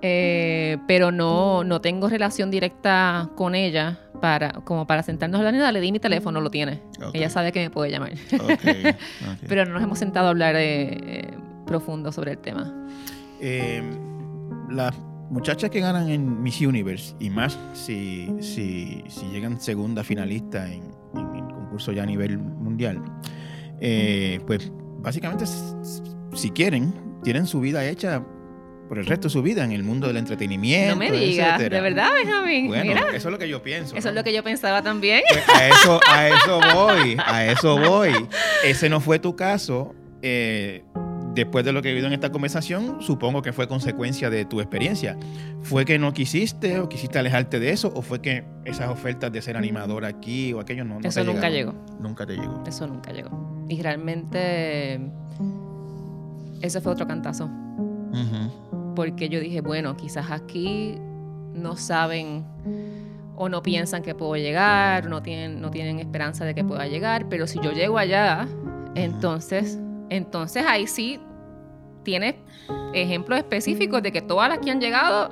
Eh, 0.00 0.78
pero 0.86 1.10
no, 1.10 1.64
no 1.64 1.80
tengo 1.80 2.08
relación 2.08 2.52
directa 2.52 3.30
con 3.34 3.56
ella 3.56 3.98
para, 4.20 4.52
como 4.52 4.86
para 4.86 5.02
sentarnos 5.02 5.36
a 5.36 5.38
hablar 5.40 5.54
nada. 5.54 5.72
Le 5.72 5.80
di 5.80 5.90
mi 5.90 5.98
teléfono, 5.98 6.40
lo 6.40 6.50
tiene. 6.50 6.80
Ella 7.12 7.28
sabe 7.28 7.50
que 7.50 7.58
me 7.58 7.68
puede 7.70 7.90
llamar. 7.90 8.12
Pero 9.48 9.64
no 9.64 9.72
nos 9.74 9.82
hemos 9.82 9.98
sentado 9.98 10.26
a 10.28 10.30
hablar 10.30 10.54
eh, 10.54 10.98
eh, 11.02 11.30
profundo 11.66 12.12
sobre 12.12 12.30
el 12.30 12.38
tema. 12.38 12.72
Las 14.70 14.94
muchachas 15.30 15.70
que 15.70 15.80
ganan 15.80 16.08
en 16.08 16.42
Miss 16.42 16.60
Universe, 16.60 17.14
y 17.20 17.30
más 17.30 17.58
si, 17.74 18.28
si, 18.40 19.02
si 19.08 19.26
llegan 19.26 19.60
segunda 19.60 20.02
finalista 20.04 20.66
en, 20.72 20.82
en 21.14 21.34
el 21.36 21.54
concurso 21.54 21.92
ya 21.92 22.02
a 22.02 22.06
nivel 22.06 22.38
mundial, 22.38 23.02
eh, 23.80 24.40
pues 24.46 24.70
básicamente 25.00 25.44
si 26.34 26.50
quieren, 26.50 26.92
tienen 27.22 27.46
su 27.46 27.60
vida 27.60 27.84
hecha 27.86 28.22
por 28.88 28.98
el 28.98 29.04
resto 29.06 29.28
de 29.28 29.32
su 29.32 29.42
vida 29.42 29.64
en 29.64 29.72
el 29.72 29.82
mundo 29.82 30.06
del 30.06 30.16
entretenimiento. 30.16 30.94
No 30.94 30.98
me 30.98 31.10
digas, 31.12 31.58
de 31.58 31.68
verdad, 31.68 32.08
Benjamín. 32.14 32.68
Bueno, 32.68 32.84
Mira, 32.84 33.00
eso 33.14 33.28
es 33.28 33.32
lo 33.32 33.38
que 33.38 33.48
yo 33.48 33.62
pienso. 33.62 33.94
eso 33.96 34.06
¿no? 34.06 34.10
es 34.10 34.14
lo 34.16 34.24
que 34.24 34.32
yo 34.32 34.42
pensaba 34.42 34.80
también. 34.82 35.22
Pues 35.30 35.46
a 35.48 35.68
eso, 35.68 36.00
a 36.08 36.28
eso 36.28 36.60
voy, 36.74 37.16
a 37.22 37.46
eso 37.46 37.78
voy. 37.78 38.12
Ese 38.64 38.88
no 38.88 39.00
fue 39.00 39.18
tu 39.18 39.36
caso. 39.36 39.94
eh, 40.22 40.84
después 41.38 41.64
de 41.64 41.72
lo 41.72 41.82
que 41.82 41.88
he 41.88 41.92
vivido 41.92 42.06
en 42.06 42.12
esta 42.12 42.30
conversación, 42.30 43.00
supongo 43.00 43.42
que 43.42 43.52
fue 43.52 43.68
consecuencia 43.68 44.30
de 44.30 44.44
tu 44.44 44.60
experiencia. 44.60 45.16
¿Fue 45.62 45.84
que 45.84 45.98
no 45.98 46.12
quisiste 46.12 46.78
o 46.78 46.88
quisiste 46.88 47.18
alejarte 47.18 47.60
de 47.60 47.70
eso? 47.70 47.92
¿O 47.94 48.02
fue 48.02 48.20
que 48.20 48.44
esas 48.64 48.88
ofertas 48.88 49.32
de 49.32 49.42
ser 49.42 49.56
animadora 49.56 50.08
aquí 50.08 50.52
o 50.52 50.60
aquello 50.60 50.84
no, 50.84 51.00
no 51.00 51.08
Eso 51.08 51.20
te 51.20 51.26
nunca 51.26 51.48
llegó. 51.48 51.74
Nunca 52.00 52.26
te 52.26 52.36
llegó. 52.36 52.62
Eso 52.66 52.86
nunca 52.86 53.12
llegó. 53.12 53.30
Y 53.68 53.82
realmente 53.82 55.00
ese 56.60 56.80
fue 56.80 56.92
otro 56.92 57.06
cantazo. 57.06 57.48
Porque 58.94 59.28
yo 59.28 59.40
dije, 59.40 59.60
bueno, 59.60 59.96
quizás 59.96 60.30
aquí 60.30 60.96
no 61.54 61.76
saben 61.76 62.44
o 63.36 63.48
no 63.48 63.62
piensan 63.62 64.02
que 64.02 64.14
puedo 64.14 64.34
llegar, 64.36 65.08
no 65.08 65.22
tienen, 65.22 65.60
no 65.60 65.70
tienen 65.70 66.00
esperanza 66.00 66.44
de 66.44 66.54
que 66.54 66.64
pueda 66.64 66.86
llegar, 66.88 67.28
pero 67.28 67.46
si 67.46 67.60
yo 67.60 67.70
llego 67.70 67.98
allá, 67.98 68.48
entonces, 68.96 69.78
entonces 70.10 70.64
ahí 70.66 70.88
sí 70.88 71.20
tienes 72.08 72.36
ejemplos 72.94 73.38
específicos 73.38 74.02
de 74.02 74.12
que 74.12 74.22
todas 74.22 74.48
las 74.48 74.60
que 74.60 74.70
han 74.70 74.80
llegado, 74.80 75.28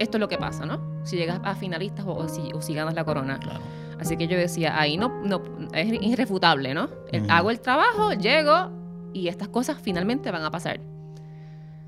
esto 0.00 0.16
es 0.16 0.20
lo 0.20 0.28
que 0.28 0.38
pasa, 0.38 0.66
¿no? 0.66 0.80
Si 1.04 1.16
llegas 1.16 1.38
a 1.44 1.54
finalistas 1.54 2.04
o, 2.04 2.16
o 2.16 2.28
si, 2.28 2.50
o 2.52 2.60
si 2.60 2.74
ganas 2.74 2.94
la 2.94 3.04
corona. 3.04 3.38
Claro. 3.38 3.60
Así 4.00 4.16
que 4.16 4.26
yo 4.26 4.36
decía, 4.36 4.76
ahí 4.76 4.96
no, 4.96 5.22
no 5.22 5.40
es 5.72 5.92
irrefutable, 6.02 6.74
¿no? 6.74 6.88
El-. 7.12 7.30
Hago 7.30 7.52
el 7.52 7.60
trabajo, 7.60 8.12
llego 8.12 8.72
y 9.12 9.28
estas 9.28 9.46
cosas 9.46 9.78
finalmente 9.80 10.32
van 10.32 10.42
a 10.42 10.50
pasar. 10.50 10.80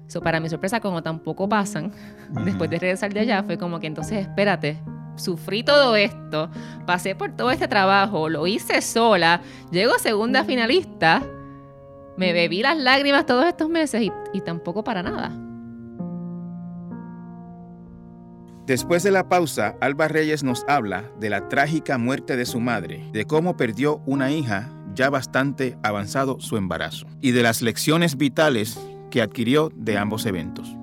So, 0.06 0.20
para 0.20 0.38
mi 0.38 0.48
sorpresa, 0.48 0.78
como 0.78 1.02
tampoco 1.02 1.48
pasan, 1.48 1.90
después 2.44 2.70
de 2.70 2.78
regresar 2.78 3.12
de 3.12 3.18
allá, 3.18 3.42
fue 3.42 3.58
como 3.58 3.80
que 3.80 3.88
entonces, 3.88 4.20
espérate, 4.20 4.78
sufrí 5.16 5.64
todo 5.64 5.96
esto, 5.96 6.48
pasé 6.86 7.16
por 7.16 7.32
todo 7.32 7.50
este 7.50 7.66
trabajo, 7.66 8.28
lo 8.28 8.46
hice 8.46 8.80
sola, 8.82 9.40
llego 9.72 9.98
segunda 9.98 10.44
finalista, 10.44 11.24
me 12.16 12.32
bebí 12.32 12.62
las 12.62 12.76
lágrimas 12.76 13.26
todos 13.26 13.46
estos 13.46 13.68
meses 13.68 14.02
y, 14.02 14.12
y 14.32 14.40
tampoco 14.40 14.84
para 14.84 15.02
nada. 15.02 15.32
Después 18.66 19.04
de 19.04 19.12
la 19.12 19.28
pausa, 19.28 19.76
Alba 19.80 20.08
Reyes 20.08 20.42
nos 20.42 20.64
habla 20.66 21.04
de 21.20 21.30
la 21.30 21.48
trágica 21.48 21.98
muerte 21.98 22.36
de 22.36 22.46
su 22.46 22.58
madre, 22.58 23.08
de 23.12 23.24
cómo 23.24 23.56
perdió 23.56 24.02
una 24.06 24.32
hija 24.32 24.72
ya 24.92 25.08
bastante 25.08 25.78
avanzado 25.84 26.40
su 26.40 26.56
embarazo 26.56 27.06
y 27.20 27.30
de 27.30 27.42
las 27.42 27.62
lecciones 27.62 28.16
vitales 28.16 28.80
que 29.10 29.22
adquirió 29.22 29.70
de 29.76 29.98
ambos 29.98 30.26
eventos. 30.26 30.74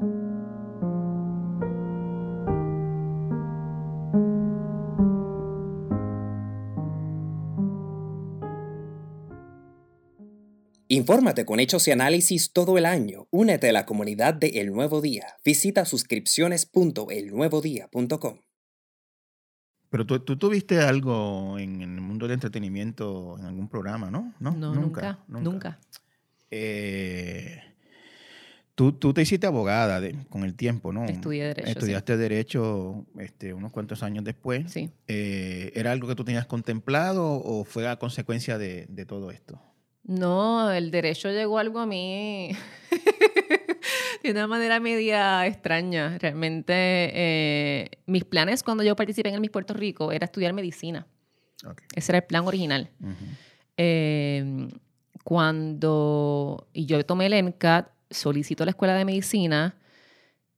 Infórmate 10.93 11.43
con 11.43 11.59
hechos 11.59 11.87
y 11.87 11.91
análisis 11.91 12.53
todo 12.53 12.77
el 12.77 12.85
año. 12.85 13.27
Únete 13.31 13.69
a 13.69 13.73
la 13.73 13.85
comunidad 13.87 14.35
de 14.35 14.49
El 14.61 14.71
Nuevo 14.71 15.01
Día. 15.01 15.25
Visita 15.43 15.85
suscripciones.elnuevodía.com. 15.85 18.37
Pero 19.89 20.05
tú, 20.05 20.19
tú 20.19 20.37
tuviste 20.37 20.79
algo 20.79 21.57
en 21.57 21.81
el 21.81 21.99
mundo 22.01 22.27
del 22.27 22.35
entretenimiento 22.35 23.37
en 23.39 23.45
algún 23.45 23.67
programa, 23.69 24.11
¿no? 24.11 24.35
No, 24.39 24.51
No, 24.51 24.75
nunca, 24.75 25.17
nunca. 25.27 25.79
Eh, 26.51 27.59
tú, 28.75 28.91
tú 28.93 29.15
te 29.15 29.23
hiciste 29.23 29.47
abogada 29.47 29.99
de- 29.99 30.15
con 30.29 30.43
el 30.43 30.53
tiempo, 30.53 30.93
¿no? 30.93 31.05
Estudié 31.05 31.45
Derecho, 31.45 31.65
sí. 31.65 31.71
Estudiaste 31.71 32.17
Derecho 32.17 33.07
este, 33.17 33.51
unos 33.53 33.71
cuantos 33.71 34.03
años 34.03 34.23
después. 34.23 34.71
Sí. 34.71 34.91
Eh, 35.07 35.71
¿Era 35.73 35.91
algo 35.91 36.07
que 36.07 36.13
tú 36.15 36.23
tenías 36.23 36.45
contemplado 36.45 37.41
o 37.43 37.65
fue 37.65 37.87
a 37.87 37.97
consecuencia 37.97 38.59
de, 38.59 38.85
de 38.89 39.05
todo 39.07 39.31
esto? 39.31 39.59
No, 40.03 40.71
el 40.71 40.91
derecho 40.91 41.29
llegó 41.29 41.59
algo 41.59 41.79
a 41.79 41.85
mí 41.85 42.51
de 44.23 44.31
una 44.31 44.47
manera 44.47 44.79
media 44.79 45.45
extraña. 45.47 46.17
Realmente, 46.17 46.73
eh, 46.75 47.91
mis 48.05 48.25
planes 48.25 48.63
cuando 48.63 48.83
yo 48.83 48.95
participé 48.95 49.29
en 49.29 49.35
el 49.35 49.41
Miss 49.41 49.51
Puerto 49.51 49.73
Rico 49.73 50.11
era 50.11 50.25
estudiar 50.25 50.53
medicina. 50.53 51.07
Ok. 51.65 51.81
Ese 51.95 52.11
era 52.11 52.19
el 52.19 52.25
plan 52.25 52.45
original. 52.45 52.89
Eh, 53.77 54.67
cuando 55.23 56.67
y 56.73 56.85
yo 56.85 57.03
tomé 57.05 57.27
el 57.27 57.43
MCAT, 57.43 57.89
solicito 58.09 58.65
la 58.65 58.71
escuela 58.71 58.95
de 58.95 59.05
medicina, 59.05 59.75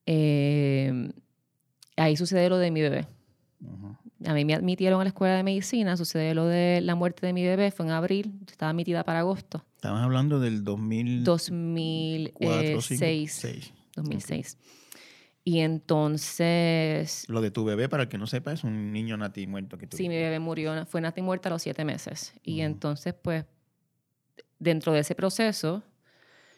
eh, 0.08 1.12
ahí 1.96 2.18
sucede 2.18 2.50
lo 2.50 2.58
de 2.58 2.72
mi 2.72 2.82
bebé. 2.82 3.08
A 4.28 4.34
mí 4.34 4.46
me 4.46 4.54
admitieron 4.54 5.00
a 5.02 5.04
la 5.04 5.10
escuela 5.10 5.36
de 5.36 5.44
medicina, 5.44 5.98
sucede 5.98 6.34
lo 6.34 6.46
de 6.46 6.82
la 6.82 6.96
muerte 6.96 7.26
de 7.26 7.34
mi 7.34 7.44
bebé, 7.44 7.72
fue 7.72 7.86
en 7.86 7.92
abril, 7.92 8.34
estaba 8.50 8.70
admitida 8.72 9.04
para 9.04 9.20
agosto. 9.20 9.66
Estabas 9.76 10.04
hablando 10.04 10.40
del 10.40 10.64
2004, 10.64 12.74
2006. 12.76 13.32
6. 13.34 13.74
2006. 13.96 14.58
Y 15.44 15.60
entonces, 15.60 17.26
Lo 17.30 17.42
de 17.42 17.52
tu 17.52 17.64
bebé, 17.66 17.88
para 17.88 18.04
el 18.04 18.10
que 18.10 18.18
no 18.18 18.26
sepa, 18.28 18.52
es 18.52 18.64
un 18.64 18.92
niño 18.92 19.16
nati 19.18 19.46
muerto 19.48 19.78
que 19.78 19.86
tú. 19.88 19.98
sí, 19.98 20.10
mi 20.10 20.16
bebé 20.16 20.40
murió, 20.40 20.86
fue 20.88 21.02
nati 21.02 21.22
muerta 21.22 21.50
a 21.50 21.52
los 21.52 21.62
siete 21.62 21.86
meses. 21.86 22.34
Y 22.44 22.62
entonces, 22.62 23.14
pues, 23.14 23.46
dentro 24.58 24.92
de 24.94 25.02
ese 25.02 25.14
proceso, 25.14 25.84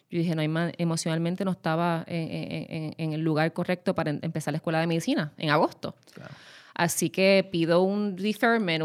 yo 0.09 0.19
dije, 0.19 0.35
no 0.35 0.41
emocionalmente 0.77 1.43
no 1.43 1.51
estaba 1.51 2.05
en, 2.07 2.31
en- 2.31 2.65
en- 2.69 2.95
en 2.97 3.13
el 3.13 3.21
lugar 3.21 3.51
correcto 3.51 3.93
para 3.93 4.11
em- 4.11 4.19
empezar 4.21 4.53
la 4.53 4.57
escuela 4.57 4.79
de 4.79 4.87
medicina, 4.87 5.33
en 5.37 5.49
agosto. 5.49 5.95
Claro. 6.13 6.33
Así 6.77 7.09
que 7.09 7.47
pido 7.51 7.81
un 7.81 8.15
deferment 8.15 8.83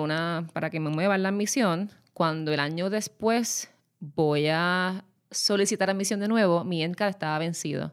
para 0.54 0.70
que 0.70 0.80
me 0.80 0.88
muevan 0.88 1.22
la 1.22 1.28
admisión. 1.28 1.90
Cuando 2.14 2.50
el 2.50 2.58
año 2.58 2.88
después 2.88 3.70
voy 4.00 4.48
a 4.48 5.04
solicitar 5.30 5.90
admisión 5.90 6.18
de 6.18 6.26
nuevo, 6.26 6.64
mi 6.64 6.82
ENCAD 6.82 7.10
estaba 7.10 7.38
vencido. 7.38 7.92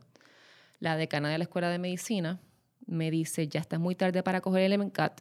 La 0.79 0.95
decana 0.95 1.27
de 1.27 1.37
la 1.37 1.43
escuela 1.43 1.69
de 1.69 1.79
medicina 1.79 2.39
me 2.85 3.11
dice, 3.11 3.49
ya 3.49 3.59
está 3.59 3.77
muy 3.77 3.93
tarde 3.93 4.23
para 4.23 4.39
coger 4.39 4.71
el 4.71 4.79
MCAT, 4.79 5.19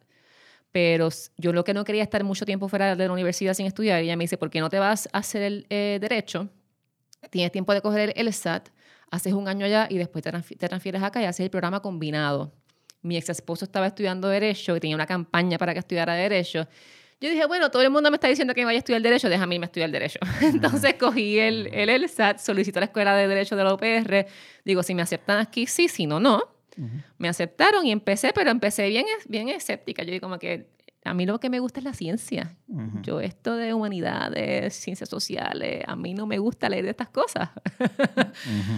pero 0.70 1.08
yo 1.36 1.52
lo 1.52 1.64
que 1.64 1.74
no 1.74 1.82
quería 1.82 2.04
estar 2.04 2.22
mucho 2.22 2.46
tiempo 2.46 2.68
fuera 2.68 2.94
de 2.94 3.06
la 3.08 3.12
universidad 3.12 3.54
sin 3.54 3.66
estudiar. 3.66 4.00
Y 4.04 4.04
ella 4.04 4.16
me 4.16 4.24
dice, 4.24 4.38
¿por 4.38 4.48
qué 4.48 4.60
no 4.60 4.68
te 4.68 4.78
vas 4.78 5.08
a 5.12 5.18
hacer 5.18 5.42
el 5.42 5.66
eh, 5.70 5.98
derecho? 6.00 6.50
Tienes 7.30 7.50
tiempo 7.50 7.74
de 7.74 7.80
coger 7.80 8.12
el, 8.14 8.32
SAT, 8.32 8.68
haces 9.10 9.32
un 9.32 9.48
año 9.48 9.66
allá 9.66 9.88
y 9.90 9.98
después 9.98 10.22
te 10.22 10.68
transfieres 10.68 11.02
acá 11.02 11.20
y 11.20 11.24
haces 11.24 11.40
el 11.40 11.50
programa 11.50 11.80
combinado. 11.80 12.52
Mi 13.02 13.16
ex 13.16 13.28
esposo 13.28 13.64
estaba 13.64 13.86
estudiando 13.86 14.28
Derecho 14.28 14.76
y 14.76 14.80
tenía 14.80 14.96
una 14.96 15.06
campaña 15.06 15.58
para 15.58 15.72
que 15.72 15.80
estudiara 15.80 16.14
Derecho. 16.14 16.66
Yo 17.20 17.30
dije, 17.30 17.46
bueno, 17.46 17.70
todo 17.70 17.82
el 17.82 17.90
mundo 17.90 18.10
me 18.10 18.16
está 18.16 18.28
diciendo 18.28 18.54
que 18.54 18.60
me 18.60 18.66
vaya 18.66 18.78
a 18.78 18.80
estudiar 18.80 19.02
Derecho, 19.02 19.28
déjame 19.28 19.56
irme 19.56 19.64
a 19.64 19.68
estudiar 19.68 19.90
Derecho. 19.90 20.20
Entonces 20.40 20.94
cogí 20.94 21.38
el, 21.38 21.66
el 21.74 22.02
LSAT, 22.02 22.38
solicité 22.38 22.78
a 22.78 22.80
la 22.80 22.86
Escuela 22.86 23.16
de 23.16 23.26
Derecho 23.26 23.56
de 23.56 23.64
la 23.64 23.74
UPR. 23.74 24.26
Digo, 24.64 24.82
si 24.82 24.94
me 24.94 25.02
aceptan 25.02 25.38
aquí, 25.38 25.66
sí, 25.66 25.88
si 25.88 26.06
no, 26.06 26.20
no. 26.20 26.56
Me 27.16 27.28
aceptaron 27.28 27.84
y 27.84 27.90
empecé, 27.90 28.32
pero 28.32 28.50
empecé 28.50 28.88
bien, 28.88 29.04
bien 29.26 29.48
escéptica. 29.48 30.04
Yo 30.04 30.12
digo 30.12 30.22
como 30.22 30.38
que 30.38 30.68
a 31.08 31.14
mí 31.14 31.26
lo 31.26 31.40
que 31.40 31.50
me 31.50 31.58
gusta 31.60 31.80
es 31.80 31.84
la 31.84 31.92
ciencia. 31.92 32.56
Yo 33.02 33.20
esto 33.20 33.56
de 33.56 33.72
humanidades, 33.74 34.74
ciencias 34.74 35.08
sociales, 35.08 35.82
a 35.86 35.96
mí 35.96 36.14
no 36.14 36.26
me 36.26 36.38
gusta 36.38 36.68
leer 36.68 36.84
de 36.84 36.90
estas 36.90 37.08
cosas. 37.08 37.50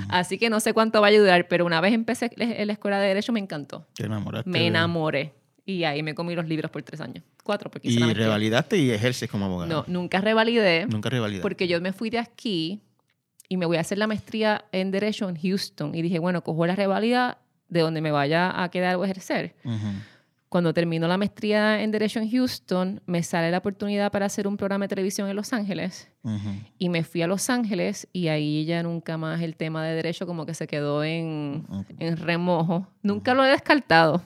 Así 0.09 0.39
que 0.39 0.51
no 0.51 0.61
sé 0.61 0.73
cuánto 0.73 1.01
va 1.01 1.09
a 1.09 1.11
ayudar, 1.11 1.49
pero 1.49 1.67
una 1.67 1.81
vez 1.81 1.93
empecé 1.93 2.31
la 2.37 2.73
escuela 2.73 3.01
de 3.01 3.09
Derecho 3.09 3.33
me 3.33 3.41
encantó. 3.41 3.87
Te 3.95 4.07
enamoraste. 4.07 4.49
Me 4.51 4.67
enamoré. 4.67 5.35
Y 5.67 5.85
ahí 5.85 6.03
me 6.03 6.15
comí 6.15 6.35
los 6.35 6.47
libros 6.47 6.71
por 6.71 6.83
tres 6.83 7.01
años. 7.01 7.23
Cuatro, 7.45 7.71
porque 7.71 7.89
Y 7.89 7.99
revalidaste 7.99 8.77
y 8.79 8.91
ejerces 8.91 9.31
como 9.31 9.47
abogado. 9.47 9.69
No, 9.69 9.85
nunca 9.87 10.21
revalidé. 10.21 10.87
Nunca 10.87 11.11
revalidaste. 11.11 11.43
Porque 11.43 11.69
yo 11.69 11.81
me 11.81 11.93
fui 11.93 12.11
de 12.11 12.19
aquí 12.19 12.81
y 13.49 13.57
me 13.57 13.67
voy 13.67 13.77
a 13.77 13.81
hacer 13.81 13.99
la 13.99 14.07
maestría 14.07 14.65
en 14.73 14.91
Derecho 14.91 15.29
en 15.29 15.37
Houston. 15.37 15.95
Y 15.95 16.03
dije, 16.03 16.19
bueno, 16.19 16.43
cojo 16.43 16.67
la 16.67 16.75
revalida 16.77 17.39
de 17.69 17.81
donde 17.81 18.01
me 18.01 18.11
vaya 18.11 18.63
a 18.63 18.69
quedar 18.71 18.97
o 18.97 19.05
ejercer. 19.05 19.55
Ujú. 19.65 19.87
Cuando 20.51 20.75
termino 20.75 21.07
la 21.07 21.17
maestría 21.17 21.81
en 21.81 21.93
Derecho 21.93 22.19
en 22.19 22.29
Houston, 22.29 23.01
me 23.07 23.23
sale 23.23 23.53
la 23.53 23.59
oportunidad 23.59 24.11
para 24.11 24.27
hacer 24.27 24.49
un 24.49 24.57
programa 24.57 24.87
de 24.87 24.89
televisión 24.89 25.29
en 25.29 25.37
Los 25.37 25.53
Ángeles. 25.53 26.11
Y 26.77 26.89
me 26.89 27.05
fui 27.05 27.23
a 27.23 27.29
Los 27.29 27.49
Ángeles 27.51 28.09
y 28.13 28.27
ahí 28.27 28.65
ya 28.65 28.83
nunca 28.83 29.17
más 29.17 29.41
el 29.43 29.55
tema 29.55 29.85
de 29.85 29.95
derecho 29.95 30.27
como 30.27 30.47
que 30.47 30.55
se 30.55 30.67
quedó 30.67 31.05
en, 31.05 31.69
en 32.01 32.17
remojo. 32.17 32.89
Nunca 33.01 33.33
lo 33.33 33.45
he 33.45 33.49
descartado. 33.49 34.25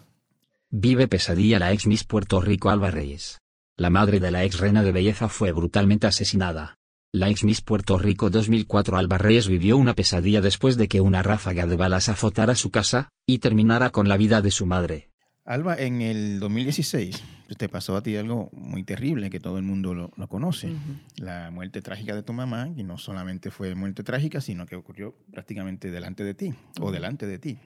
Vive 0.70 1.08
pesadilla 1.08 1.58
la 1.58 1.72
ex 1.72 1.86
Miss 1.86 2.04
Puerto 2.04 2.40
Rico 2.40 2.70
Alba 2.70 2.90
Reyes. 2.90 3.42
La 3.76 3.90
madre 3.90 4.18
de 4.18 4.30
la 4.30 4.44
ex 4.44 4.58
reina 4.58 4.82
de 4.82 4.92
belleza 4.92 5.28
fue 5.28 5.52
brutalmente 5.52 6.06
asesinada. 6.06 6.78
La 7.12 7.28
ex 7.28 7.44
Miss 7.44 7.60
Puerto 7.60 7.98
Rico 7.98 8.30
2004 8.30 8.96
Alba 8.96 9.18
Reyes 9.18 9.46
vivió 9.46 9.76
una 9.76 9.94
pesadilla 9.94 10.40
después 10.40 10.78
de 10.78 10.88
que 10.88 11.02
una 11.02 11.22
ráfaga 11.22 11.66
de 11.66 11.76
balas 11.76 12.08
azotara 12.08 12.54
su 12.54 12.70
casa, 12.70 13.10
y 13.26 13.40
terminara 13.40 13.90
con 13.90 14.08
la 14.08 14.16
vida 14.16 14.40
de 14.40 14.50
su 14.50 14.64
madre. 14.64 15.10
Alba, 15.44 15.76
en 15.76 16.00
el 16.00 16.40
2016 16.40 17.22
pues, 17.46 17.58
te 17.58 17.68
pasó 17.68 17.96
a 17.96 18.02
ti 18.02 18.16
algo 18.16 18.48
muy 18.52 18.82
terrible 18.82 19.28
que 19.28 19.40
todo 19.40 19.58
el 19.58 19.64
mundo 19.64 19.94
lo, 19.94 20.10
lo 20.16 20.28
conoce. 20.28 20.72
La 21.16 21.50
muerte 21.50 21.82
trágica 21.82 22.14
de 22.14 22.22
tu 22.22 22.32
mamá, 22.32 22.70
y 22.74 22.82
no 22.82 22.96
solamente 22.96 23.50
fue 23.50 23.74
muerte 23.74 24.02
trágica, 24.02 24.40
sino 24.40 24.64
que 24.64 24.74
ocurrió 24.74 25.14
prácticamente 25.30 25.90
delante 25.90 26.24
de 26.24 26.34
ti, 26.34 26.54
o 26.80 26.90
delante 26.90 27.26
de 27.26 27.38
ti. 27.38 27.58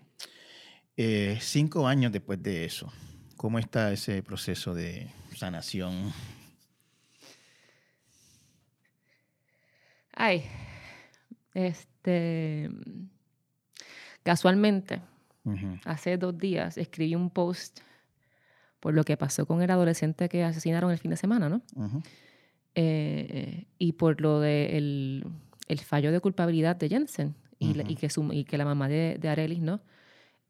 Eh, 0.96 1.38
cinco 1.40 1.86
años 1.86 2.10
después 2.10 2.42
de 2.42 2.64
eso, 2.64 2.92
¿cómo 3.36 3.60
está 3.60 3.92
ese 3.92 4.20
proceso 4.24 4.74
de 4.74 5.08
sanación? 5.36 6.12
Ay, 10.12 10.42
este. 11.54 12.68
Casualmente, 14.24 15.00
Hace 15.84 16.16
dos 16.18 16.36
días 16.36 16.76
escribí 16.78 17.14
un 17.14 17.30
post 17.30 17.80
por 18.80 18.94
lo 18.94 19.02
que 19.04 19.16
pasó 19.16 19.46
con 19.46 19.62
el 19.62 19.70
adolescente 19.70 20.28
que 20.28 20.44
asesinaron 20.44 20.90
el 20.90 20.98
fin 20.98 21.10
de 21.10 21.16
semana, 21.16 21.48
¿no? 21.48 21.62
Eh, 22.74 23.66
y 23.78 23.92
por 23.92 24.20
lo 24.20 24.40
de 24.40 24.76
el, 24.76 25.24
fallo 25.84 26.12
de 26.12 26.20
culpabilidad 26.20 26.76
de 26.76 26.88
Jensen 26.88 27.34
y 27.88 27.96
que, 27.96 28.08
su- 28.08 28.32
y 28.32 28.44
que 28.44 28.56
la 28.58 28.64
mamá 28.64 28.88
de, 28.88 29.18
de 29.20 29.28
Arelis, 29.28 29.60
¿no? 29.60 29.80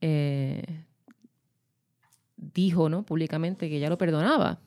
Eh, 0.01 0.63
dijo, 2.37 2.89
¿no? 2.89 3.03
Públicamente 3.05 3.69
que 3.69 3.77
ella 3.77 3.89
lo 3.89 3.99
perdonaba. 3.99 4.61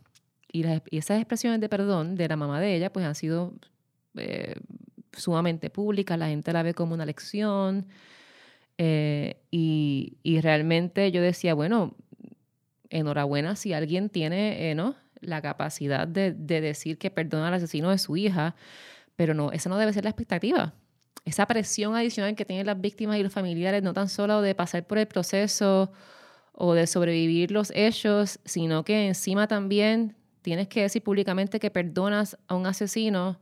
Y, 0.51 0.63
las- 0.63 0.81
y 0.89 0.97
esas 0.97 1.17
expresiones 1.19 1.61
de 1.61 1.69
perdón 1.69 2.15
de 2.15 2.27
la 2.27 2.35
mamá 2.35 2.59
de 2.59 2.75
ella, 2.75 2.91
pues 2.91 3.05
han 3.05 3.15
sido 3.15 3.53
eh, 4.15 4.55
sumamente 5.13 5.69
públicas. 5.69 6.17
La 6.17 6.27
gente 6.27 6.51
la 6.53 6.63
ve 6.63 6.73
como 6.73 6.93
una 6.93 7.05
lección. 7.05 7.85
Eh, 8.83 9.35
y, 9.51 10.39
realmente 10.41 11.11
yo 11.11 11.21
decía, 11.21 11.53
bueno, 11.53 11.93
enhorabuena 12.89 13.55
si 13.55 13.73
alguien 13.73 14.09
tiene, 14.09 14.71
eh, 14.71 14.75
¿no? 14.75 14.95
La 15.19 15.39
capacidad 15.39 16.07
de, 16.07 16.31
de 16.31 16.61
decir 16.61 16.97
que 16.97 17.11
perdona 17.11 17.49
al 17.49 17.53
asesino 17.53 17.91
de 17.91 17.99
su 17.99 18.17
hija, 18.17 18.55
pero 19.15 19.35
no, 19.35 19.51
esa 19.51 19.69
no 19.69 19.77
debe 19.77 19.93
ser 19.93 20.05
la 20.05 20.09
expectativa. 20.09 20.73
Esa 21.25 21.45
presión 21.45 21.95
adicional 21.95 22.35
que 22.35 22.43
tienen 22.43 22.65
las 22.65 22.81
víctimas 22.81 23.19
y 23.19 23.23
los 23.23 23.31
familiares, 23.31 23.83
no 23.83 23.93
tan 23.93 24.09
solo 24.09 24.41
de 24.41 24.55
pasar 24.55 24.87
por 24.87 24.97
el 24.97 25.05
proceso 25.05 25.91
o 26.51 26.73
de 26.73 26.87
sobrevivir 26.87 27.51
los 27.51 27.71
hechos, 27.75 28.39
sino 28.45 28.83
que 28.83 29.09
encima 29.09 29.47
también 29.47 30.15
tienes 30.41 30.67
que 30.69 30.81
decir 30.81 31.03
públicamente 31.03 31.59
que 31.59 31.69
perdonas 31.69 32.35
a 32.47 32.55
un 32.55 32.65
asesino 32.65 33.39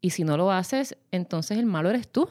y 0.00 0.08
si 0.08 0.24
no 0.24 0.38
lo 0.38 0.50
haces, 0.50 0.96
entonces 1.10 1.58
el 1.58 1.66
malo 1.66 1.90
eres 1.90 2.08
tú. 2.08 2.30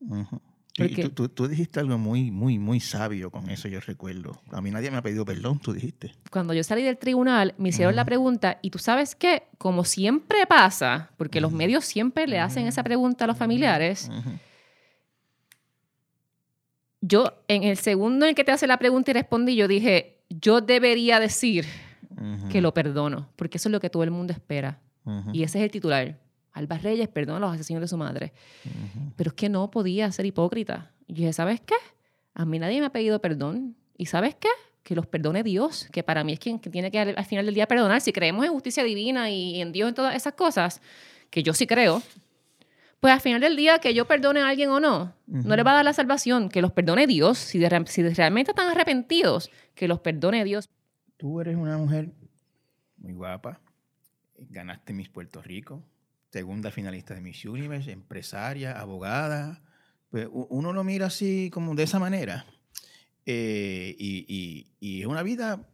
Ujú. 0.00 0.40
Y- 0.78 0.84
y 0.84 0.88
Porque- 0.88 1.02
tú, 1.02 1.10
tú- 1.10 1.28
tú 1.28 1.48
dijiste 1.48 1.80
algo 1.80 1.98
muy, 1.98 2.30
muy, 2.30 2.58
muy 2.58 2.80
sabio 2.80 3.30
con 3.30 3.50
eso, 3.50 3.68
yo 3.68 3.78
recuerdo. 3.80 4.40
A 4.52 4.62
mí 4.62 4.70
nadie 4.70 4.90
me 4.90 4.96
ha 4.96 5.02
pedido 5.02 5.24
perdón, 5.24 5.58
tú 5.58 5.72
dijiste. 5.74 6.12
cuando 6.30 6.54
yo 6.54 6.64
salí 6.64 6.82
del 6.82 6.96
tribunal, 6.96 7.54
me 7.58 7.68
hicieron 7.68 7.94
la 7.94 8.04
pregunta, 8.06 8.58
y 8.62 8.70
tú 8.70 8.78
sabes 8.78 9.14
qué, 9.14 9.42
como 9.58 9.84
siempre 9.84 10.46
pasa, 10.46 11.10
porque 11.18 11.40
los 11.42 11.52
medios 11.52 11.84
siempre 11.84 12.26
le 12.26 12.38
hacen 12.38 12.66
esa 12.66 12.82
pregunta 12.82 13.24
a 13.24 13.26
los 13.28 13.36
familiares, 13.36 14.10
yo 17.00 17.32
en 17.48 17.64
el 17.64 17.76
segundo 17.76 18.26
en 18.26 18.34
que 18.34 18.44
te 18.44 18.52
hace 18.52 18.66
la 18.66 18.78
pregunta 18.78 19.10
y 19.10 19.14
respondí, 19.14 19.56
yo 19.56 19.68
dije, 19.68 20.18
yo 20.30 20.60
debería 20.60 21.20
decir 21.20 21.66
que 22.50 22.60
lo 22.60 22.72
perdono, 22.72 23.28
porque 23.36 23.58
eso 23.58 23.68
es 23.68 23.72
lo 23.72 23.80
que 23.80 23.90
todo 23.90 24.04
el 24.04 24.10
mundo 24.12 24.32
espera. 24.32 24.78
Y 25.32 25.42
ese 25.42 25.58
es 25.58 25.64
el 25.64 25.70
titular. 25.70 26.18
Alba 26.52 26.78
Reyes 26.78 27.08
perdona 27.08 27.38
a 27.38 27.40
los 27.40 27.54
asesinos 27.54 27.80
de 27.80 27.88
su 27.88 27.96
madre. 27.96 28.32
Pero 29.16 29.30
es 29.30 29.34
que 29.34 29.48
no 29.48 29.70
podía 29.70 30.10
ser 30.12 30.26
hipócrita. 30.26 30.90
Y 31.06 31.14
dije, 31.14 31.32
¿sabes 31.32 31.60
qué? 31.60 31.74
A 32.34 32.44
mí 32.44 32.58
nadie 32.58 32.80
me 32.80 32.86
ha 32.86 32.92
pedido 32.92 33.20
perdón. 33.20 33.76
¿Y 33.96 34.06
sabes 34.06 34.34
qué? 34.34 34.48
Que 34.82 34.94
los 34.94 35.06
perdone 35.06 35.42
Dios, 35.42 35.88
que 35.92 36.02
para 36.02 36.24
mí 36.24 36.32
es 36.32 36.38
quien 36.38 36.58
tiene 36.58 36.90
que 36.90 36.98
al, 36.98 37.14
al 37.16 37.24
final 37.24 37.46
del 37.46 37.54
día 37.54 37.66
perdonar. 37.66 38.00
Si 38.00 38.12
creemos 38.12 38.44
en 38.44 38.52
justicia 38.52 38.82
divina 38.84 39.30
y 39.30 39.60
en 39.60 39.72
Dios 39.72 39.88
en 39.88 39.94
todas 39.94 40.14
esas 40.14 40.34
cosas, 40.34 40.80
que 41.30 41.42
yo 41.42 41.54
sí 41.54 41.66
creo, 41.66 42.02
pues 43.02 43.12
al 43.12 43.20
final 43.20 43.40
del 43.40 43.56
día 43.56 43.78
que 43.78 43.94
yo 43.94 44.06
perdone 44.06 44.42
a 44.42 44.48
alguien 44.48 44.70
o 44.70 44.78
no, 44.78 45.12
no 45.26 45.56
le 45.56 45.62
va 45.64 45.72
a 45.72 45.74
dar 45.74 45.84
la 45.84 45.92
salvación, 45.92 46.48
que 46.48 46.62
los 46.62 46.70
perdone 46.70 47.08
Dios. 47.08 47.36
Si, 47.36 47.58
de 47.58 47.84
si 47.86 48.02
realmente 48.10 48.52
están 48.52 48.68
arrepentidos, 48.68 49.50
que 49.74 49.88
los 49.88 49.98
perdone 49.98 50.44
Dios. 50.44 50.68
Tú 51.16 51.40
eres 51.40 51.56
una 51.56 51.76
mujer 51.78 52.10
muy 52.98 53.12
guapa, 53.12 53.60
ganaste 54.38 54.92
Miss 54.92 55.08
Puerto 55.08 55.42
Rico, 55.42 55.82
segunda 56.32 56.70
finalista 56.70 57.14
de 57.14 57.20
Miss 57.20 57.44
Universe, 57.44 57.90
empresaria, 57.92 58.72
abogada. 58.80 59.62
Pues 60.10 60.28
uno 60.30 60.72
lo 60.72 60.82
mira 60.84 61.06
así 61.06 61.50
como 61.52 61.74
de 61.74 61.82
esa 61.84 61.98
manera. 61.98 62.44
Eh, 63.26 63.94
y, 63.98 64.24
y- 64.28 64.66
y 64.80 65.00
es 65.02 65.06
una 65.06 65.22
vida, 65.22 65.68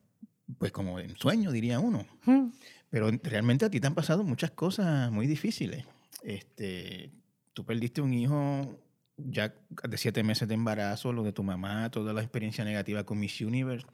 pues 0.59 0.73
como 0.73 0.99
en 1.01 1.17
sueño, 1.17 1.51
diría 1.53 1.81
uno. 1.81 2.07
Hmm. 2.25 2.51
Pero 2.91 3.11
realmente 3.23 3.65
a 3.65 3.71
ti 3.71 3.81
te 3.81 3.87
han 3.87 3.95
pasado 3.95 4.25
muchas 4.25 4.51
cosas 4.51 5.11
muy 5.13 5.27
difíciles. 5.27 5.85
Este, 6.23 7.11
tú 7.55 7.65
perdiste 7.65 8.01
un 8.01 8.13
hijo 8.15 8.79
ya 9.17 9.55
de 9.89 9.97
siete 9.99 10.23
meses 10.23 10.49
de 10.49 10.55
embarazo, 10.55 11.13
lo 11.13 11.23
de 11.23 11.33
tu 11.33 11.43
mamá, 11.43 11.91
toda 11.91 12.13
la 12.13 12.21
experiencia 12.23 12.65
negativa 12.65 13.05
con 13.05 13.19
Miss 13.19 13.41
Universe. 13.41 13.87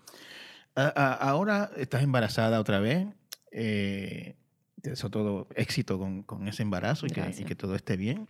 A- 0.75 0.93
a- 0.95 1.15
ahora 1.15 1.71
estás 1.77 2.03
embarazada 2.03 2.61
otra 2.61 2.81
vez. 2.81 3.07
Eh, 3.53 4.37
te 4.85 4.91
deseo 4.91 5.09
todo 5.09 5.49
éxito 5.57 5.99
con, 5.99 6.23
con 6.25 6.47
ese 6.47 6.63
embarazo 6.63 7.07
y 7.07 7.11
que, 7.11 7.35
y 7.39 7.45
que 7.45 7.55
todo 7.55 7.75
esté 7.75 7.97
bien. 7.97 8.29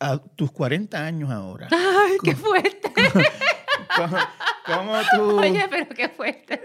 A 0.00 0.16
tus 0.18 0.50
40 0.50 1.04
años 1.04 1.30
ahora, 1.30 1.68
¡Ay, 1.70 2.16
qué 2.24 2.34
fuerte! 2.34 2.90
¿cómo, 3.96 4.16
cómo 4.64 4.94
tú, 5.14 5.38
Oye, 5.40 5.66
pero 5.68 5.86
qué 5.90 6.08
fuerte. 6.08 6.62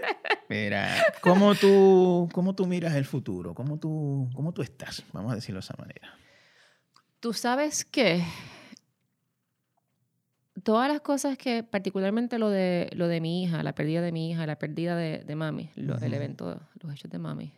mira, 0.48 0.88
¿cómo, 1.20 1.54
tú, 1.54 2.26
¿cómo 2.32 2.54
tú 2.54 2.66
miras 2.66 2.94
el 2.94 3.04
futuro? 3.04 3.54
¿Cómo 3.54 3.78
tú, 3.78 4.30
¿Cómo 4.34 4.52
tú 4.54 4.62
estás? 4.62 5.02
Vamos 5.12 5.32
a 5.32 5.34
decirlo 5.34 5.60
de 5.60 5.64
esa 5.64 5.74
manera. 5.78 6.14
Tú 7.20 7.34
sabes 7.34 7.84
que 7.84 8.24
todas 10.62 10.88
las 10.90 11.00
cosas 11.02 11.36
que, 11.36 11.62
particularmente 11.62 12.38
lo 12.38 12.48
de, 12.50 12.88
lo 12.94 13.08
de 13.08 13.20
mi 13.20 13.42
hija, 13.42 13.62
la 13.62 13.74
pérdida 13.74 14.00
de 14.00 14.12
mi 14.12 14.30
hija, 14.30 14.46
la 14.46 14.58
pérdida 14.58 14.96
de, 14.96 15.18
de 15.18 15.36
mami, 15.36 15.70
lo- 15.74 15.98
el 15.98 16.14
evento, 16.14 16.60
los 16.80 16.92
hechos 16.94 17.10
de 17.10 17.18
mami, 17.18 17.52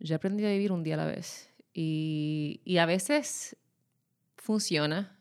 yo 0.00 0.14
he 0.14 0.16
aprendido 0.16 0.48
a 0.48 0.52
vivir 0.52 0.72
un 0.72 0.82
día 0.82 0.94
a 0.94 0.98
la 0.98 1.06
vez. 1.06 1.50
Y, 1.72 2.60
y 2.64 2.78
a 2.78 2.86
veces 2.86 3.56
funciona, 4.36 5.16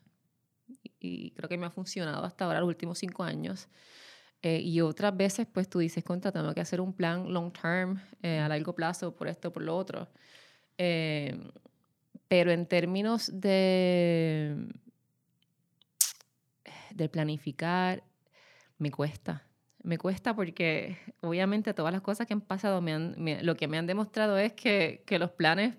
y 1.00 1.32
creo 1.32 1.48
que 1.48 1.58
me 1.58 1.66
ha 1.66 1.70
funcionado 1.70 2.24
hasta 2.24 2.46
ahora 2.46 2.60
los 2.60 2.68
últimos 2.68 2.98
cinco 2.98 3.24
años. 3.24 3.68
Eh, 4.42 4.62
y 4.62 4.80
otras 4.82 5.16
veces, 5.16 5.48
pues 5.52 5.70
tú 5.70 5.80
dices, 5.80 6.04
contra, 6.04 6.32
tengo 6.32 6.54
que 6.54 6.62
hacer 6.62 6.80
un 6.80 6.94
plan 6.94 7.32
long 7.32 7.52
term, 7.52 8.02
eh, 8.22 8.40
a 8.40 8.48
largo 8.48 8.74
plazo, 8.74 9.14
por 9.16 9.28
esto, 9.28 9.52
por 9.52 9.64
lo 9.64 9.76
otro. 9.76 10.08
Eh, 10.78 11.38
pero 12.28 12.52
en 12.52 12.66
términos 12.66 13.30
de, 13.34 14.68
de 16.92 17.10
planificar, 17.10 18.04
me 18.78 18.92
cuesta. 18.92 19.49
Me 19.82 19.98
cuesta 19.98 20.36
porque 20.36 20.98
obviamente 21.22 21.74
todas 21.74 21.94
las 21.94 22.02
cosas 22.02 22.28
que 22.28 22.34
han 22.34 22.42
pasado, 22.42 22.82
me 22.82 22.94
han, 22.94 23.16
me- 23.18 23.42
lo 23.44 23.56
que 23.56 23.68
me 23.68 23.78
han 23.78 23.88
demostrado 23.88 24.38
es 24.38 24.54
que, 24.54 25.04
que 25.06 25.18
los 25.20 25.32
planes, 25.32 25.76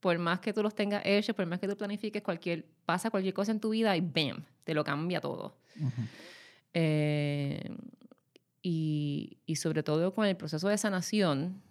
por 0.00 0.18
más 0.18 0.40
que 0.40 0.52
tú 0.52 0.62
los 0.62 0.74
tengas 0.74 1.02
hechos, 1.06 1.34
por 1.36 1.46
más 1.46 1.60
que 1.60 1.68
tú 1.68 1.76
planifiques, 1.76 2.22
cualquier, 2.22 2.66
pasa 2.84 3.10
cualquier 3.10 3.34
cosa 3.34 3.52
en 3.52 3.60
tu 3.60 3.70
vida 3.70 3.96
y 3.96 4.00
¡bam! 4.00 4.44
Te 4.64 4.74
lo 4.74 4.82
cambia 4.84 5.20
todo. 5.20 5.56
Eh, 6.74 7.70
y, 8.62 9.38
y 9.46 9.56
sobre 9.56 9.82
todo 9.82 10.12
con 10.12 10.26
el 10.26 10.36
proceso 10.36 10.68
de 10.68 10.76
sanación, 10.76 11.62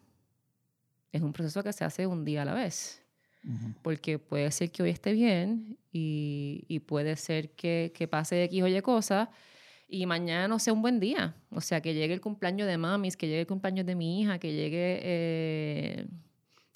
es 1.12 1.22
un 1.22 1.34
proceso 1.34 1.62
que 1.64 1.74
se 1.74 1.84
hace 1.84 2.08
un 2.08 2.24
día 2.26 2.42
a 2.44 2.46
la 2.46 2.54
vez. 2.54 3.02
Porque 3.84 4.18
puede 4.18 4.50
ser 4.52 4.72
que 4.72 4.82
hoy 4.82 4.90
esté 4.90 5.12
bien 5.14 5.78
y, 5.92 6.64
y 6.68 6.80
puede 6.80 7.16
ser 7.16 7.52
que, 7.52 7.92
que 7.94 8.08
pase 8.08 8.44
X 8.46 8.64
o 8.64 8.68
Y 8.68 8.82
cosa. 8.82 9.30
Y 9.88 10.06
mañana 10.06 10.48
no 10.48 10.60
sea 10.60 10.74
un 10.74 10.82
buen 10.82 11.00
día. 11.00 11.36
O 11.52 11.62
sea, 11.62 11.82
que 11.82 11.94
llegue 11.94 12.14
el 12.14 12.22
cumpleaños 12.22 12.68
de 12.68 12.78
mamis, 12.78 13.16
que 13.18 13.28
llegue 13.28 13.42
el 13.42 13.48
cumpleaños 13.48 13.86
de 13.86 13.96
mi 13.96 14.22
hija, 14.22 14.40
que 14.40 14.54
llegue 14.54 15.00
eh, 15.04 16.08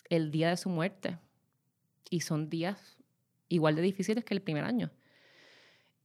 el 0.10 0.32
día 0.32 0.50
de 0.50 0.58
su 0.58 0.70
muerte. 0.70 1.18
Y 2.10 2.22
son 2.22 2.50
días 2.50 2.98
igual 3.50 3.76
de 3.76 3.82
difíciles 3.82 4.24
que 4.24 4.34
el 4.34 4.42
primer 4.42 4.64
año. 4.64 4.92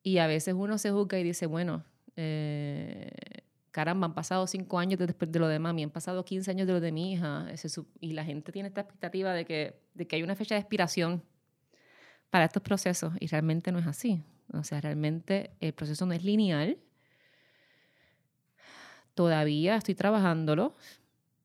Y 0.02 0.18
a 0.18 0.26
veces 0.26 0.54
uno 0.56 0.78
se 0.78 0.90
juzga 0.90 1.18
y 1.18 1.22
dice, 1.22 1.46
bueno, 1.46 1.84
eh, 2.16 3.10
caramba, 3.70 4.06
han 4.06 4.14
pasado 4.14 4.46
cinco 4.46 4.78
años 4.78 4.98
después 4.98 5.30
de 5.30 5.38
lo 5.38 5.48
de 5.48 5.58
mami, 5.58 5.82
han 5.82 5.90
pasado 5.90 6.24
15 6.24 6.50
años 6.50 6.66
de 6.66 6.72
lo 6.74 6.80
de 6.80 6.92
mi 6.92 7.12
hija. 7.12 7.48
y 8.00 8.12
la 8.12 8.24
gente 8.24 8.52
tiene 8.52 8.68
esta 8.68 8.82
expectativa 8.82 9.32
de 9.32 9.44
que, 9.44 9.80
de 9.94 10.06
que 10.06 10.16
hay 10.16 10.22
una 10.22 10.36
fecha 10.36 10.54
de 10.54 10.60
expiración 10.60 11.22
para 12.30 12.44
estos 12.44 12.62
procesos 12.62 13.12
y 13.18 13.26
realmente 13.26 13.72
no 13.72 13.78
es 13.78 13.86
así. 13.86 14.22
O 14.52 14.62
sea, 14.62 14.80
realmente 14.80 15.50
el 15.60 15.72
proceso 15.72 16.06
no 16.06 16.12
es 16.12 16.22
lineal. 16.22 16.78
Todavía 19.14 19.76
estoy 19.76 19.94
trabajándolo, 19.94 20.74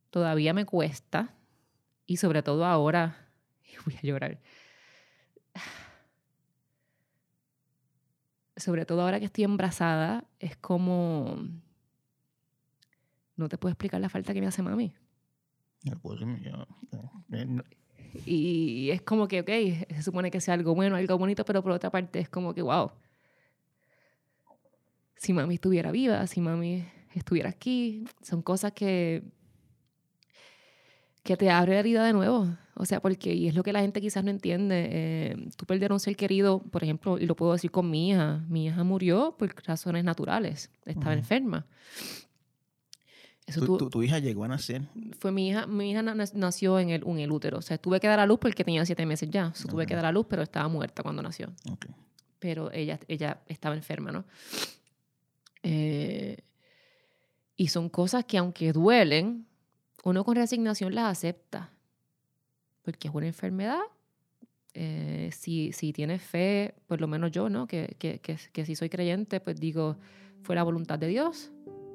todavía 0.09 0.53
me 0.53 0.65
cuesta 0.65 1.33
y 2.05 2.17
sobre 2.17 2.41
todo 2.41 2.65
ahora, 2.65 3.27
voy 3.85 3.95
a 3.95 4.01
llorar, 4.01 4.39
sobre 8.59 8.85
todo 8.85 9.01
ahora 9.01 9.19
que 9.19 9.25
estoy 9.25 9.43
embarazada, 9.43 10.25
es 10.39 10.57
como, 10.57 11.37
no 13.35 13.49
te 13.49 13.57
puedo 13.57 13.71
explicar 13.71 14.01
la 14.01 14.09
falta 14.09 14.33
que 14.33 14.41
me 14.41 14.47
hace 14.47 14.61
mami. 14.61 14.93
Y 18.25 18.89
es 18.91 19.01
como 19.01 19.27
que, 19.27 19.41
ok, 19.41 19.49
se 19.95 20.03
supone 20.03 20.31
que 20.31 20.41
sea 20.41 20.55
algo 20.55 20.75
bueno, 20.75 20.95
algo 20.95 21.17
bonito, 21.17 21.45
pero 21.45 21.61
por 21.61 21.71
otra 21.71 21.89
parte 21.89 22.19
es 22.19 22.29
como 22.29 22.53
que, 22.53 22.61
wow, 22.61 22.91
si 25.15 25.31
mami 25.31 25.55
estuviera 25.55 25.91
viva, 25.91 26.25
si 26.27 26.41
mami 26.41 26.85
estuviera 27.13 27.49
aquí, 27.49 28.05
son 28.21 28.41
cosas 28.41 28.71
que, 28.73 29.23
que 31.23 31.37
te 31.37 31.49
abre 31.49 31.73
la 31.73 31.79
herida 31.79 32.05
de 32.05 32.13
nuevo. 32.13 32.47
O 32.75 32.85
sea, 32.85 33.01
porque, 33.01 33.33
y 33.33 33.47
es 33.47 33.55
lo 33.55 33.63
que 33.63 33.73
la 33.73 33.81
gente 33.81 33.99
quizás 33.99 34.23
no 34.23 34.31
entiende, 34.31 34.87
eh, 34.89 35.49
tú 35.57 35.65
perder 35.65 35.91
un 35.91 35.99
ser 35.99 36.15
querido, 36.15 36.59
por 36.59 36.83
ejemplo, 36.83 37.17
y 37.17 37.25
lo 37.25 37.35
puedo 37.35 37.51
decir 37.51 37.71
con 37.71 37.89
mi 37.89 38.09
hija, 38.09 38.45
mi 38.47 38.67
hija 38.67 38.83
murió 38.83 39.35
por 39.37 39.53
razones 39.65 40.03
naturales, 40.05 40.71
estaba 40.85 41.13
enferma. 41.13 41.65
¿Tu, 43.53 43.89
tu, 43.89 44.03
hija 44.03 44.19
llegó 44.19 44.43
a 44.43 44.47
nacer? 44.47 44.83
Fue 45.17 45.31
mi 45.31 45.49
hija, 45.49 45.65
mi 45.65 45.91
hija 45.91 46.03
nació 46.03 46.79
en 46.79 46.89
el, 46.89 47.03
en 47.05 47.19
el 47.19 47.31
útero. 47.31 47.57
O 47.57 47.61
sea, 47.61 47.77
tuve 47.77 47.99
que 47.99 48.07
dar 48.07 48.19
a 48.19 48.25
luz 48.25 48.39
porque 48.39 48.63
tenía 48.63 48.85
siete 48.85 49.05
meses 49.05 49.29
ya. 49.29 49.51
Tuve 49.69 49.85
que 49.85 49.95
dar 49.95 50.05
a 50.05 50.11
luz, 50.11 50.27
pero 50.29 50.43
estaba 50.43 50.67
muerta 50.67 51.03
cuando 51.03 51.21
nació. 51.21 51.51
Pero 52.37 52.71
ella, 52.71 52.99
ella 53.07 53.41
estaba 53.47 53.75
enferma, 53.75 54.11
¿no? 54.11 54.25
Eh, 55.63 56.37
y 57.59 57.67
son 57.67 57.89
cosas 57.89 58.25
que 58.25 58.37
aunque 58.37 58.71
duelen, 58.73 59.45
uno 60.03 60.23
con 60.23 60.35
resignación 60.35 60.95
las 60.95 61.11
acepta. 61.11 61.71
Porque 62.81 63.09
es 63.09 63.13
una 63.13 63.27
enfermedad. 63.27 63.81
Eh, 64.73 65.29
si, 65.31 65.71
si 65.73 65.91
tienes 65.93 66.21
fe, 66.21 66.73
por 66.87 67.01
lo 67.01 67.07
menos 67.07 67.31
yo, 67.31 67.49
¿no? 67.49 67.67
Que, 67.67 67.95
que, 67.99 68.19
que, 68.19 68.37
que 68.53 68.65
si 68.65 68.75
soy 68.75 68.89
creyente, 68.89 69.39
pues 69.41 69.59
digo, 69.59 69.97
fue 70.41 70.55
la 70.55 70.63
voluntad 70.63 70.97
de 70.97 71.07
Dios 71.07 71.51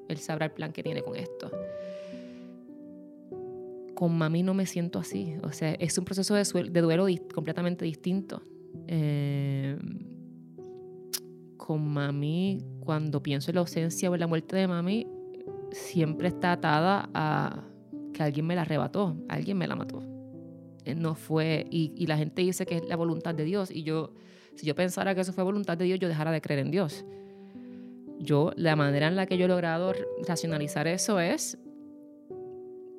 él 0.08 0.18
sabrá 0.18 0.46
el 0.46 0.52
plan 0.52 0.72
que 0.72 0.82
tiene 0.82 1.02
con 1.02 1.16
esto. 1.16 1.50
Con 3.94 4.16
mami 4.16 4.42
no 4.42 4.54
me 4.54 4.66
siento 4.66 4.98
así. 4.98 5.34
O 5.42 5.52
sea, 5.52 5.72
es 5.74 5.96
un 5.98 6.04
proceso 6.04 6.34
de, 6.34 6.70
de 6.70 6.80
duelo 6.80 7.06
completamente 7.32 7.84
distinto. 7.84 8.42
Eh, 8.86 9.78
con 11.56 11.88
mami, 11.88 12.62
cuando 12.80 13.22
pienso 13.22 13.50
en 13.50 13.54
la 13.54 13.60
ausencia 13.60 14.10
o 14.10 14.14
en 14.14 14.20
la 14.20 14.26
muerte 14.26 14.56
de 14.56 14.68
mami, 14.68 15.06
siempre 15.74 16.28
está 16.28 16.52
atada 16.52 17.10
a 17.12 17.64
que 18.12 18.22
alguien 18.22 18.46
me 18.46 18.54
la 18.54 18.62
arrebató, 18.62 19.16
alguien 19.28 19.58
me 19.58 19.66
la 19.66 19.76
mató. 19.76 20.02
Eh, 20.84 20.94
no 20.94 21.14
fue, 21.14 21.66
y, 21.70 21.92
y, 21.96 22.06
la 22.06 22.16
gente 22.16 22.42
dice 22.42 22.66
que 22.66 22.76
es 22.76 22.88
la 22.88 22.96
voluntad 22.96 23.34
de 23.34 23.44
Dios, 23.44 23.70
y 23.70 23.82
yo, 23.82 24.12
si 24.54 24.66
yo 24.66 24.74
pensara 24.74 25.14
que 25.14 25.22
eso 25.22 25.32
fue 25.32 25.44
voluntad 25.44 25.76
de 25.76 25.84
Dios, 25.84 25.98
yo 25.98 26.08
dejara 26.08 26.30
de 26.30 26.40
creer 26.40 26.60
en 26.60 26.70
Dios 26.70 27.04
yo, 28.18 28.52
la 28.56 28.76
manera 28.76 29.08
en 29.08 29.16
la 29.16 29.26
que 29.26 29.36
yo 29.36 29.44
he 29.44 29.48
logrado 29.48 29.92
racionalizar 30.26 30.86
eso 30.86 31.20
es 31.20 31.58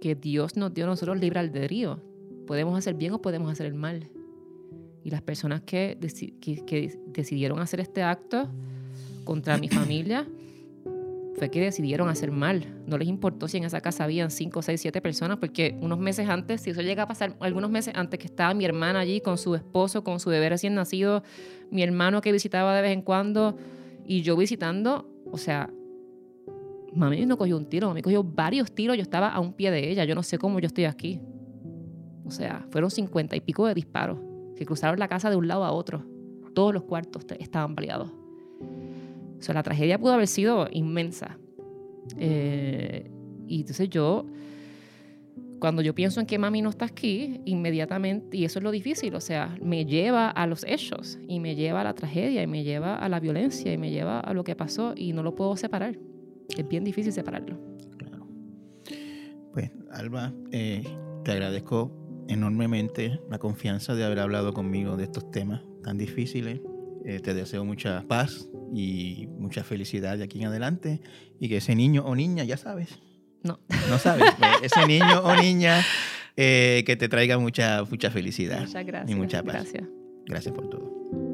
que 0.02 0.16
Dios 0.16 0.56
nos 0.56 0.74
dio 0.74 0.86
a 0.86 0.88
nosotros 0.88 1.20
libre 1.20 1.40
albedrío. 1.40 2.00
Podemos 2.46 2.78
hacer 2.78 2.96
bien 2.96 3.14
o 3.14 3.22
podemos 3.22 3.52
hacer 3.52 3.66
el 3.66 3.74
mal. 3.74 4.10
Y 5.04 5.10
las 5.10 5.22
personas 5.22 5.62
que, 5.62 5.98
que, 6.42 7.00
decidieron 7.08 7.60
hacer 7.60 7.80
este 7.80 8.04
acto 8.04 8.50
contra 9.24 9.58
mi 9.58 9.68
familia 9.70 10.28
fue 11.38 11.50
que 11.50 11.62
decidieron 11.62 12.08
hacer 12.08 12.32
mal. 12.32 12.66
No 12.88 12.98
les 12.98 13.08
importó 13.08 13.48
si 13.48 13.58
en 13.58 13.66
esa 13.66 13.82
casa 13.82 14.06
habían 14.06 14.32
5, 14.32 14.62
6, 14.62 14.82
7 14.82 15.02
personas, 15.02 15.38
porque 15.38 15.78
unos 15.82 16.00
meses 16.00 16.30
antes, 16.30 16.62
si 16.62 16.70
eso 16.70 16.82
llega 16.82 17.04
a 17.04 17.08
pasar, 17.08 17.36
algunos 17.40 17.70
meses 17.70 17.94
antes 17.96 18.20
que 18.20 18.28
estaba 18.28 18.54
mi 18.54 18.66
hermana 18.66 19.00
allí 19.00 19.22
con 19.22 19.38
su 19.38 19.56
esposo, 19.56 20.04
con 20.04 20.20
su 20.20 20.30
bebé 20.30 20.50
recién 20.50 20.76
nacido, 20.76 21.24
mi 21.72 21.84
hermano 21.84 22.22
que 22.22 22.32
visitaba 22.32 22.76
de 22.76 22.82
vez 22.82 22.92
en 22.94 23.02
cuando, 23.02 23.58
y 24.06 24.22
yo 24.22 24.38
visitando, 24.38 25.10
o 25.30 25.38
sea, 25.38 25.70
mami 26.94 27.26
no 27.26 27.38
cogió 27.38 27.58
un 27.58 27.66
tiro, 27.66 27.90
mami 27.90 28.02
cogió 28.02 28.24
varios 28.24 28.74
tiros, 28.74 28.96
yo 28.96 29.04
estaba 29.04 29.30
a 29.30 29.40
un 29.40 29.54
pie 29.54 29.72
de 29.72 29.92
ella, 29.92 30.06
yo 30.06 30.16
no 30.16 30.24
sé 30.24 30.38
cómo 30.38 30.60
yo 30.60 30.68
estoy 30.68 30.86
aquí. 30.86 31.20
O 32.26 32.32
sea, 32.32 32.66
fueron 32.72 32.90
cincuenta 32.90 33.36
y 33.36 33.42
pico 33.42 33.68
de 33.68 33.74
disparos 33.74 34.20
que 34.56 34.66
cruzaron 34.66 35.00
la 35.00 35.08
casa 35.08 35.30
de 35.30 35.36
un 35.36 35.48
lado 35.48 35.64
a 35.66 35.72
otro. 35.72 36.06
Todos 36.54 36.74
los 36.74 36.84
cuartos 36.84 37.26
estaban 37.40 37.76
baleados. 37.76 38.25
O 39.40 39.42
sea, 39.42 39.54
la 39.54 39.64
tragedia 39.64 40.00
pudo 40.00 40.14
haber 40.14 40.28
sido 40.28 40.68
inmensa. 40.72 41.38
Eh, 42.18 43.10
y 43.48 43.62
entonces 43.62 43.90
yo 43.90 44.26
cuando 45.60 45.82
yo 45.82 45.96
pienso 45.96 46.20
en 46.20 46.26
que 46.26 46.38
mami 46.38 46.62
no 46.62 46.70
está 46.70 46.86
aquí, 46.86 47.42
inmediatamente, 47.46 48.38
y 48.38 48.46
eso 48.46 48.60
es 48.60 48.64
lo 48.64 48.72
difícil, 48.72 49.16
o 49.16 49.22
sea, 49.22 49.58
me 49.62 49.86
lleva 49.86 50.30
a 50.30 50.46
los 50.48 50.64
hechos, 50.66 51.18
y 51.28 51.40
me 51.40 51.56
lleva 51.56 51.82
a 51.82 51.84
la 51.84 51.94
tragedia, 51.94 52.44
y 52.44 52.48
me 52.48 52.64
lleva 52.64 52.98
a 52.98 53.10
la 53.10 53.20
violencia, 53.20 53.74
y 53.74 53.78
me 53.78 53.90
lleva 53.90 54.20
a 54.20 54.34
lo 54.34 54.44
que 54.44 54.56
pasó, 54.56 54.94
y 54.96 55.14
no 55.14 55.24
lo 55.24 55.36
puedo 55.36 55.56
separar. 55.58 55.98
Es 56.56 56.68
bien 56.68 56.84
difícil 56.84 57.12
separarlo. 57.12 57.58
Claro. 57.98 58.28
Pues, 59.54 59.72
Alba, 59.92 60.34
eh, 60.52 60.84
te 61.24 61.32
agradezco 61.32 61.92
enormemente 62.28 63.20
la 63.30 63.40
confianza 63.40 63.96
de 63.96 64.04
haber 64.04 64.20
hablado 64.20 64.54
conmigo 64.54 64.98
de 64.98 65.06
estos 65.06 65.32
temas 65.32 65.64
tan 65.84 65.98
difíciles. 65.98 66.62
Eh, 67.08 67.20
te 67.20 67.36
deseo 67.36 67.64
mucha 67.64 68.04
paz 68.08 68.50
y 68.74 69.28
mucha 69.38 69.64
felicidad 69.64 70.18
de 70.18 70.24
aquí 70.24 70.42
en 70.42 70.48
adelante, 70.48 71.02
y 71.40 71.50
que 71.50 71.58
ese 71.58 71.76
niño 71.76 72.04
o 72.04 72.16
niña, 72.16 72.44
ya 72.44 72.58
sabes, 72.58 72.98
no. 73.44 73.60
No 73.90 74.00
sabes. 74.00 74.32
Pues, 74.40 74.52
ese 74.64 74.88
niño 74.88 75.22
o 75.24 75.36
niña 75.36 75.86
eh, 76.36 76.84
que 76.86 76.96
te 76.96 77.08
traiga 77.08 77.38
mucha, 77.38 77.84
mucha 77.84 78.10
felicidad. 78.10 78.62
Muchas 78.62 78.86
gracias. 78.86 79.12
Y 79.12 79.16
mucha 79.16 79.44
paz. 79.44 79.54
Gracias. 79.54 79.84
Gracias 80.26 80.56
por 80.56 80.68
todo. 80.68 81.25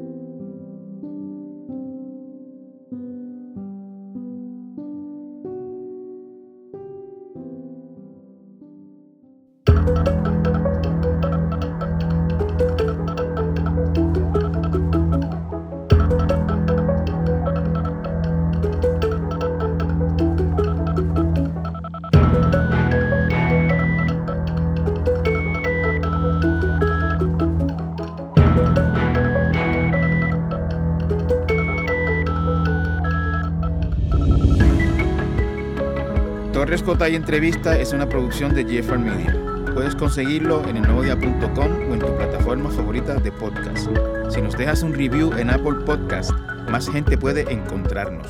Y 37.08 37.16
Entrevista 37.16 37.76
es 37.76 37.92
una 37.92 38.08
producción 38.08 38.54
de 38.54 38.64
Jeffrey 38.64 38.98
Media. 38.98 39.36
Puedes 39.74 39.96
conseguirlo 39.96 40.62
en 40.68 40.76
elnuevodia.com 40.76 41.90
o 41.90 41.94
en 41.94 41.98
tu 41.98 42.16
plataforma 42.16 42.70
favorita 42.70 43.16
de 43.16 43.32
podcast. 43.32 43.88
Si 44.28 44.40
nos 44.40 44.56
dejas 44.56 44.84
un 44.84 44.94
review 44.94 45.32
en 45.32 45.50
Apple 45.50 45.84
Podcast, 45.84 46.30
más 46.70 46.88
gente 46.88 47.18
puede 47.18 47.52
encontrarnos. 47.52 48.28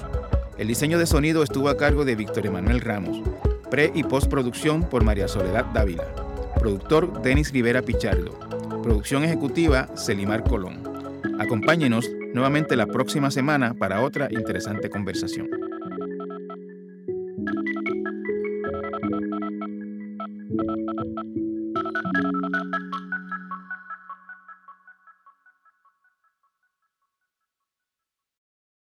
El 0.56 0.68
diseño 0.68 0.98
de 0.98 1.06
sonido 1.06 1.42
estuvo 1.42 1.68
a 1.68 1.76
cargo 1.76 2.06
de 2.06 2.16
Víctor 2.16 2.46
Emanuel 2.46 2.80
Ramos. 2.80 3.20
Pre 3.70 3.92
y 3.94 4.04
postproducción 4.04 4.88
por 4.88 5.04
María 5.04 5.28
Soledad 5.28 5.66
Dávila. 5.74 6.06
Productor 6.58 7.20
Denis 7.20 7.52
Rivera 7.52 7.82
Pichardo. 7.82 8.38
Producción 8.82 9.22
ejecutiva 9.24 9.88
Celimar 9.96 10.44
Colón. 10.44 10.82
Acompáñenos 11.38 12.10
nuevamente 12.32 12.76
la 12.76 12.86
próxima 12.86 13.30
semana 13.30 13.74
para 13.74 14.00
otra 14.00 14.28
interesante 14.30 14.88
conversación. 14.88 15.61